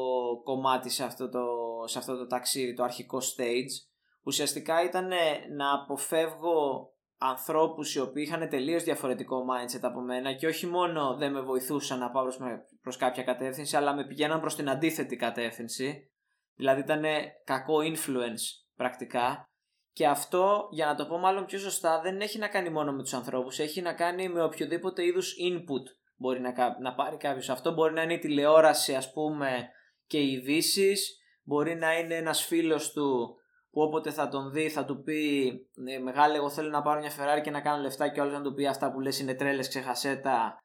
κομμάτι 0.45 0.91
σε 0.91 1.05
αυτό 1.05 1.29
το, 1.29 1.47
σε 1.85 1.99
αυτό 1.99 2.17
το 2.17 2.27
ταξίδι, 2.27 2.75
το 2.75 2.83
αρχικό 2.83 3.19
stage. 3.19 3.93
Ουσιαστικά 4.23 4.83
ήταν 4.83 5.09
να 5.57 5.73
αποφεύγω 5.73 6.91
ανθρώπους 7.19 7.95
οι 7.95 8.01
οποίοι 8.01 8.25
είχαν 8.27 8.49
τελείως 8.49 8.83
διαφορετικό 8.83 9.45
mindset 9.51 9.81
από 9.83 10.01
μένα 10.01 10.33
και 10.33 10.47
όχι 10.47 10.67
μόνο 10.67 11.17
δεν 11.17 11.33
με 11.33 11.41
βοηθούσαν 11.41 11.99
να 11.99 12.11
πάω 12.11 12.23
προς, 12.23 12.39
προς 12.83 12.97
κάποια 12.97 13.23
κατεύθυνση 13.23 13.77
αλλά 13.77 13.95
με 13.95 14.07
πηγαίναν 14.07 14.41
προς 14.41 14.55
την 14.55 14.71
αντίθετη 14.71 15.17
κατεύθυνση 15.17 16.11
δηλαδή 16.55 16.81
ήταν 16.81 17.05
κακό 17.45 17.75
influence 17.79 18.67
πρακτικά 18.77 19.49
και 19.97 20.07
αυτό 20.07 20.69
για 20.71 20.87
να 20.87 20.95
το 20.95 21.07
πω 21.07 21.19
μάλλον 21.19 21.45
πιο 21.45 21.59
σωστά 21.59 22.01
δεν 22.01 22.21
έχει 22.21 22.39
να 22.39 22.49
κάνει 22.49 22.71
μόνο 22.71 22.93
με 22.93 23.03
τους 23.03 23.13
ανθρώπους 23.13 23.59
έχει 23.59 23.81
να 23.81 23.93
κάνει 23.93 24.29
με 24.29 24.43
οποιοδήποτε 24.43 25.05
είδους 25.05 25.35
input 25.51 25.85
μπορεί 26.17 26.41
να, 26.41 26.53
να 26.81 26.95
πάρει 26.95 27.17
κάποιος. 27.17 27.49
αυτό 27.49 27.73
μπορεί 27.73 27.93
να 27.93 28.03
είναι 28.03 28.13
η 28.15 28.19
τηλεόραση 28.19 28.95
ας 28.95 29.13
πούμε 29.13 29.69
και 30.07 30.19
οι 30.19 30.33
ειδήσεις, 30.33 31.19
μπορεί 31.43 31.75
να 31.75 31.99
είναι 31.99 32.15
ένας 32.15 32.45
φίλος 32.45 32.93
του 32.93 33.37
που 33.71 33.81
όποτε 33.81 34.11
θα 34.11 34.29
τον 34.29 34.51
δει 34.51 34.69
θα 34.69 34.85
του 34.85 35.03
πει 35.03 35.51
«Ναι, 35.75 35.99
Μεγάλη, 35.99 36.37
εγώ 36.37 36.51
θέλω 36.51 36.71
να 36.71 36.83
πάρω 36.83 37.01
μια 37.01 37.11
Ferrari 37.11 37.41
και 37.43 37.51
να 37.51 37.61
κάνω 37.61 37.83
λεφτά 37.83 38.09
και 38.09 38.21
όλος 38.21 38.33
να 38.33 38.43
του 38.43 38.55
πει 38.55 38.67
αυτά 38.67 38.93
που 38.93 39.01
λες 39.01 39.19
είναι 39.19 39.35
τρέλες, 39.35 39.69
ξεχασέτα, 39.69 40.59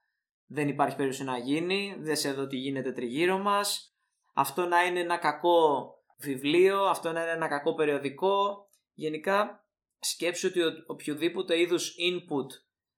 δεν 0.47 0.67
υπάρχει 0.67 0.95
περίπτωση 0.95 1.23
να 1.23 1.37
γίνει, 1.37 1.95
δεν 1.99 2.15
σε 2.15 2.31
δω 2.31 2.47
τι 2.47 2.57
γίνεται 2.57 2.91
τριγύρω 2.91 3.37
μας. 3.37 3.95
Αυτό 4.33 4.65
να 4.65 4.83
είναι 4.83 4.99
ένα 4.99 5.17
κακό 5.17 5.89
βιβλίο, 6.17 6.83
αυτό 6.83 7.11
να 7.11 7.21
είναι 7.21 7.31
ένα 7.31 7.47
κακό 7.47 7.73
περιοδικό. 7.73 8.65
Γενικά 8.93 9.65
σκέψου 9.99 10.47
ότι 10.47 10.61
οποιοδήποτε 10.87 11.59
είδους 11.59 11.95
input 12.09 12.47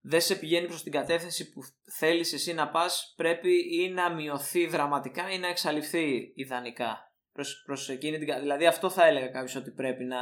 δεν 0.01 0.21
σε 0.21 0.35
πηγαίνει 0.35 0.67
προς 0.67 0.83
την 0.83 0.91
κατεύθυνση 0.91 1.51
που 1.51 1.61
θέλεις 1.97 2.33
εσύ 2.33 2.53
να 2.53 2.69
πας 2.69 3.13
πρέπει 3.15 3.83
ή 3.83 3.89
να 3.89 4.13
μειωθεί 4.13 4.67
δραματικά 4.67 5.29
ή 5.29 5.37
να 5.37 5.47
εξαλειφθεί 5.47 6.31
ιδανικά 6.35 7.13
προς, 7.33 7.63
προς 7.65 7.89
εκείνη 7.89 8.17
την 8.17 8.39
Δηλαδή 8.39 8.65
αυτό 8.65 8.89
θα 8.89 9.05
έλεγα 9.05 9.27
κάποιος 9.27 9.55
ότι, 9.55 9.71
πρέπει 9.71 10.03
να, 10.03 10.19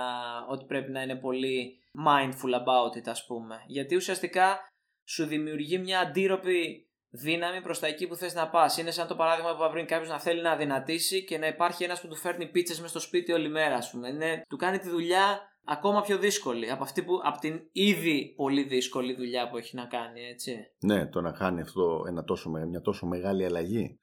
ότι 0.50 0.66
πρέπει 0.66 0.92
να 0.92 1.02
είναι 1.02 1.16
πολύ 1.16 1.80
mindful 2.08 2.54
about 2.54 2.98
it 2.98 3.10
ας 3.10 3.26
πούμε. 3.26 3.64
Γιατί 3.68 3.96
ουσιαστικά 3.96 4.60
σου 5.08 5.26
δημιουργεί 5.26 5.78
μια 5.78 6.00
αντίρροπη 6.00 6.86
δύναμη 7.10 7.62
προς 7.62 7.80
τα 7.80 7.88
εκεί 7.88 8.08
που 8.08 8.16
θες 8.16 8.34
να 8.34 8.50
πας. 8.50 8.78
Είναι 8.78 8.92
σαν 8.92 9.08
το 9.08 9.16
παράδειγμα 9.16 9.56
που 9.56 9.72
βρει 9.72 9.86
κάποιος 9.86 10.10
να 10.10 10.20
θέλει 10.20 10.42
να 10.42 10.56
δυνατήσει 10.56 11.24
και 11.24 11.38
να 11.38 11.48
υπάρχει 11.48 11.84
ένας 11.84 12.02
που 12.02 12.08
του 12.08 12.16
φέρνει 12.16 12.48
πίτσες 12.48 12.80
μες 12.80 12.90
στο 12.90 13.00
σπίτι 13.00 13.32
όλη 13.32 13.50
μέρα 13.50 13.76
ας 13.76 13.92
πούμε. 13.92 14.10
Είναι, 14.10 14.42
του 14.50 14.58
κάνει 14.58 14.78
τη 14.78 14.90
δουλειά 14.90 15.51
ακόμα 15.66 16.02
πιο 16.02 16.18
δύσκολη 16.18 16.72
από, 16.72 16.84
αυτή 16.84 17.04
που, 17.04 17.20
από 17.24 17.40
την 17.40 17.60
ήδη 17.72 18.34
πολύ 18.36 18.64
δύσκολη 18.64 19.16
δουλειά 19.16 19.50
που 19.50 19.58
έχει 19.58 19.76
να 19.76 19.86
κάνει 19.86 20.22
έτσι. 20.22 20.56
Ναι, 20.80 21.08
το 21.08 21.22
να 21.22 21.32
κάνει 21.32 21.62
αυτό 21.62 22.04
ένα 22.08 22.24
τόσο, 22.24 22.50
μια 22.50 22.82
τόσο 22.82 23.06
μεγάλη 23.06 23.46
αλλαγή. 23.46 24.00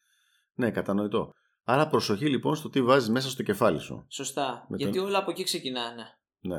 Ναι, 0.54 0.70
κατανοητό. 0.70 1.32
Άρα 1.64 1.88
προσοχή 1.88 2.28
λοιπόν 2.28 2.54
στο 2.54 2.68
τι 2.68 2.82
βάζεις 2.82 3.08
μέσα 3.08 3.30
στο 3.30 3.42
κεφάλι 3.42 3.78
σου. 3.78 4.06
Σωστά. 4.08 4.66
Γιατί 4.68 4.98
όλα 4.98 5.18
από 5.18 5.30
εκεί 5.30 5.42
ξεκινάνε. 5.42 6.04
Ναι. 6.40 6.58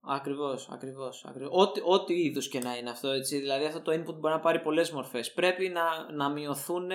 Ακριβώς, 0.00 0.68
ακριβώς. 0.72 1.24
Ακριβώς. 1.28 1.50
Ό,τι, 1.52 1.80
ό,τι 1.84 2.14
είδους 2.14 2.48
και 2.48 2.58
να 2.58 2.76
είναι 2.76 2.90
αυτό. 2.90 3.08
Έτσι. 3.08 3.38
Δηλαδή 3.38 3.64
αυτό 3.64 3.82
το 3.82 3.92
input 3.92 4.14
μπορεί 4.18 4.34
να 4.34 4.40
πάρει 4.40 4.60
πολλές 4.60 4.90
μορφές. 4.90 5.32
Πρέπει 5.32 5.68
να, 5.68 6.12
να 6.12 6.30
μειωθούν 6.30 6.90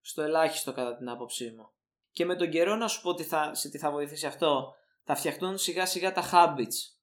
στο 0.00 0.22
ελάχιστο 0.22 0.72
κατά 0.72 0.96
την 0.96 1.08
άποψή 1.08 1.54
μου. 1.56 1.72
Και 2.10 2.24
με 2.24 2.36
τον 2.36 2.50
καιρό 2.50 2.76
να 2.76 2.88
σου 2.88 3.02
πω 3.02 3.14
τι 3.14 3.22
θα, 3.22 3.54
σε 3.54 3.68
τι 3.68 3.78
θα 3.78 3.90
βοηθήσει 3.90 4.26
αυτό. 4.26 4.72
Θα 5.04 5.14
φτιαχτούν 5.14 5.58
σιγά 5.58 5.86
σιγά 5.86 6.12
τα 6.12 6.22
habits. 6.32 6.93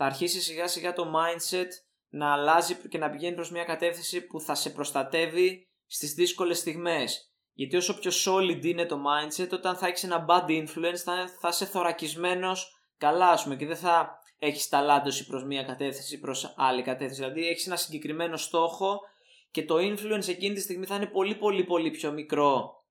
Θα 0.00 0.06
αρχίσει 0.06 0.40
σιγά 0.40 0.68
σιγά 0.68 0.92
το 0.92 1.12
mindset 1.14 1.68
να 2.08 2.32
αλλάζει 2.32 2.74
και 2.74 2.98
να 2.98 3.10
πηγαίνει 3.10 3.34
προς 3.34 3.50
μια 3.50 3.64
κατεύθυνση 3.64 4.20
που 4.20 4.40
θα 4.40 4.54
σε 4.54 4.70
προστατεύει 4.70 5.68
στις 5.86 6.14
δύσκολες 6.14 6.58
στιγμές. 6.58 7.32
Γιατί 7.52 7.76
όσο 7.76 7.98
πιο 7.98 8.10
solid 8.24 8.64
είναι 8.64 8.86
το 8.86 8.96
mindset, 8.96 9.48
όταν 9.52 9.76
θα 9.76 9.86
έχεις 9.86 10.04
ένα 10.04 10.26
bad 10.28 10.48
influence, 10.48 10.96
θα, 11.04 11.28
θα 11.40 11.48
είσαι 11.48 11.64
θωρακισμένος 11.64 12.76
καλά, 12.98 13.28
ας 13.28 13.42
πούμε, 13.42 13.56
και 13.56 13.66
δεν 13.66 13.76
θα 13.76 14.20
έχεις 14.38 14.68
ταλάντωση 14.68 15.26
προς 15.26 15.44
μία 15.44 15.62
κατεύθυνση 15.62 16.14
ή 16.14 16.18
προς 16.18 16.54
άλλη 16.56 16.82
κατεύθυνση. 16.82 17.20
Δηλαδή, 17.20 17.48
έχεις 17.48 17.66
ένα 17.66 17.76
συγκεκριμένο 17.76 18.36
στόχο 18.36 19.00
και 19.50 19.64
το 19.64 19.76
influence 19.76 20.28
εκείνη 20.28 20.54
τη 20.54 20.60
στιγμή 20.60 20.86
θα 20.86 20.94
είναι 20.94 21.06
πολύ, 21.06 21.34
πολύ, 21.34 21.64
πολύ 21.64 21.90
πιο 21.90 22.12
μικρό 22.12 22.84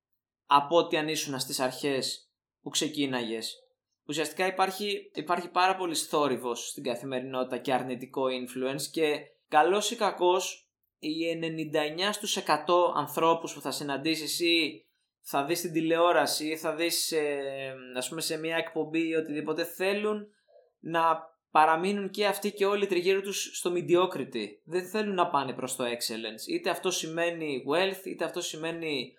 από 0.45 0.77
ό,τι 0.77 0.97
αν 0.97 1.07
ήσουν 1.07 1.39
στις 1.39 1.59
αρχές 1.59 2.31
που 2.61 2.69
ξεκίναγες. 2.69 3.66
Ουσιαστικά 4.07 4.47
υπάρχει, 4.47 5.11
υπάρχει 5.13 5.49
πάρα 5.49 5.75
πολύ 5.75 5.95
θόρυβος 5.95 6.67
στην 6.67 6.83
καθημερινότητα 6.83 7.57
και 7.57 7.73
αρνητικό 7.73 8.23
influence 8.25 8.81
και 8.91 9.17
καλός 9.47 9.91
ή 9.91 9.95
κακός 9.95 10.69
οι 10.99 11.39
99 12.07 12.09
στους 12.11 12.37
100 12.37 12.43
ανθρώπους 12.95 13.53
που 13.53 13.61
θα 13.61 13.71
συναντήσεις 13.71 14.39
ή 14.39 14.85
θα 15.21 15.45
δεις 15.45 15.61
την 15.61 15.71
τηλεόραση 15.71 16.47
ή 16.47 16.57
θα 16.57 16.75
δεις 16.75 17.11
ε, 17.11 17.75
ας 17.95 18.09
πούμε 18.09 18.21
σε 18.21 18.37
μια 18.37 18.55
εκπομπή 18.55 19.07
ή 19.07 19.15
οτιδήποτε 19.15 19.63
θέλουν 19.63 20.27
να 20.79 21.35
παραμείνουν 21.51 22.09
και 22.09 22.25
αυτοί 22.25 22.51
και 22.51 22.65
όλοι 22.65 22.87
τριγύρω 22.87 23.21
τους 23.21 23.57
στο 23.57 23.71
mediocrity. 23.73 24.45
Δεν 24.63 24.85
θέλουν 24.85 25.13
να 25.15 25.29
πάνε 25.29 25.53
προς 25.53 25.75
το 25.75 25.83
excellence. 25.83 26.47
Είτε 26.47 26.69
αυτό 26.69 26.91
σημαίνει 26.91 27.63
wealth, 27.73 28.05
είτε 28.05 28.25
αυτό 28.25 28.41
σημαίνει 28.41 29.13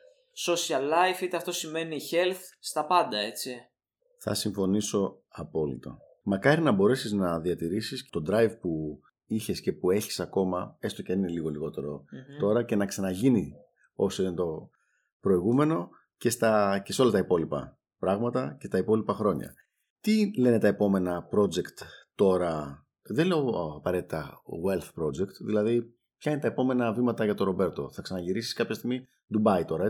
social 0.46 0.80
life, 0.80 1.20
είτε 1.20 1.36
αυτό 1.36 1.52
σημαίνει 1.52 2.00
health, 2.10 2.40
στα 2.60 2.86
πάντα 2.86 3.18
έτσι. 3.18 3.67
Θα 4.18 4.34
συμφωνήσω 4.34 5.22
απόλυτα. 5.28 5.98
Μακάρι 6.22 6.60
να 6.60 6.72
μπορέσεις 6.72 7.12
να 7.12 7.40
διατηρήσεις 7.40 8.08
τον 8.10 8.24
drive 8.28 8.56
που 8.60 9.00
είχες 9.26 9.60
και 9.60 9.72
που 9.72 9.90
έχεις 9.90 10.20
ακόμα, 10.20 10.76
έστω 10.78 11.02
και 11.02 11.12
αν 11.12 11.18
είναι 11.18 11.28
λίγο 11.28 11.48
λιγότερο 11.48 12.04
τώρα, 12.40 12.62
και 12.62 12.76
να 12.76 12.86
ξαναγίνει 12.86 13.54
όσο 13.94 14.22
είναι 14.22 14.34
το 14.34 14.70
προηγούμενο 15.20 15.88
και, 16.16 16.30
στα, 16.30 16.78
και 16.84 16.92
σε 16.92 17.02
όλα 17.02 17.10
τα 17.10 17.18
υπόλοιπα 17.18 17.78
πράγματα 17.98 18.56
και 18.60 18.68
τα 18.68 18.78
υπόλοιπα 18.78 19.14
χρόνια. 19.14 19.54
Τι 20.00 20.40
λένε 20.40 20.58
τα 20.58 20.66
επόμενα 20.66 21.28
project 21.32 21.84
τώρα, 22.14 22.84
δεν 23.02 23.26
λέω 23.26 23.74
απαραίτητα 23.76 24.42
wealth 24.66 25.02
project, 25.02 25.32
δηλαδή 25.44 25.94
ποια 26.18 26.32
είναι 26.32 26.40
τα 26.40 26.46
επόμενα 26.46 26.92
βήματα 26.92 27.24
για 27.24 27.34
τον 27.34 27.46
Ρομπέρτο; 27.46 27.90
Θα 27.90 28.02
ξαναγυρίσεις 28.02 28.52
κάποια 28.52 28.74
στιγμή 28.74 29.08
Ντουμπάι 29.32 29.64
τώρα, 29.64 29.88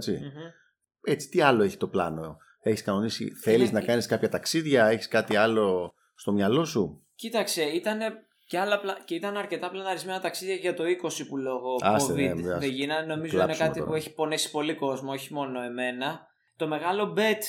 Έτσι, 1.00 1.28
τι 1.28 1.40
άλλο 1.40 1.62
έχει 1.62 1.76
το 1.76 1.88
πλάνο; 1.88 2.36
Έχεις 2.60 2.82
κανονίσει, 2.82 3.30
θέλεις 3.30 3.72
να 3.72 3.80
κάνεις 3.80 4.06
κάποια 4.06 4.28
ταξίδια, 4.28 4.86
έχεις 4.86 5.08
κάτι 5.08 5.36
άλλο 5.36 5.94
στο 6.14 6.32
μυαλό 6.32 6.64
σου; 6.64 7.02
Κοίταξε, 7.14 7.62
ήταν 7.62 8.00
και, 8.46 8.58
άλλα, 8.58 8.80
και 9.04 9.14
ήταν 9.14 9.36
αρκετά 9.36 9.70
πλαναρισμένα 9.70 10.20
ταξίδια 10.20 10.54
για 10.54 10.74
το 10.74 10.84
20 10.84 11.26
που 11.28 11.36
λόγω 11.36 11.76
Άστε, 11.80 12.12
COVID 12.12 12.36
ναι, 12.36 12.58
δεν 12.58 12.70
γίνανε. 12.70 13.14
Νομίζω 13.14 13.42
είναι 13.42 13.56
κάτι 13.56 13.82
που 13.82 13.94
έχει 13.94 14.14
πονέσει 14.14 14.50
πολύ 14.50 14.74
κόσμο, 14.74 15.12
όχι 15.12 15.32
μόνο 15.32 15.62
εμένα. 15.62 16.26
Το 16.56 16.66
μεγάλο 16.66 17.14
bet 17.16 17.42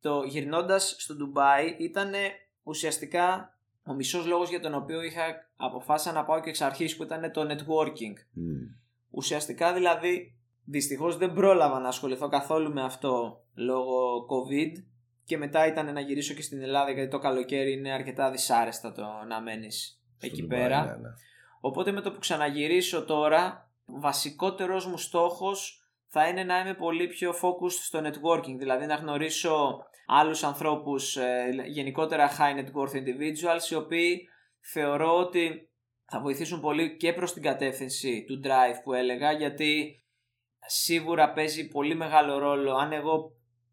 το 0.00 0.22
γυρνώντας 0.22 0.94
στο 0.98 1.14
Ντουμπάι 1.14 1.76
ήταν 1.78 2.12
ουσιαστικά 2.62 3.56
ο 3.84 3.94
μισός 3.94 4.26
λόγος 4.26 4.48
για 4.48 4.60
τον 4.60 4.74
οποίο 4.74 5.02
είχα 5.02 5.22
αποφάσισα 5.56 6.12
να 6.12 6.24
πάω 6.24 6.40
και 6.40 6.48
εξ 6.48 6.60
αρχής 6.60 6.96
που 6.96 7.02
ήταν 7.02 7.32
το 7.32 7.46
networking. 7.50 8.42
Ουσιαστικά 9.10 9.72
δηλαδή 9.72 10.36
δυστυχώς 10.64 11.16
δεν 11.16 11.32
πρόλαβα 11.32 11.78
να 11.78 11.88
ασχοληθώ 11.88 12.28
καθόλου 12.28 12.72
με 12.72 12.82
αυτό 12.82 13.41
λόγω 13.54 14.26
COVID 14.30 14.72
και 15.24 15.38
μετά 15.38 15.66
ήταν 15.66 15.92
να 15.92 16.00
γυρίσω 16.00 16.34
και 16.34 16.42
στην 16.42 16.62
Ελλάδα 16.62 16.90
γιατί 16.90 17.10
το 17.10 17.18
καλοκαίρι 17.18 17.72
είναι 17.72 17.92
αρκετά 17.92 18.30
δυσάρεστα 18.30 18.92
το 18.92 19.02
να 19.28 19.40
μένεις 19.40 20.02
εκεί 20.20 20.46
πέρα. 20.46 20.84
Ναι, 20.84 20.90
ναι. 20.90 21.08
Οπότε 21.60 21.92
με 21.92 22.00
το 22.00 22.12
που 22.12 22.18
ξαναγυρίσω 22.18 23.04
τώρα, 23.04 23.70
βασικότερος 23.84 24.86
μου 24.86 24.98
στόχος 24.98 25.86
θα 26.06 26.28
είναι 26.28 26.44
να 26.44 26.58
είμαι 26.58 26.74
πολύ 26.74 27.08
πιο 27.08 27.30
focused 27.30 27.70
στο 27.70 28.00
networking, 28.04 28.56
δηλαδή 28.58 28.86
να 28.86 28.94
γνωρίσω 28.94 29.78
άλλους 30.06 30.42
ανθρώπους, 30.42 31.16
ε, 31.16 31.48
γενικότερα 31.66 32.30
high 32.30 32.58
net 32.58 32.66
worth 32.66 32.94
individuals, 32.94 33.70
οι 33.70 33.74
οποίοι 33.74 34.28
θεωρώ 34.60 35.18
ότι 35.18 35.70
θα 36.04 36.20
βοηθήσουν 36.20 36.60
πολύ 36.60 36.96
και 36.96 37.12
προς 37.12 37.32
την 37.32 37.42
κατεύθυνση 37.42 38.24
του 38.24 38.40
drive 38.44 38.80
που 38.84 38.92
έλεγα, 38.92 39.32
γιατί 39.32 40.02
σίγουρα 40.66 41.32
παίζει 41.32 41.68
πολύ 41.68 41.94
μεγάλο 41.94 42.38
ρόλο. 42.38 42.74
Αν 42.74 42.92
εγώ 42.92 43.32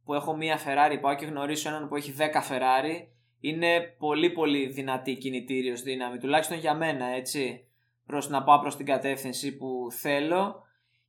που 0.09 0.15
έχω 0.15 0.35
μία 0.35 0.59
Ferrari 0.59 0.97
πάω 1.01 1.15
και 1.15 1.25
γνωρίσω 1.25 1.69
έναν 1.69 1.87
που 1.87 1.95
έχει 1.95 2.15
10 2.17 2.21
Ferrari, 2.23 3.07
είναι 3.39 3.95
πολύ 3.97 4.29
πολύ 4.29 4.67
δυνατή 4.67 5.15
κινητήριος 5.15 5.81
δύναμη, 5.81 6.17
τουλάχιστον 6.17 6.57
για 6.57 6.73
μένα 6.73 7.05
έτσι, 7.05 7.67
προς 8.05 8.29
να 8.29 8.43
πάω 8.43 8.59
προς 8.59 8.75
την 8.75 8.85
κατεύθυνση 8.85 9.57
που 9.57 9.87
θέλω. 9.91 10.63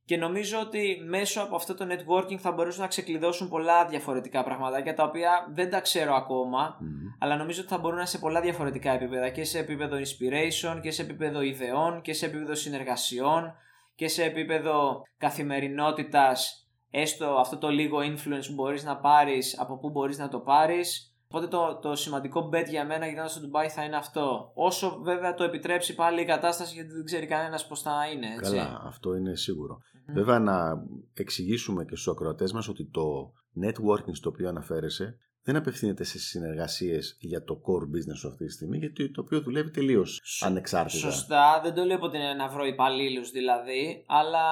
Και 0.05 0.17
νομίζω 0.17 0.59
ότι 0.59 1.01
μέσω 1.07 1.41
από 1.41 1.55
αυτό 1.55 1.75
το 1.75 1.87
networking 1.89 2.37
θα 2.37 2.51
μπορούσαν 2.51 2.81
να 2.81 2.87
ξεκλειδώσουν 2.87 3.49
πολλά 3.49 3.85
διαφορετικά 3.85 4.43
πραγματάκια 4.43 4.93
τα 4.93 5.03
οποία 5.03 5.51
δεν 5.53 5.69
τα 5.69 5.81
ξέρω 5.81 6.13
ακόμα 6.15 6.77
αλλά 7.19 7.35
νομίζω 7.35 7.61
ότι 7.61 7.69
θα 7.69 7.77
μπορούν 7.77 7.97
να 7.97 8.05
σε 8.05 8.17
πολλά 8.17 8.41
διαφορετικά 8.41 8.91
επίπεδα. 8.91 9.29
Και 9.29 9.43
σε 9.43 9.59
επίπεδο 9.59 9.97
inspiration 9.97 10.79
και 10.81 10.91
σε 10.91 11.01
επίπεδο 11.01 11.41
ιδεών 11.41 12.01
και 12.01 12.13
σε 12.13 12.25
επίπεδο 12.25 12.55
συνεργασιών 12.55 13.53
και 13.95 14.07
σε 14.07 14.23
επίπεδο 14.23 15.01
καθημερινότητας 15.17 16.65
έστω 16.91 17.25
αυτό 17.25 17.57
το 17.57 17.67
λίγο 17.67 17.97
influence 17.97 18.45
που 18.47 18.53
μπορείς 18.53 18.83
να 18.83 18.97
πάρεις 18.97 19.59
από 19.59 19.77
πού 19.77 19.89
μπορείς 19.89 20.17
να 20.17 20.29
το 20.29 20.39
πάρεις 20.39 21.11
Οπότε 21.33 21.47
το, 21.47 21.79
το 21.81 21.95
σημαντικό 21.95 22.49
bet 22.53 22.65
για 22.69 22.85
μένα 22.85 23.05
γυρνώντα 23.05 23.29
στο 23.29 23.39
Ντουμπάι 23.39 23.69
θα 23.69 23.83
είναι 23.83 23.95
αυτό. 23.95 24.51
Όσο 24.53 24.99
βέβαια 25.03 25.33
το 25.33 25.43
επιτρέψει 25.43 25.95
πάλι 25.95 26.21
η 26.21 26.25
κατάσταση 26.25 26.73
γιατί 26.73 26.91
δεν 26.93 27.05
ξέρει 27.05 27.25
κανένας 27.25 27.67
πώς 27.67 27.81
θα 27.81 27.91
είναι. 28.13 28.27
Έτσι. 28.27 28.51
Καλά, 28.51 28.81
αυτό 28.83 29.15
είναι 29.15 29.33
Βέβαια 30.13 30.39
να 30.39 30.83
εξηγήσουμε 31.13 31.85
και 31.85 31.95
στους 31.95 32.07
ακροατές 32.07 32.51
μας 32.51 32.67
ότι 32.67 32.85
το 32.85 33.31
networking 33.63 34.11
στο 34.11 34.29
οποίο 34.29 34.49
αναφέρεσαι 34.49 35.17
δεν 35.43 35.55
απευθύνεται 35.55 36.03
σε 36.03 36.19
συνεργασίες 36.19 37.17
για 37.19 37.43
το 37.43 37.61
core 37.65 37.83
business 37.83 38.17
σου 38.17 38.27
αυτή 38.27 38.45
τη 38.45 38.51
στιγμή, 38.51 38.77
γιατί 38.77 39.11
το 39.11 39.21
οποίο 39.21 39.41
δουλεύει 39.41 39.69
τελείως 39.69 40.41
ανεξάρτητα. 40.45 41.11
Σωστά, 41.11 41.59
δεν 41.63 41.73
το 41.73 41.83
λέω 41.83 41.99
ότι 42.01 42.17
είναι 42.17 42.33
να 42.33 42.47
βρω 42.47 42.65
υπαλλήλους 42.65 43.31
δηλαδή, 43.31 44.03
αλλά 44.07 44.43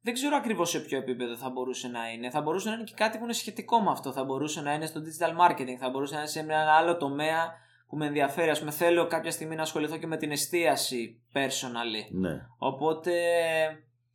δεν 0.00 0.14
ξέρω 0.14 0.36
ακριβώς 0.36 0.70
σε 0.70 0.80
ποιο 0.80 0.98
επίπεδο 0.98 1.36
θα 1.36 1.50
μπορούσε 1.50 1.88
να 1.88 2.12
είναι. 2.12 2.30
Θα 2.30 2.40
μπορούσε 2.40 2.68
να 2.68 2.74
είναι 2.74 2.84
και 2.84 2.94
κάτι 2.96 3.18
που 3.18 3.24
είναι 3.24 3.32
σχετικό 3.32 3.80
με 3.80 3.90
αυτό. 3.90 4.12
Θα 4.12 4.24
μπορούσε 4.24 4.60
να 4.60 4.74
είναι 4.74 4.86
στο 4.86 5.00
digital 5.00 5.30
marketing, 5.30 5.76
θα 5.78 5.90
μπορούσε 5.90 6.14
να 6.14 6.20
είναι 6.20 6.28
σε 6.28 6.38
ένα 6.38 6.76
άλλο 6.78 6.96
τομέα 6.96 7.52
που 7.88 7.96
με 7.96 8.06
ενδιαφέρει. 8.06 8.50
Α 8.50 8.56
πούμε, 8.58 8.70
θέλω 8.70 9.06
κάποια 9.06 9.30
στιγμή 9.30 9.54
να 9.54 9.62
ασχοληθώ 9.62 9.96
και 9.96 10.06
με 10.06 10.16
την 10.16 10.30
εστίαση 10.30 11.20
personally. 11.32 12.10
Ναι. 12.10 12.46
Οπότε 12.58 13.12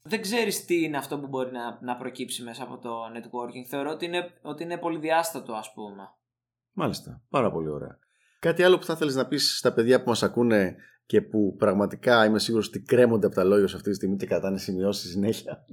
δεν 0.08 0.22
ξέρεις 0.22 0.66
τι 0.66 0.84
είναι 0.84 0.98
αυτό 0.98 1.20
που 1.20 1.28
μπορεί 1.28 1.52
να, 1.52 1.80
να 1.82 1.96
προκύψει 1.96 2.44
μέσα 2.44 2.64
από 2.64 2.78
το 2.78 2.90
networking. 3.16 3.68
Θεωρώ 3.70 3.92
ότι 3.92 4.06
είναι, 4.06 4.30
ότι 4.42 4.64
είναι 4.64 4.78
πολυδιάστατο, 4.78 5.54
ας 5.54 5.74
πούμε. 5.74 6.04
Μάλιστα. 6.72 7.22
Πάρα 7.30 7.52
πολύ 7.52 7.70
ωραία. 7.70 8.00
Κάτι 8.40 8.64
άλλο 8.64 8.78
που 8.78 8.86
θα 8.86 8.94
ήθελε 8.94 9.12
να 9.12 9.28
πεις 9.28 9.58
στα 9.58 9.74
παιδιά 9.74 10.04
που 10.04 10.10
μας 10.10 10.24
ακούνε 10.24 10.76
και 11.06 11.22
που 11.22 11.56
πραγματικά 11.58 12.26
είμαι 12.26 12.40
σίγουρος 12.40 12.68
ότι 12.68 12.80
κρέμονται 12.80 13.26
από 13.26 13.36
τα 13.36 13.44
λόγια 13.44 13.68
σου 13.68 13.76
αυτή 13.76 13.90
τη 13.90 13.96
στιγμή 13.96 14.16
και 14.16 14.26
κατάνε 14.26 14.58
σημειώσεις 14.58 15.12
συνέχεια; 15.12 15.66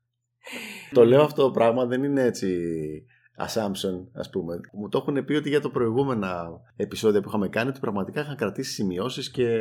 το 0.94 1.04
λέω 1.04 1.22
αυτό 1.22 1.42
το 1.42 1.50
πράγμα 1.50 1.86
δεν 1.86 2.04
είναι 2.04 2.22
έτσι 2.22 2.70
assumption, 3.38 4.06
ας 4.12 4.30
πούμε. 4.30 4.60
Μου 4.72 4.88
το 4.88 4.98
έχουν 4.98 5.24
πει 5.24 5.34
ότι 5.34 5.48
για 5.48 5.60
το 5.60 5.70
προηγούμενα 5.70 6.50
επεισόδια 6.76 7.20
που 7.20 7.28
είχαμε 7.28 7.48
κάνει 7.48 7.68
ότι 7.68 7.80
πραγματικά 7.80 8.20
είχαν 8.20 8.36
κρατήσει 8.36 8.72
σημειώσεις 8.72 9.30
και 9.30 9.58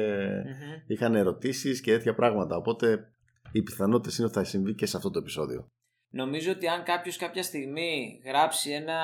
είχαν 0.88 1.16
ερωτήσεις 1.16 1.82
και 1.82 1.92
τέτοια 1.92 2.16
πράγματα. 2.16 2.56
Οπότε 2.56 3.14
οι 3.52 3.62
πιθανότητες 3.62 4.18
είναι 4.18 4.28
ότι 4.28 4.38
θα 4.38 4.44
συμβεί 4.44 4.76
και 4.76 4.86
σε 4.86 4.98
αυτό 4.98 5.10
το 5.10 5.20
επεισόδιο. 5.20 5.68
Νομίζω 6.12 6.52
ότι 6.52 6.68
αν 6.68 6.84
κάποιος 6.84 7.18
κάποια 7.18 7.44
στιγμή 7.44 8.22
γράψει 8.26 8.72
ένα 8.72 9.02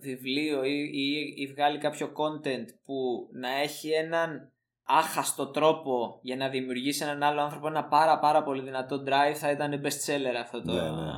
βιβλίο 0.00 0.64
ή, 0.64 0.90
ή, 0.92 1.34
ή 1.36 1.46
βγάλει 1.46 1.78
κάποιο 1.78 2.06
content 2.06 2.64
που 2.84 3.28
να 3.32 3.48
έχει 3.48 3.90
έναν 3.90 4.52
άχαστο 4.82 5.50
τρόπο 5.50 6.18
για 6.22 6.36
να 6.36 6.48
δημιουργήσει 6.48 7.02
έναν 7.04 7.22
άλλο 7.22 7.40
άνθρωπο 7.40 7.66
ένα 7.66 7.84
πάρα 7.84 8.18
πάρα 8.18 8.42
πολύ 8.42 8.62
δυνατό 8.62 9.02
drive 9.06 9.34
θα 9.34 9.50
ήταν 9.50 9.82
best 9.84 9.86
seller 10.06 10.34
αυτό 10.40 10.62
το, 10.62 10.72
ναι, 10.72 10.90
ναι. 10.90 11.12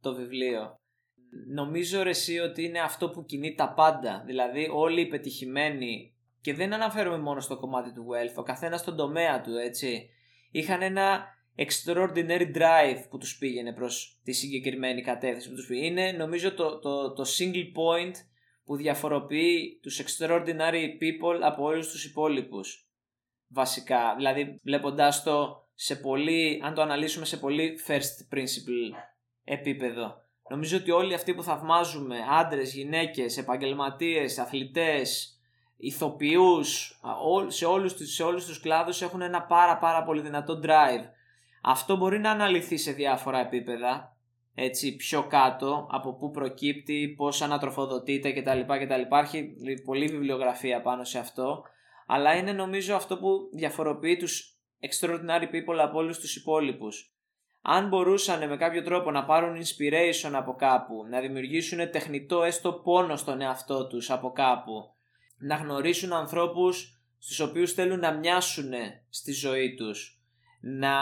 το 0.00 0.14
βιβλίο. 0.14 0.74
Νομίζω 1.54 2.02
ρε 2.02 2.10
εσύ 2.10 2.38
ότι 2.38 2.64
είναι 2.64 2.80
αυτό 2.80 3.10
που 3.10 3.24
κινεί 3.24 3.54
τα 3.54 3.72
πάντα. 3.72 4.22
Δηλαδή 4.26 4.68
όλοι 4.72 5.00
οι 5.00 5.06
πετυχημένοι 5.06 6.14
και 6.40 6.54
δεν 6.54 6.72
αναφέρομαι 6.72 7.18
μόνο 7.18 7.40
στο 7.40 7.56
κομμάτι 7.56 7.92
του 7.92 8.06
wealth, 8.10 8.34
ο 8.36 8.42
καθένας 8.42 8.80
στον 8.80 8.96
τομέα 8.96 9.40
του 9.40 9.56
έτσι. 9.56 10.08
Είχαν 10.50 10.82
ένα 10.82 11.24
extraordinary 11.56 12.56
drive 12.56 13.04
που 13.10 13.18
τους 13.18 13.38
πήγαινε 13.38 13.72
προς 13.72 14.20
τη 14.22 14.32
συγκεκριμένη 14.32 15.02
κατεύθυνση 15.02 15.48
που 15.48 15.54
τους 15.54 15.66
πήγαινε. 15.66 16.02
Είναι 16.08 16.12
νομίζω 16.12 16.54
το, 16.54 16.78
το, 16.78 17.12
το 17.12 17.24
single 17.38 17.66
point 17.76 18.14
που 18.64 18.76
διαφοροποιεί 18.76 19.78
τους 19.82 20.02
extraordinary 20.02 20.84
people 21.00 21.40
από 21.42 21.64
όλους 21.64 21.90
τους 21.90 22.04
υπόλοιπους 22.04 22.88
βασικά. 23.48 24.14
Δηλαδή 24.16 24.60
βλέποντάς 24.64 25.22
το 25.22 25.64
σε 25.74 25.96
πολύ, 25.96 26.60
αν 26.64 26.74
το 26.74 26.82
αναλύσουμε 26.82 27.24
σε 27.24 27.36
πολύ 27.36 27.78
first 27.86 28.34
principle 28.34 28.96
επίπεδο. 29.44 30.24
Νομίζω 30.48 30.76
ότι 30.76 30.90
όλοι 30.90 31.14
αυτοί 31.14 31.34
που 31.34 31.42
θαυμάζουμε, 31.42 32.16
άντρες, 32.30 32.74
γυναίκες, 32.74 33.36
επαγγελματίες, 33.36 34.38
αθλητές, 34.38 35.38
ηθοποιούς, 35.76 37.00
σε 37.46 37.64
όλους, 37.64 37.94
σε 38.14 38.22
όλους 38.22 38.46
τους 38.46 38.60
κλάδους 38.60 39.02
έχουν 39.02 39.20
ένα 39.20 39.42
πάρα 39.42 39.78
πάρα 39.78 40.02
πολύ 40.02 40.20
δυνατό 40.20 40.60
drive 40.62 41.04
αυτό 41.68 41.96
μπορεί 41.96 42.18
να 42.18 42.30
αναλυθεί 42.30 42.76
σε 42.76 42.92
διάφορα 42.92 43.38
επίπεδα, 43.38 44.16
έτσι 44.54 44.96
πιο 44.96 45.26
κάτω, 45.26 45.86
από 45.90 46.14
πού 46.14 46.30
προκύπτει, 46.30 47.14
πώς 47.16 47.42
ανατροφοδοτείται 47.42 48.32
κτλ. 48.32 48.60
κτλ. 48.60 49.00
Υπάρχει 49.00 49.54
πολλή 49.84 50.06
βιβλιογραφία 50.06 50.80
πάνω 50.80 51.04
σε 51.04 51.18
αυτό, 51.18 51.62
αλλά 52.06 52.34
είναι 52.34 52.52
νομίζω 52.52 52.94
αυτό 52.94 53.18
που 53.18 53.50
διαφοροποιεί 53.52 54.16
τους 54.16 54.56
extraordinary 54.80 55.42
people 55.42 55.76
από 55.78 55.98
όλους 55.98 56.18
τους 56.18 56.36
υπόλοιπους. 56.36 57.14
Αν 57.62 57.88
μπορούσαν 57.88 58.48
με 58.48 58.56
κάποιο 58.56 58.82
τρόπο 58.82 59.10
να 59.10 59.24
πάρουν 59.24 59.56
inspiration 59.56 60.32
από 60.32 60.54
κάπου, 60.54 61.06
να 61.10 61.20
δημιουργήσουν 61.20 61.90
τεχνητό 61.90 62.42
έστω 62.42 62.72
πόνο 62.72 63.16
στον 63.16 63.40
εαυτό 63.40 63.86
τους 63.86 64.10
από 64.10 64.32
κάπου, 64.32 64.94
να 65.38 65.56
γνωρίσουν 65.56 66.12
ανθρώπους 66.12 67.00
στους 67.18 67.40
οποίους 67.40 67.72
θέλουν 67.72 67.98
να 67.98 68.12
μοιάσουν 68.12 68.72
στη 69.08 69.32
ζωή 69.32 69.74
τους, 69.74 70.15
να 70.78 70.94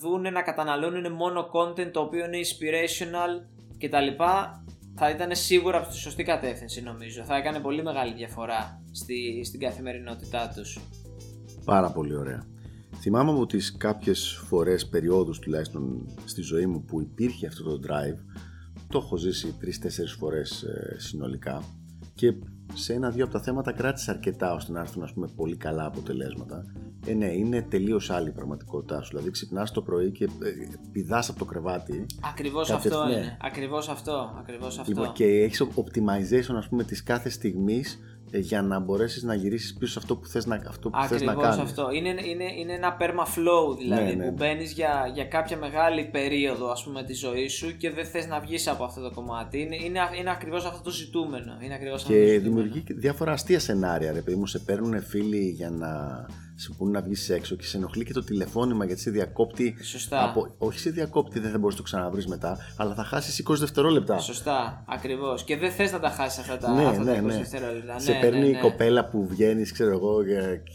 δούνε 0.00 0.30
να 0.30 0.42
καταναλώνουν 0.42 1.12
μόνο 1.12 1.48
content 1.52 1.90
το 1.92 2.00
οποίο 2.00 2.24
είναι 2.24 2.38
inspirational 2.38 3.46
κτλ. 3.78 4.22
Θα 4.96 5.10
ήταν 5.10 5.34
σίγουρα 5.34 5.78
από 5.78 5.88
τη 5.88 5.96
σωστή 5.96 6.22
κατεύθυνση 6.22 6.82
νομίζω. 6.82 7.24
Θα 7.24 7.36
έκανε 7.36 7.58
πολύ 7.58 7.82
μεγάλη 7.82 8.14
διαφορά 8.14 8.82
στη, 8.92 9.44
στην 9.44 9.60
καθημερινότητά 9.60 10.52
τους. 10.56 10.78
Πάρα 11.64 11.90
πολύ 11.90 12.16
ωραία. 12.16 12.46
Θυμάμαι 13.00 13.32
μου 13.32 13.46
τις 13.46 13.76
κάποιες 13.76 14.42
φορές, 14.46 14.88
περιόδους 14.88 15.38
τουλάχιστον 15.38 16.08
στη 16.24 16.42
ζωή 16.42 16.66
μου 16.66 16.84
που 16.84 17.00
υπήρχε 17.00 17.46
αυτό 17.46 17.62
το 17.64 17.80
drive 17.88 18.18
το 18.88 18.98
έχω 18.98 19.16
ζήσει 19.16 19.56
τρεις-τέσσερις 19.60 20.12
φορές 20.12 20.62
ε, 20.62 20.96
συνολικά 20.98 21.64
Και 22.14 22.34
σε 22.72 22.92
ένα-δύο 22.92 23.24
από 23.24 23.32
τα 23.32 23.40
θέματα 23.40 23.72
κράτησε 23.72 24.10
αρκετά 24.10 24.54
ώστε 24.54 24.72
να 24.72 24.80
έρθουν 24.80 25.02
ας 25.02 25.12
πούμε, 25.12 25.28
πολύ 25.36 25.56
καλά 25.56 25.84
αποτελέσματα. 25.86 26.64
Ε, 27.06 27.14
ναι, 27.14 27.26
είναι 27.26 27.62
τελείως 27.62 28.10
άλλη 28.10 28.28
η 28.28 28.32
πραγματικότητά 28.32 29.02
σου. 29.02 29.08
Δηλαδή, 29.08 29.30
ξυπνάς 29.30 29.70
το 29.70 29.82
πρωί 29.82 30.10
και 30.10 30.24
ε, 30.24 30.28
πηδάς 30.92 31.28
από 31.28 31.38
το 31.38 31.44
κρεβάτι. 31.44 32.06
Ακριβώς 32.20 32.70
αυτό 32.70 33.04
ναι. 33.04 33.12
είναι. 33.12 33.36
Ακριβώς 33.40 33.88
αυτό. 33.88 34.34
Ακριβώς 34.38 34.78
αυτό. 34.78 34.90
Λοιπόν, 34.90 35.12
και 35.12 35.24
έχεις 35.24 35.62
optimization, 35.62 36.54
ας 36.56 36.68
πούμε, 36.68 36.84
της 36.84 37.02
κάθε 37.02 37.28
στιγμής 37.28 37.94
ε, 37.94 38.13
για 38.38 38.62
να 38.62 38.78
μπορέσεις 38.78 39.22
να 39.22 39.34
γυρίσεις 39.34 39.74
πίσω 39.74 39.92
σε 39.92 39.98
αυτό 39.98 40.16
που 40.16 40.26
θες 40.26 40.46
να, 40.46 40.62
αυτό 40.68 40.90
που 40.90 41.04
θες 41.08 41.22
να 41.22 41.34
κάνεις. 41.34 41.58
αυτό. 41.58 41.90
Είναι, 41.92 42.08
είναι, 42.08 42.44
είναι 42.58 42.72
ένα 42.72 42.96
perma 43.00 43.24
flow 43.24 43.76
δηλαδή 43.78 44.04
ναι, 44.04 44.24
ναι. 44.24 44.24
που 44.24 44.34
μπαίνεις 44.38 44.72
για, 44.72 45.10
για 45.14 45.24
κάποια 45.24 45.56
μεγάλη 45.56 46.04
περίοδο 46.04 46.70
ας 46.70 46.84
πούμε 46.84 47.02
της 47.02 47.18
ζωής 47.18 47.52
σου 47.52 47.76
και 47.76 47.90
δεν 47.90 48.04
θες 48.04 48.26
να 48.26 48.40
βγεις 48.40 48.68
από 48.68 48.84
αυτό 48.84 49.00
το 49.00 49.10
κομμάτι. 49.10 49.60
Είναι, 49.60 49.76
είναι, 49.76 50.00
είναι 50.18 50.30
ακριβώς 50.30 50.64
αυτό 50.64 50.82
το 50.82 50.90
ζητούμενο. 50.90 51.58
Είναι 51.60 51.74
ακριβώς 51.74 52.02
και 52.02 52.22
αυτό 52.22 52.34
το 52.34 52.40
δημιουργεί 52.40 52.84
διάφορα 52.88 53.32
αστεία 53.32 53.58
σενάρια. 53.58 54.12
Ρε 54.12 54.20
παιδί 54.20 54.36
μου, 54.36 54.46
σε 54.46 54.58
παίρνουν 54.58 55.02
φίλοι 55.02 55.50
για 55.50 55.70
να 55.70 55.90
σε 56.54 56.72
πούνε 56.78 56.90
να 56.90 57.02
βγεις 57.02 57.30
έξω 57.30 57.56
και 57.56 57.64
σε 57.64 57.76
ενοχλεί 57.76 58.04
και 58.04 58.12
το 58.12 58.24
τηλεφώνημα 58.24 58.84
γιατί 58.84 59.00
σε 59.00 59.10
διακόπτει. 59.10 59.76
Σωστά. 59.82 60.24
Από... 60.24 60.54
Όχι 60.58 60.78
σε 60.78 60.90
διακόπτει, 60.90 61.38
δεν 61.38 61.50
θα 61.50 61.58
μπορείς 61.58 61.74
να 61.74 61.80
το 61.80 61.86
ξαναβρεις 61.86 62.26
μετά, 62.26 62.58
αλλά 62.76 62.94
θα 62.94 63.04
χάσεις 63.04 63.44
20 63.48 63.54
δευτερόλεπτα. 63.54 64.18
Σωστά, 64.18 64.84
ακριβώς. 64.88 65.44
Και 65.44 65.56
δεν 65.56 65.70
θες 65.70 65.92
να 65.92 66.00
τα 66.00 66.10
χάσεις 66.10 66.38
αυτά 66.38 66.58
τα, 66.58 66.74
ναι, 66.74 66.84
αυτά 66.84 67.02
ναι, 67.02 67.12
τα 67.12 67.20
20 67.20 67.24
ναι. 67.24 67.36
δευτερόλεπτα. 67.36 67.98
Σε 67.98 68.12
ναι, 68.12 68.20
παίρνει 68.20 68.40
ναι, 68.40 68.46
η 68.46 68.52
ναι. 68.52 68.58
κοπέλα 68.58 69.08
που 69.08 69.26
βγαίνεις, 69.26 69.72
ξέρω 69.72 69.90
εγώ, 69.90 70.22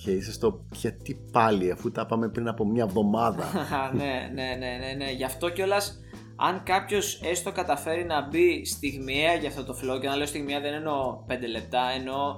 και 0.04 0.12
είσαι 0.12 0.32
στο. 0.32 0.66
Γιατί 0.74 1.20
πάλι, 1.32 1.72
αφού 1.72 1.92
τα 1.92 2.06
πάμε 2.06 2.30
πριν 2.30 2.48
από 2.48 2.66
μια 2.66 2.84
εβδομάδα. 2.84 3.44
ναι, 3.98 4.30
ναι, 4.34 4.56
ναι, 4.60 4.78
ναι, 4.80 5.06
ναι. 5.06 5.12
Γι' 5.12 5.24
αυτό 5.24 5.50
κιόλας 5.50 6.00
αν 6.42 6.64
κάποιος 6.64 7.22
έστω 7.24 7.52
καταφέρει 7.52 8.04
να 8.06 8.28
μπει 8.28 8.66
στιγμιαία 8.66 9.34
για 9.34 9.50
αυτό 9.50 9.64
το 9.64 9.74
flow, 9.82 10.00
και 10.02 10.08
να 10.08 10.16
λέω 10.16 10.26
στιγμιαία 10.26 10.60
δεν 10.60 10.74
εννοώ 10.74 11.24
5 11.28 11.32
λεπτά, 11.52 11.82
εννοώ 11.98 12.36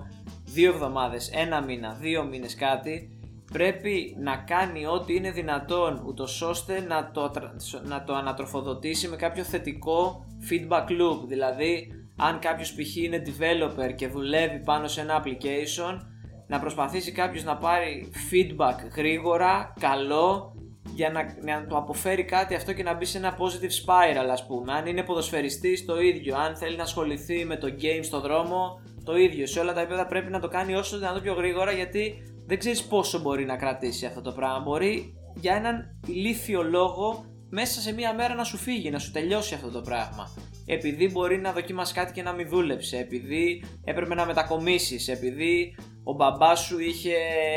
2 0.56 0.64
εβδομάδες, 0.64 1.30
ένα 1.34 1.62
μήνα, 1.62 1.98
δύο 2.00 2.24
μήνες 2.24 2.56
κάτι, 2.56 3.20
πρέπει 3.52 4.16
να 4.20 4.36
κάνει 4.36 4.86
ό,τι 4.86 5.16
είναι 5.16 5.32
δυνατόν 5.32 6.04
ούτως 6.06 6.41
ώστε 6.41 6.80
να 6.88 7.12
το, 7.12 7.32
να 7.84 8.04
το 8.04 8.14
ανατροφοδοτήσει 8.16 9.08
με 9.08 9.16
κάποιο 9.16 9.43
θετικό 9.43 10.26
feedback 10.49 10.86
loop. 10.86 11.28
Δηλαδή, 11.28 11.88
αν 12.18 12.39
κάποιος 12.39 12.74
π.χ. 12.74 12.95
είναι 12.95 13.24
developer 13.26 13.95
και 13.95 14.08
δουλεύει 14.08 14.60
πάνω 14.60 14.88
σε 14.88 15.02
ένα 15.02 15.24
application, 15.24 15.99
να 16.47 16.60
προσπαθήσει 16.60 17.12
κάποιος 17.12 17.43
να 17.43 17.58
πάρει 17.58 18.12
feedback 18.32 18.76
γρήγορα, 18.95 19.74
καλό, 19.80 20.56
για 20.93 21.10
να, 21.10 21.54
να 21.54 21.68
το 21.68 21.78
αποφέρει 21.78 22.24
κάτι 22.24 22.56
αυτό 22.56 22.74
και 22.74 22.84
να 22.84 22.93
μπει 22.93 23.06
σε 23.06 23.18
ένα 23.18 23.38
positive 23.38 23.86
spiral, 23.86 24.28
ας 24.32 24.45
πούμε. 24.45 24.74
Αν 24.74 24.86
είναι 24.86 25.04
ποδοσφαιριστής, 25.04 25.86
το 25.86 26.02
ίδιο. 26.02 26.38
Αν 26.38 26.56
θέλει 26.56 26.76
να 26.76 26.84
ασχοληθεί 26.84 27.45
με 27.45 27.56
το 27.56 27.68
game 27.82 28.04
στο 28.04 28.20
δρόμο, 28.20 28.82
το 29.04 29.18
ίδιο. 29.18 29.47
Σε 29.47 29.60
όλα 29.60 29.74
τα 29.74 29.80
επίπεδα 29.80 30.06
πρέπει 30.06 30.32
να 30.32 30.39
το 30.39 30.47
κάνει 30.47 30.76
όσο 30.76 30.97
δυνατόν 30.97 31.22
πιο 31.22 31.34
γρήγορα 31.34 31.72
γιατί 31.72 32.30
δεν 32.52 32.60
ξέρεις 32.60 32.84
πόσο 32.84 33.20
μπορεί 33.20 33.45
να 33.45 33.56
κρατήσει 33.56 34.06
αυτό 34.06 34.22
το 34.22 34.32
πράγμα. 34.32 34.60
Μπορεί 34.60 35.14
για 35.36 35.56
έναν 35.56 35.99
ηλίθιο 36.08 36.64
λόγο 36.64 37.26
μέσα 37.49 37.82
σε 37.82 37.93
μία 37.93 38.14
μέρα 38.14 38.34
να 38.34 38.43
σου 38.43 38.58
φύγει, 38.58 38.89
να 38.89 38.99
σου 38.99 39.12
τελειώσει 39.12 39.54
αυτό 39.54 39.70
το 39.70 39.82
πράγμα. 39.82 40.30
Επειδή 40.66 41.10
μπορεί 41.10 41.38
να 41.38 41.52
δοκιμάσει 41.52 41.93
κάτι 41.93 42.14
και 42.14 42.22
να 42.22 42.32
μην 42.32 42.49
δούλεψε, 42.49 42.97
επειδή 42.97 43.64
έπρεπε 43.84 44.16
να 44.16 44.26
μετακομίσεις, 44.26 45.08
επειδή 45.08 45.76
ο 46.04 46.14
μπαμπάς 46.14 46.60
σου 46.60 46.80
είχε 46.80 47.14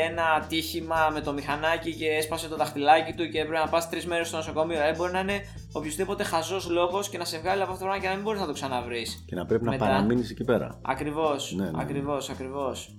ένα 0.09 0.23
ατύχημα 0.23 1.09
με 1.13 1.21
το 1.21 1.33
μηχανάκι 1.33 1.95
και 1.95 2.07
έσπασε 2.07 2.47
το 2.47 2.55
δαχτυλάκι 2.55 3.13
του 3.13 3.29
και 3.29 3.39
έπρεπε 3.39 3.59
να 3.59 3.69
πας 3.69 3.89
τρεις 3.89 4.05
μέρες 4.05 4.27
στο 4.27 4.37
νοσοκομείο. 4.37 4.77
Δηλαδή 4.77 4.97
μπορεί 4.97 5.11
να 5.11 5.19
είναι 5.19 5.39
οποιοδήποτε 5.71 6.23
χαζός 6.23 6.69
λόγος 6.69 7.09
και 7.09 7.17
να 7.17 7.25
σε 7.25 7.39
βγάλει 7.39 7.61
από 7.61 7.71
αυτό 7.71 7.83
το 7.83 7.89
πράγμα 7.89 8.03
και 8.03 8.09
να 8.09 8.15
μην 8.15 8.23
μπορείς 8.23 8.39
να 8.39 8.47
το 8.47 8.53
ξαναβρεις. 8.53 9.23
Και 9.27 9.35
να 9.35 9.45
πρέπει 9.45 9.63
να 9.63 9.77
παραμείνεις 9.77 10.29
εκεί 10.29 10.43
πέρα. 10.43 10.79
Ακριβώς. 10.81 11.53
Ναι, 11.55 11.63
ναι, 11.63 11.71
ναι. 11.71 11.81
Ακριβώς, 11.81 12.29
ακριβώς. 12.29 12.97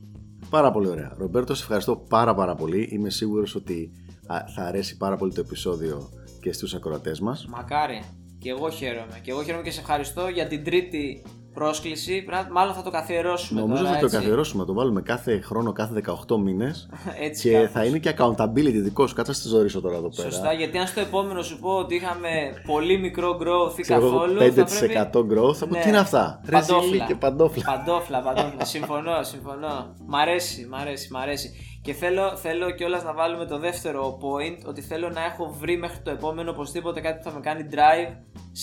Πάρα 0.51 0.71
πολύ 0.71 0.89
ωραία. 0.89 1.15
Ρομπέρτο, 1.19 1.55
σε 1.55 1.63
ευχαριστώ 1.63 1.97
πάρα 1.97 2.35
πάρα 2.35 2.55
πολύ. 2.55 2.89
Είμαι 2.93 3.11
σίγουρος 3.11 3.55
ότι 3.55 3.91
α, 4.27 4.45
θα 4.55 4.63
αρέσει 4.63 4.97
πάρα 4.97 5.17
πολύ 5.17 5.33
το 5.33 5.41
επεισόδιο 5.41 6.09
και 6.41 6.53
στους 6.53 6.75
ακροατές 6.75 7.21
μας. 7.21 7.47
Μακάρι. 7.47 8.03
Και 8.39 8.51
εγώ 8.51 8.71
χαίρομαι. 8.71 9.21
Και 9.23 9.31
εγώ 9.31 9.43
χαίρομαι 9.43 9.63
και 9.63 9.71
σε 9.71 9.81
ευχαριστώ 9.81 10.29
για 10.29 10.47
την 10.47 10.65
τρίτη 10.65 11.23
πρόσκληση. 11.61 12.23
Πρέπει 12.23 12.45
να- 12.45 12.53
Μάλλον 12.53 12.75
θα 12.75 12.83
το 12.83 12.91
καθιερώσουμε. 12.91 13.61
Νομίζω 13.61 13.83
τώρα, 13.83 13.93
θα 13.95 13.99
το 14.01 14.05
έτσι. 14.05 14.17
καθιερώσουμε, 14.19 14.61
θα 14.63 14.67
το 14.69 14.75
βάλουμε 14.75 15.03
κάθε 15.03 15.41
χρόνο, 15.41 15.73
κάθε 15.73 16.03
18 16.29 16.37
μήνες 16.39 16.89
έτσι 17.27 17.49
και 17.49 17.55
κάπως. 17.55 17.71
θα 17.71 17.85
είναι 17.85 17.99
και 17.99 18.15
accountability 18.19 18.81
δικός 18.83 19.09
σου. 19.09 19.15
Κάτσε 19.17 19.31
να 19.31 19.37
στη 19.37 19.49
ζωρίσω 19.49 19.81
τώρα 19.81 19.97
εδώ 19.97 20.09
πέρα. 20.17 20.31
Σωστά, 20.31 20.53
γιατί 20.53 20.79
αν 20.79 20.87
στο 20.87 21.01
επόμενο 21.01 21.43
σου 21.43 21.59
πω 21.59 21.71
ότι 21.71 21.95
είχαμε 21.95 22.29
πολύ 22.67 22.99
μικρό 22.99 23.39
growth 23.43 23.79
ή 23.79 23.81
Ξέρω 23.83 24.07
εγώ, 24.07 24.19
καθόλου. 24.19 24.41
5% 24.41 24.55
θα 24.67 25.11
πρέπει... 25.11 25.35
growth, 25.41 25.55
θα 25.55 25.67
πω 25.67 25.75
Ναι. 25.75 25.81
τι 25.83 25.89
είναι 25.89 25.99
αυτά; 25.99 26.41
Ρε 26.45 26.51
Παντόφλα. 26.53 26.83
ζήλι 26.83 27.01
και 27.07 27.15
παντόφλα. 27.15 27.63
Παντόφλα, 27.65 28.21
παντόφλα. 28.27 28.65
συμφωνώ, 28.65 29.23
συμφωνώ. 29.23 29.95
Μ' 30.07 30.15
αρέσει, 30.15 30.67
μ' 30.71 30.75
αρέσει, 30.75 31.09
μ' 31.13 31.17
αρέσει. 31.17 31.51
Και 31.83 31.93
θέλω, 31.93 32.37
θέλω 32.37 32.71
κιόλας 32.71 33.05
να 33.05 33.13
βάλουμε 33.15 33.45
το 33.47 33.59
δεύτερο 33.59 34.19
point 34.23 34.67
ότι 34.69 34.81
θέλω 34.81 35.09
να 35.09 35.25
έχω 35.25 35.57
βρει 35.61 35.77
μέχρι 35.79 35.99
το 36.03 36.11
επόμενο 36.11 36.51
οπωσδήποτε 36.51 37.01
κάτι 37.01 37.17
που 37.23 37.31
θα 37.31 37.35
με 37.35 37.41
κάνει 37.41 37.67
drive 37.73 38.13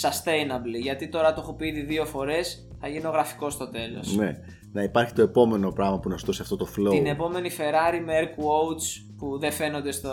sustainably. 0.01 0.81
Γιατί 0.81 1.09
τώρα 1.09 1.33
το 1.33 1.41
έχω 1.43 1.53
πει 1.55 1.67
ήδη 1.67 1.81
δύο 1.81 2.05
φορές, 2.05 2.67
θα 2.85 2.89
γίνω 2.89 3.09
γραφικός 3.09 3.53
στο 3.53 3.67
τέλος. 3.67 4.15
Ναι, 4.15 4.37
να 4.71 4.83
υπάρχει 4.83 5.13
το 5.13 5.21
επόμενο 5.21 5.71
πράγμα 5.71 5.99
που 5.99 6.09
να 6.09 6.17
σου 6.17 6.25
δώσει 6.25 6.41
αυτό 6.41 6.55
το 6.55 6.67
flow. 6.77 6.89
Την 6.89 7.05
επόμενη 7.05 7.49
Ferrari 7.57 8.01
με 8.05 8.13
air 8.19 8.25
quotes 8.25 9.05
που 9.17 9.39
δεν 9.39 9.51
φαίνονται 9.51 9.91
στο, 9.91 10.11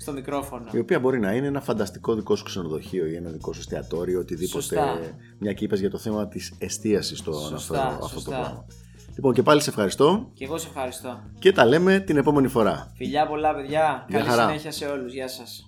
στο 0.00 0.12
μικρόφωνο. 0.12 0.64
Η 0.72 0.78
οποία 0.78 1.00
μπορεί 1.00 1.20
να 1.20 1.32
είναι 1.32 1.46
ένα 1.46 1.60
φανταστικό 1.60 2.14
δικό 2.14 2.36
σου 2.36 2.44
ξενοδοχείο 2.44 3.06
ή 3.06 3.14
ένα 3.14 3.30
δικό 3.30 3.52
σου 3.52 3.60
εστιατόριο, 3.60 4.20
οτιδήποτε. 4.20 4.62
Σωστά. 4.62 4.98
Μια 5.38 5.52
και 5.52 5.64
είπες 5.64 5.80
για 5.80 5.90
το 5.90 5.98
θέμα 5.98 6.28
της 6.28 6.54
εστίασης 6.58 7.22
το 7.22 7.32
Σωστά, 7.32 7.80
αναφέρω 7.80 8.04
αυτό 8.04 8.08
σωστά. 8.08 8.30
το 8.30 8.36
πράγμα. 8.40 8.66
Λοιπόν, 9.14 9.32
και 9.34 9.42
πάλι 9.42 9.60
σε 9.60 9.70
ευχαριστώ 9.70 10.30
Και 10.34 10.44
εγώ 10.44 10.58
σε 10.58 10.68
ευχαριστώ. 10.68 11.20
και 11.38 11.52
τα 11.52 11.64
λέμε 11.64 11.98
την 11.98 12.16
επόμενη 12.16 12.48
φορά. 12.48 12.92
Φιλιά 12.96 13.26
πολλά 13.26 13.54
παιδιά. 13.54 14.06
Γεια 14.08 14.18
Καλή 14.18 14.30
χαρά. 14.30 14.46
συνέχεια 14.46 14.70
σε 14.70 14.86
όλους. 14.86 15.12
Γεια 15.12 15.28
σας. 15.28 15.65